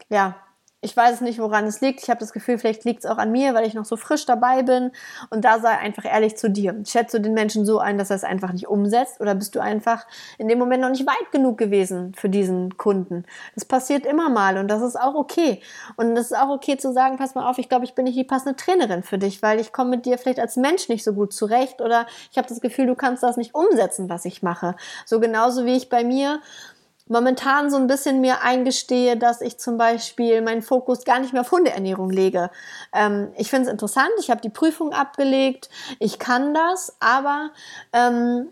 ja, 0.09 0.35
ich 0.81 0.97
weiß 0.97 1.17
es 1.17 1.21
nicht, 1.21 1.41
woran 1.41 1.67
es 1.67 1.81
liegt. 1.81 2.03
Ich 2.03 2.09
habe 2.09 2.21
das 2.21 2.33
Gefühl, 2.33 2.57
vielleicht 2.57 2.85
liegt 2.85 3.01
es 3.01 3.11
auch 3.11 3.19
an 3.19 3.33
mir, 3.33 3.53
weil 3.53 3.67
ich 3.67 3.75
noch 3.75 3.85
so 3.85 3.97
frisch 3.97 4.27
dabei 4.27 4.63
bin. 4.63 4.93
Und 5.29 5.45
da 5.45 5.59
sei 5.59 5.71
einfach 5.71 6.05
ehrlich 6.05 6.37
zu 6.37 6.49
dir. 6.49 6.81
Schätze 6.87 7.17
du 7.17 7.25
den 7.25 7.35
Menschen 7.35 7.67
so 7.67 7.81
ein, 7.81 7.99
dass 7.99 8.11
er 8.11 8.17
es 8.17 8.23
einfach 8.23 8.53
nicht 8.53 8.69
umsetzt? 8.69 9.21
Oder 9.21 9.35
bist 9.35 9.57
du 9.57 9.61
einfach 9.61 10.07
in 10.39 10.47
dem 10.47 10.61
Moment 10.61 10.83
noch 10.83 10.91
nicht 10.91 11.05
weit 11.05 11.33
genug 11.33 11.59
gewesen 11.59 12.15
für 12.15 12.29
diesen 12.29 12.77
Kunden? 12.77 13.25
Das 13.57 13.65
passiert 13.65 14.07
immer 14.07 14.31
mal 14.31 14.57
und 14.57 14.69
das 14.69 14.83
ist 14.83 14.95
auch 14.95 15.17
okay. 15.17 15.61
Und 15.97 16.17
es 16.17 16.27
ist 16.27 16.37
auch 16.37 16.51
okay 16.51 16.77
zu 16.77 16.93
sagen, 16.93 17.17
pass 17.17 17.35
mal 17.35 17.51
auf, 17.51 17.59
ich 17.59 17.69
glaube, 17.69 17.85
ich 17.85 17.95
bin 17.95 18.05
nicht 18.05 18.19
die 18.19 18.23
passende 18.23 18.55
Trainerin 18.55 19.03
für 19.03 19.19
dich, 19.19 19.43
weil 19.43 19.59
ich 19.59 19.73
komme 19.73 19.91
mit 19.91 20.07
dir 20.07 20.17
vielleicht 20.17 20.39
als 20.39 20.55
Mensch 20.55 20.89
nicht 20.89 21.03
so 21.03 21.13
gut 21.13 21.33
zurecht 21.33 21.81
oder 21.81 22.07
ich 22.31 22.39
habe 22.39 22.47
das 22.47 22.61
Gefühl, 22.61 22.87
du 22.87 22.95
kannst 22.95 23.25
das 23.25 23.37
nicht 23.37 23.57
umsetzen, 23.57 24.09
was 24.09 24.25
ich 24.25 24.45
mache. 24.45 24.77
So 25.07 25.19
genauso 25.19 25.65
wie 25.65 25.77
ich 25.77 25.89
bei 25.89 26.05
mir 26.05 26.41
momentan 27.09 27.71
so 27.71 27.77
ein 27.77 27.87
bisschen 27.87 28.21
mir 28.21 28.43
eingestehe, 28.43 29.17
dass 29.17 29.41
ich 29.41 29.59
zum 29.59 29.79
Beispiel 29.79 30.43
meinen 30.43 30.63
Fokus 30.63 31.05
gar 31.05 31.19
nicht 31.19 31.33
mehr 31.33 31.43
auf 31.43 31.51
Hundeernährung 31.51 32.11
lege. 32.11 32.51
Ähm, 32.93 33.33
ich 33.37 33.51
finde 33.51 33.67
es 33.67 33.73
interessant, 33.73 34.11
ich 34.21 34.31
habe 34.31 34.41
die 34.41 34.51
Prüfung 34.51 34.93
abgelegt, 34.93 35.69
ich 35.99 36.19
kann 36.19 36.55
das, 36.55 36.97
aber 37.01 37.51
ähm, 37.93 38.49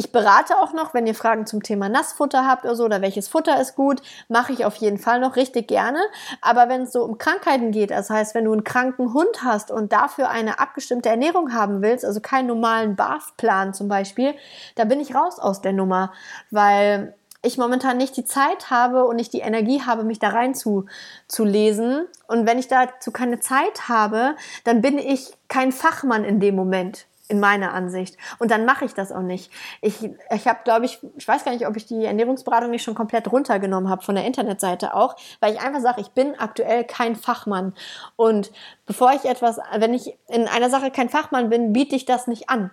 ich 0.00 0.12
berate 0.12 0.56
auch 0.56 0.72
noch, 0.72 0.94
wenn 0.94 1.06
ihr 1.06 1.14
Fragen 1.14 1.46
zum 1.46 1.62
Thema 1.62 1.88
Nassfutter 1.88 2.46
habt 2.46 2.64
oder 2.64 2.76
so, 2.76 2.84
oder 2.84 3.02
welches 3.02 3.28
Futter 3.28 3.60
ist 3.60 3.74
gut, 3.74 4.00
mache 4.28 4.52
ich 4.52 4.64
auf 4.64 4.76
jeden 4.76 4.98
Fall 4.98 5.20
noch 5.20 5.36
richtig 5.36 5.68
gerne. 5.68 5.98
Aber 6.40 6.68
wenn 6.68 6.82
es 6.82 6.92
so 6.92 7.04
um 7.04 7.18
Krankheiten 7.18 7.70
geht, 7.72 7.90
das 7.90 8.08
heißt, 8.08 8.34
wenn 8.34 8.44
du 8.44 8.52
einen 8.52 8.64
kranken 8.64 9.12
Hund 9.12 9.42
hast 9.44 9.70
und 9.70 9.92
dafür 9.92 10.30
eine 10.30 10.58
abgestimmte 10.58 11.08
Ernährung 11.08 11.52
haben 11.52 11.82
willst, 11.82 12.04
also 12.04 12.20
keinen 12.20 12.46
normalen 12.46 12.96
BAF-Plan 12.96 13.74
zum 13.74 13.88
Beispiel, 13.88 14.34
da 14.76 14.84
bin 14.84 15.00
ich 15.00 15.14
raus 15.14 15.38
aus 15.38 15.60
der 15.60 15.72
Nummer, 15.72 16.12
weil 16.50 17.14
ich 17.42 17.58
momentan 17.58 17.96
nicht 17.96 18.16
die 18.16 18.24
Zeit 18.24 18.70
habe 18.70 19.04
und 19.04 19.16
nicht 19.16 19.32
die 19.32 19.40
Energie 19.40 19.82
habe, 19.82 20.04
mich 20.04 20.18
da 20.18 20.28
rein 20.28 20.54
zu, 20.54 20.86
zu 21.26 21.44
lesen. 21.44 22.06
Und 22.26 22.46
wenn 22.46 22.58
ich 22.58 22.68
dazu 22.68 23.10
keine 23.10 23.40
Zeit 23.40 23.88
habe, 23.88 24.36
dann 24.64 24.82
bin 24.82 24.98
ich 24.98 25.32
kein 25.48 25.72
Fachmann 25.72 26.24
in 26.24 26.40
dem 26.40 26.54
Moment 26.54 27.06
in 27.30 27.40
meiner 27.40 27.72
Ansicht. 27.72 28.16
Und 28.38 28.50
dann 28.50 28.64
mache 28.64 28.84
ich 28.84 28.92
das 28.92 29.12
auch 29.12 29.22
nicht. 29.22 29.50
Ich, 29.80 30.10
ich 30.30 30.48
habe, 30.48 30.60
glaube 30.64 30.84
ich, 30.84 30.98
ich 31.16 31.26
weiß 31.26 31.44
gar 31.44 31.52
nicht, 31.52 31.66
ob 31.66 31.76
ich 31.76 31.86
die 31.86 32.04
Ernährungsberatung 32.04 32.70
nicht 32.70 32.82
schon 32.82 32.96
komplett 32.96 33.30
runtergenommen 33.30 33.88
habe 33.88 34.02
von 34.02 34.16
der 34.16 34.24
Internetseite 34.24 34.94
auch, 34.94 35.14
weil 35.38 35.54
ich 35.54 35.60
einfach 35.60 35.80
sage, 35.80 36.00
ich 36.00 36.10
bin 36.10 36.38
aktuell 36.38 36.84
kein 36.84 37.14
Fachmann. 37.14 37.72
Und 38.16 38.50
bevor 38.84 39.12
ich 39.12 39.24
etwas, 39.24 39.60
wenn 39.76 39.94
ich 39.94 40.18
in 40.28 40.48
einer 40.48 40.70
Sache 40.70 40.90
kein 40.90 41.08
Fachmann 41.08 41.48
bin, 41.48 41.72
biete 41.72 41.94
ich 41.94 42.04
das 42.04 42.26
nicht 42.26 42.50
an. 42.50 42.72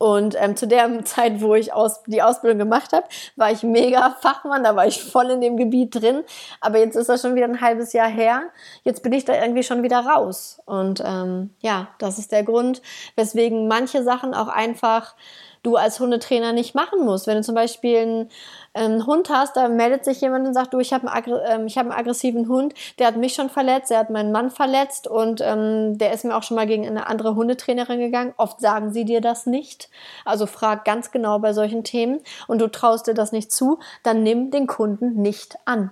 Und 0.00 0.34
ähm, 0.40 0.56
zu 0.56 0.66
der 0.66 1.04
Zeit, 1.04 1.42
wo 1.42 1.54
ich 1.54 1.74
aus, 1.74 2.02
die 2.06 2.22
Ausbildung 2.22 2.58
gemacht 2.58 2.94
habe, 2.94 3.06
war 3.36 3.52
ich 3.52 3.62
mega 3.62 4.16
Fachmann, 4.22 4.64
da 4.64 4.74
war 4.74 4.86
ich 4.86 5.04
voll 5.04 5.28
in 5.28 5.42
dem 5.42 5.58
Gebiet 5.58 5.94
drin. 5.94 6.24
Aber 6.62 6.78
jetzt 6.78 6.96
ist 6.96 7.10
das 7.10 7.20
schon 7.20 7.34
wieder 7.34 7.44
ein 7.44 7.60
halbes 7.60 7.92
Jahr 7.92 8.08
her. 8.08 8.44
Jetzt 8.82 9.02
bin 9.02 9.12
ich 9.12 9.26
da 9.26 9.34
irgendwie 9.34 9.62
schon 9.62 9.82
wieder 9.82 9.98
raus. 9.98 10.58
Und 10.64 11.02
ähm, 11.04 11.50
ja, 11.60 11.88
das 11.98 12.18
ist 12.18 12.32
der 12.32 12.44
Grund, 12.44 12.80
weswegen 13.14 13.68
manche 13.68 14.02
Sachen 14.02 14.32
auch 14.32 14.48
einfach 14.48 15.14
du 15.62 15.76
als 15.76 16.00
Hundetrainer 16.00 16.54
nicht 16.54 16.74
machen 16.74 17.04
musst. 17.04 17.26
Wenn 17.26 17.36
du 17.36 17.42
zum 17.42 17.54
Beispiel 17.54 17.98
einen, 17.98 18.30
einen 18.72 19.06
Hund 19.06 19.30
hast, 19.30 19.56
da 19.56 19.68
meldet 19.68 20.04
sich 20.04 20.20
jemand 20.20 20.46
und 20.46 20.54
sagt, 20.54 20.72
du, 20.74 20.78
ich 20.78 20.92
habe 20.92 21.10
einen, 21.10 21.66
äh, 21.66 21.70
hab 21.70 21.84
einen 21.84 21.92
aggressiven 21.92 22.48
Hund, 22.48 22.74
der 22.98 23.08
hat 23.08 23.16
mich 23.16 23.34
schon 23.34 23.50
verletzt, 23.50 23.90
der 23.90 23.98
hat 23.98 24.10
meinen 24.10 24.30
Mann 24.30 24.50
verletzt 24.50 25.08
und 25.08 25.40
ähm, 25.44 25.98
der 25.98 26.12
ist 26.12 26.24
mir 26.24 26.36
auch 26.36 26.44
schon 26.44 26.56
mal 26.56 26.66
gegen 26.66 26.86
eine 26.86 27.08
andere 27.08 27.34
Hundetrainerin 27.34 27.98
gegangen. 27.98 28.32
Oft 28.36 28.60
sagen 28.60 28.92
sie 28.92 29.04
dir 29.04 29.20
das 29.20 29.46
nicht. 29.46 29.90
Also 30.24 30.46
frag 30.46 30.84
ganz 30.84 31.10
genau 31.10 31.40
bei 31.40 31.52
solchen 31.52 31.82
Themen 31.82 32.20
und 32.46 32.60
du 32.60 32.68
traust 32.68 33.08
dir 33.08 33.14
das 33.14 33.32
nicht 33.32 33.52
zu, 33.52 33.80
dann 34.02 34.22
nimm 34.22 34.50
den 34.50 34.66
Kunden 34.66 35.20
nicht 35.20 35.56
an. 35.64 35.90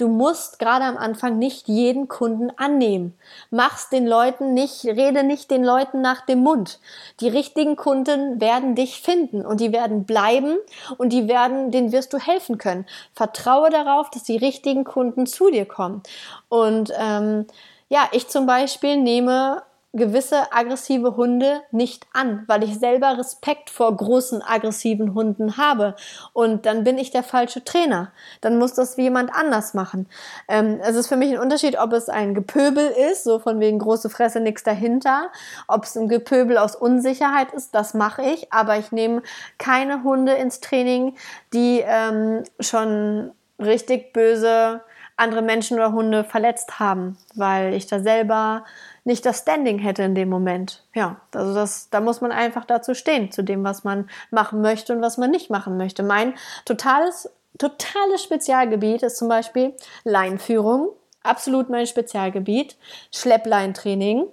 Du 0.00 0.08
musst 0.08 0.58
gerade 0.58 0.86
am 0.86 0.96
Anfang 0.96 1.38
nicht 1.38 1.68
jeden 1.68 2.08
Kunden 2.08 2.50
annehmen. 2.56 3.12
Mach's 3.50 3.90
den 3.90 4.06
Leuten 4.06 4.54
nicht, 4.54 4.86
rede 4.86 5.24
nicht 5.24 5.50
den 5.50 5.62
Leuten 5.62 6.00
nach 6.00 6.24
dem 6.24 6.38
Mund. 6.38 6.80
Die 7.20 7.28
richtigen 7.28 7.76
Kunden 7.76 8.40
werden 8.40 8.74
dich 8.74 9.02
finden 9.02 9.44
und 9.44 9.60
die 9.60 9.72
werden 9.72 10.04
bleiben 10.04 10.56
und 10.96 11.12
die 11.12 11.28
werden, 11.28 11.70
denen 11.70 11.92
wirst 11.92 12.14
du 12.14 12.18
helfen 12.18 12.56
können. 12.56 12.86
Vertraue 13.14 13.68
darauf, 13.68 14.08
dass 14.08 14.22
die 14.22 14.38
richtigen 14.38 14.84
Kunden 14.84 15.26
zu 15.26 15.50
dir 15.50 15.66
kommen. 15.66 16.02
Und 16.48 16.90
ähm, 16.98 17.46
ja, 17.90 18.08
ich 18.12 18.26
zum 18.28 18.46
Beispiel 18.46 18.96
nehme 18.96 19.62
gewisse 19.92 20.52
aggressive 20.52 21.16
Hunde 21.16 21.62
nicht 21.72 22.06
an, 22.12 22.44
weil 22.46 22.62
ich 22.62 22.78
selber 22.78 23.18
Respekt 23.18 23.70
vor 23.70 23.96
großen 23.96 24.40
aggressiven 24.40 25.14
Hunden 25.14 25.56
habe. 25.56 25.96
Und 26.32 26.64
dann 26.64 26.84
bin 26.84 26.96
ich 26.96 27.10
der 27.10 27.24
falsche 27.24 27.64
Trainer. 27.64 28.12
Dann 28.40 28.58
muss 28.58 28.74
das 28.74 28.96
jemand 28.96 29.34
anders 29.34 29.74
machen. 29.74 30.08
Ähm, 30.46 30.80
es 30.82 30.94
ist 30.94 31.08
für 31.08 31.16
mich 31.16 31.32
ein 31.32 31.40
Unterschied, 31.40 31.76
ob 31.78 31.92
es 31.92 32.08
ein 32.08 32.34
Gepöbel 32.34 32.86
ist, 33.10 33.24
so 33.24 33.40
von 33.40 33.58
wegen 33.58 33.80
große 33.80 34.10
Fresse, 34.10 34.38
nichts 34.40 34.62
dahinter. 34.62 35.32
Ob 35.66 35.84
es 35.84 35.96
ein 35.96 36.08
Gepöbel 36.08 36.56
aus 36.56 36.76
Unsicherheit 36.76 37.52
ist, 37.52 37.74
das 37.74 37.92
mache 37.92 38.22
ich. 38.22 38.52
Aber 38.52 38.78
ich 38.78 38.92
nehme 38.92 39.22
keine 39.58 40.04
Hunde 40.04 40.34
ins 40.34 40.60
Training, 40.60 41.16
die 41.52 41.82
ähm, 41.84 42.44
schon 42.60 43.32
richtig 43.58 44.12
böse 44.12 44.82
andere 45.20 45.42
Menschen 45.42 45.76
oder 45.76 45.92
Hunde 45.92 46.24
verletzt 46.24 46.80
haben, 46.80 47.18
weil 47.34 47.74
ich 47.74 47.86
da 47.86 48.00
selber 48.00 48.64
nicht 49.04 49.24
das 49.26 49.40
Standing 49.40 49.78
hätte 49.78 50.02
in 50.02 50.14
dem 50.14 50.28
Moment. 50.28 50.84
Ja, 50.94 51.20
also 51.34 51.54
das, 51.54 51.90
da 51.90 52.00
muss 52.00 52.20
man 52.20 52.32
einfach 52.32 52.64
dazu 52.64 52.94
stehen, 52.94 53.30
zu 53.30 53.42
dem, 53.42 53.64
was 53.64 53.84
man 53.84 54.08
machen 54.30 54.60
möchte 54.60 54.94
und 54.94 55.02
was 55.02 55.18
man 55.18 55.30
nicht 55.30 55.50
machen 55.50 55.76
möchte. 55.76 56.02
Mein 56.02 56.34
totales, 56.64 57.30
totales 57.58 58.22
Spezialgebiet 58.22 59.02
ist 59.02 59.16
zum 59.16 59.28
Beispiel 59.28 59.74
Leinführung. 60.04 60.90
Absolut 61.22 61.68
mein 61.68 61.86
Spezialgebiet. 61.86 62.76
Schleppleintraining. 63.12 64.26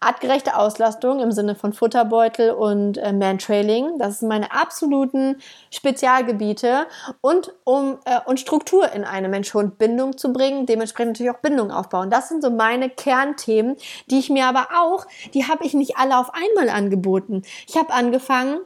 Artgerechte 0.00 0.56
Auslastung 0.56 1.20
im 1.20 1.32
Sinne 1.32 1.54
von 1.54 1.72
Futterbeutel 1.72 2.50
und 2.50 2.98
äh, 2.98 3.12
Mantrailing, 3.12 3.98
das 3.98 4.20
sind 4.20 4.28
meine 4.28 4.52
absoluten 4.52 5.40
Spezialgebiete 5.70 6.86
und 7.20 7.52
um 7.64 7.98
äh, 8.04 8.20
und 8.26 8.38
Struktur 8.38 8.92
in 8.92 9.04
eine 9.04 9.28
Mensch-Hund-Bindung 9.28 10.18
zu 10.18 10.32
bringen, 10.32 10.66
dementsprechend 10.66 11.12
natürlich 11.12 11.34
auch 11.34 11.40
Bindung 11.40 11.70
aufbauen. 11.70 12.10
Das 12.10 12.28
sind 12.28 12.42
so 12.42 12.50
meine 12.50 12.90
Kernthemen, 12.90 13.76
die 14.10 14.18
ich 14.18 14.30
mir 14.30 14.46
aber 14.46 14.68
auch, 14.76 15.06
die 15.34 15.48
habe 15.48 15.64
ich 15.64 15.74
nicht 15.74 15.96
alle 15.96 16.18
auf 16.18 16.30
einmal 16.34 16.68
angeboten. 16.68 17.42
Ich 17.66 17.76
habe 17.76 17.92
angefangen 17.92 18.60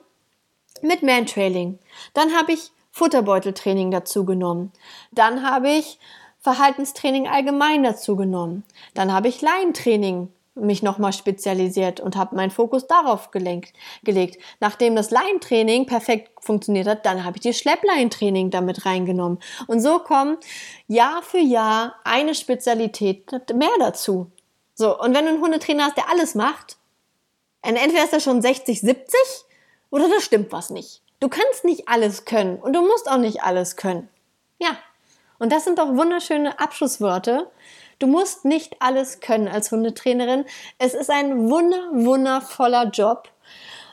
mit 0.83 1.03
Mantrailing, 1.03 1.79
dann 2.15 2.37
habe 2.37 2.53
ich 2.53 2.73
Futterbeuteltraining 2.93 3.91
dazu 3.91 4.25
genommen, 4.25 4.73
dann 5.13 5.49
habe 5.49 5.71
ich 5.71 5.99
Verhaltenstraining 6.41 7.29
allgemein 7.29 7.83
dazu 7.83 8.17
genommen, 8.17 8.65
dann 8.95 9.13
habe 9.13 9.29
ich 9.29 9.43
Laientraining 9.43 10.33
mich 10.55 10.83
nochmal 10.83 11.13
spezialisiert 11.13 12.01
und 12.01 12.17
habe 12.17 12.37
meinen 12.37 12.51
Fokus 12.51 12.87
darauf 12.87 13.31
gelenkt, 13.31 13.73
gelegt. 14.03 14.43
Nachdem 14.59 14.97
das 14.97 15.11
Laientraining 15.11 15.87
perfekt 15.87 16.31
funktioniert 16.41 16.87
hat, 16.87 17.07
dann 17.07 17.25
habe 17.25 17.37
ich 17.37 17.43
die 17.43 17.55
Schleppleintraining 17.55 18.51
damit 18.51 18.85
reingenommen. 18.85 19.39
Und 19.67 19.81
so 19.81 20.01
kommen 20.01 20.39
Jahr 20.89 21.23
für 21.23 21.39
Jahr 21.39 21.95
eine 22.05 22.35
Spezialität 22.35 23.31
mehr 23.55 23.71
dazu. 23.79 24.31
So, 24.75 24.99
und 24.99 25.15
wenn 25.15 25.25
du 25.25 25.31
einen 25.33 25.43
Hundetrainer 25.43 25.85
hast, 25.85 25.97
der 25.97 26.11
alles 26.11 26.35
macht, 26.35 26.79
entweder 27.63 28.05
ist 28.05 28.13
er 28.13 28.21
schon 28.21 28.43
60, 28.43 28.81
70 28.81 29.21
oder 29.91 30.09
da 30.09 30.21
stimmt 30.21 30.53
was 30.53 30.71
nicht. 30.71 31.03
Du 31.21 31.29
kannst 31.29 31.65
nicht 31.65 31.89
alles 31.89 32.25
können 32.25 32.57
und 32.57 32.73
du 32.73 32.81
musst 32.81 33.11
auch 33.11 33.19
nicht 33.19 33.43
alles 33.43 33.77
können. 33.77 34.09
Ja. 34.59 34.71
Und 35.39 35.53
das 35.53 35.65
sind 35.65 35.79
doch 35.79 35.97
wunderschöne 35.97 36.59
Abschlussworte 36.59 37.51
Du 38.01 38.07
musst 38.07 38.47
nicht 38.47 38.77
alles 38.81 39.21
können 39.21 39.47
als 39.47 39.71
Hundetrainerin. 39.71 40.47
Es 40.79 40.95
ist 40.95 41.11
ein 41.11 41.51
wunder, 41.51 41.91
wundervoller 41.93 42.87
Job, 42.87 43.29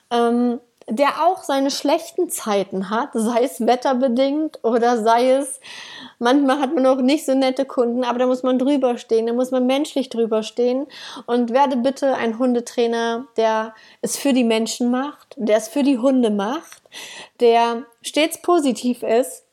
ähm, 0.09 0.61
der 0.89 1.25
auch 1.25 1.43
seine 1.43 1.69
schlechten 1.69 2.29
Zeiten 2.29 2.89
hat, 2.89 3.09
sei 3.11 3.43
es 3.43 3.67
wetterbedingt 3.67 4.63
oder 4.63 5.03
sei 5.03 5.31
es, 5.31 5.59
manchmal 6.19 6.59
hat 6.61 6.73
man 6.73 6.85
auch 6.85 7.01
nicht 7.01 7.25
so 7.25 7.35
nette 7.35 7.65
Kunden, 7.65 8.05
aber 8.05 8.19
da 8.19 8.27
muss 8.27 8.43
man 8.43 8.57
drüber 8.57 8.97
stehen, 8.97 9.27
da 9.27 9.33
muss 9.33 9.51
man 9.51 9.65
menschlich 9.67 10.07
drüber 10.07 10.43
stehen 10.43 10.87
und 11.25 11.51
werde 11.51 11.75
bitte 11.75 12.15
ein 12.15 12.39
Hundetrainer, 12.39 13.27
der 13.35 13.75
es 14.01 14.15
für 14.15 14.31
die 14.31 14.45
Menschen 14.45 14.89
macht, 14.89 15.35
der 15.35 15.57
es 15.57 15.67
für 15.67 15.83
die 15.83 15.97
Hunde 15.97 16.29
macht, 16.29 16.81
der 17.41 17.83
stets 18.01 18.41
positiv 18.41 19.03
ist, 19.03 19.43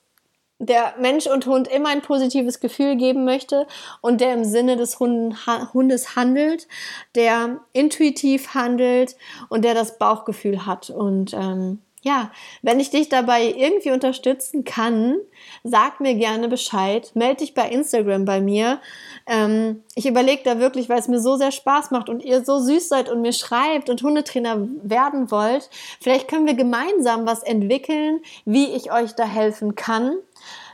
der 0.67 0.95
Mensch 1.01 1.27
und 1.27 1.47
Hund 1.47 1.69
immer 1.69 1.91
ein 1.91 2.03
positives 2.03 2.61
Gefühl 2.61 2.97
geben 2.97 3.25
möchte 3.25 3.67
und 4.01 4.21
der 4.21 4.35
im 4.35 4.45
Sinne 4.45 4.77
des 4.77 4.99
Hundes 4.99 6.17
handelt, 6.17 6.67
der 7.15 7.61
intuitiv 7.73 8.55
handelt 8.55 9.17
und 9.49 9.65
der 9.65 9.75
das 9.75 9.99
Bauchgefühl 9.99 10.67
hat. 10.67 10.91
Und 10.91 11.35
ähm, 11.35 11.81
ja, 12.05 12.31
wenn 12.61 12.81
ich 12.81 12.91
dich 12.91 13.09
dabei 13.09 13.47
irgendwie 13.57 13.91
unterstützen 13.91 14.65
kann, 14.65 15.17
sag 15.63 16.01
mir 16.01 16.15
gerne 16.15 16.49
Bescheid. 16.49 17.11
Meld 17.15 17.41
dich 17.41 17.55
bei 17.55 17.67
Instagram 17.71 18.27
bei 18.27 18.43
mir. 18.43 18.79
Ähm, 19.27 19.83
ich 19.95 20.07
überlege 20.07 20.43
da 20.45 20.59
wirklich, 20.59 20.91
weil 20.91 20.99
es 20.99 21.09
mir 21.09 21.19
so 21.19 21.37
sehr 21.37 21.51
Spaß 21.51 21.93
macht 21.93 22.11
und 22.11 22.23
ihr 22.23 22.45
so 22.45 22.59
süß 22.59 22.91
seid 22.91 23.09
und 23.09 23.23
mir 23.23 23.33
schreibt 23.33 23.89
und 23.89 24.03
Hundetrainer 24.03 24.69
werden 24.83 25.31
wollt. 25.31 25.71
Vielleicht 25.99 26.29
können 26.29 26.47
wir 26.47 26.53
gemeinsam 26.53 27.25
was 27.25 27.43
entwickeln, 27.43 28.21
wie 28.45 28.67
ich 28.75 28.93
euch 28.93 29.15
da 29.15 29.25
helfen 29.25 29.75
kann 29.75 30.17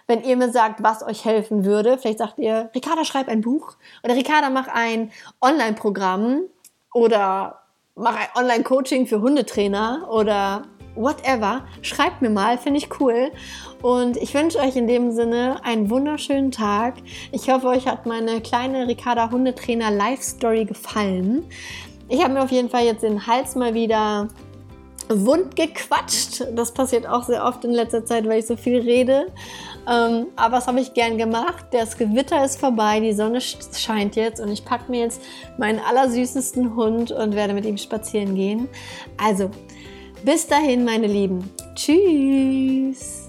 wenn 0.08 0.24
ihr 0.24 0.36
mir 0.36 0.50
sagt, 0.50 0.82
was 0.82 1.04
euch 1.04 1.24
helfen 1.24 1.64
würde. 1.64 1.96
Vielleicht 1.96 2.18
sagt 2.18 2.40
ihr, 2.40 2.68
Ricarda, 2.74 3.04
schreib 3.04 3.28
ein 3.28 3.42
Buch 3.42 3.76
oder 4.02 4.16
Ricarda, 4.16 4.50
mach 4.50 4.66
ein 4.66 5.12
Online-Programm 5.40 6.40
oder 6.92 7.60
mach 7.94 8.16
ein 8.16 8.26
Online-Coaching 8.34 9.06
für 9.06 9.20
Hundetrainer 9.20 10.08
oder 10.10 10.64
whatever. 10.94 11.64
Schreibt 11.82 12.22
mir 12.22 12.30
mal, 12.30 12.58
finde 12.58 12.78
ich 12.78 13.00
cool. 13.00 13.30
Und 13.82 14.16
ich 14.16 14.34
wünsche 14.34 14.58
euch 14.58 14.76
in 14.76 14.86
dem 14.86 15.12
Sinne 15.12 15.64
einen 15.64 15.90
wunderschönen 15.90 16.50
Tag. 16.50 16.94
Ich 17.32 17.48
hoffe, 17.50 17.68
euch 17.68 17.86
hat 17.86 18.06
meine 18.06 18.40
kleine 18.40 18.86
Ricarda 18.86 19.30
Hundetrainer 19.30 19.90
Live 19.90 20.22
Story 20.22 20.64
gefallen. 20.64 21.44
Ich 22.08 22.22
habe 22.22 22.34
mir 22.34 22.42
auf 22.42 22.50
jeden 22.50 22.68
Fall 22.68 22.84
jetzt 22.84 23.02
den 23.02 23.26
Hals 23.26 23.54
mal 23.54 23.72
wieder 23.74 24.28
wund 25.08 25.56
gequatscht. 25.56 26.44
Das 26.54 26.72
passiert 26.72 27.06
auch 27.06 27.24
sehr 27.24 27.44
oft 27.44 27.64
in 27.64 27.72
letzter 27.72 28.04
Zeit, 28.04 28.26
weil 28.26 28.40
ich 28.40 28.46
so 28.46 28.56
viel 28.56 28.80
rede. 28.80 29.26
Ähm, 29.88 30.26
aber 30.36 30.56
was 30.56 30.66
habe 30.66 30.80
ich 30.80 30.94
gern 30.94 31.18
gemacht? 31.18 31.66
Das 31.72 31.96
Gewitter 31.96 32.44
ist 32.44 32.60
vorbei, 32.60 33.00
die 33.00 33.12
Sonne 33.12 33.40
scheint 33.40 34.14
jetzt 34.14 34.40
und 34.40 34.50
ich 34.50 34.64
packe 34.64 34.90
mir 34.90 35.00
jetzt 35.00 35.22
meinen 35.58 35.80
allersüßesten 35.80 36.76
Hund 36.76 37.10
und 37.10 37.34
werde 37.34 37.54
mit 37.54 37.64
ihm 37.64 37.78
spazieren 37.78 38.34
gehen. 38.34 38.68
Also, 39.16 39.50
bis 40.24 40.46
dahin, 40.46 40.84
meine 40.84 41.06
Lieben. 41.06 41.50
Tschüss. 41.74 43.19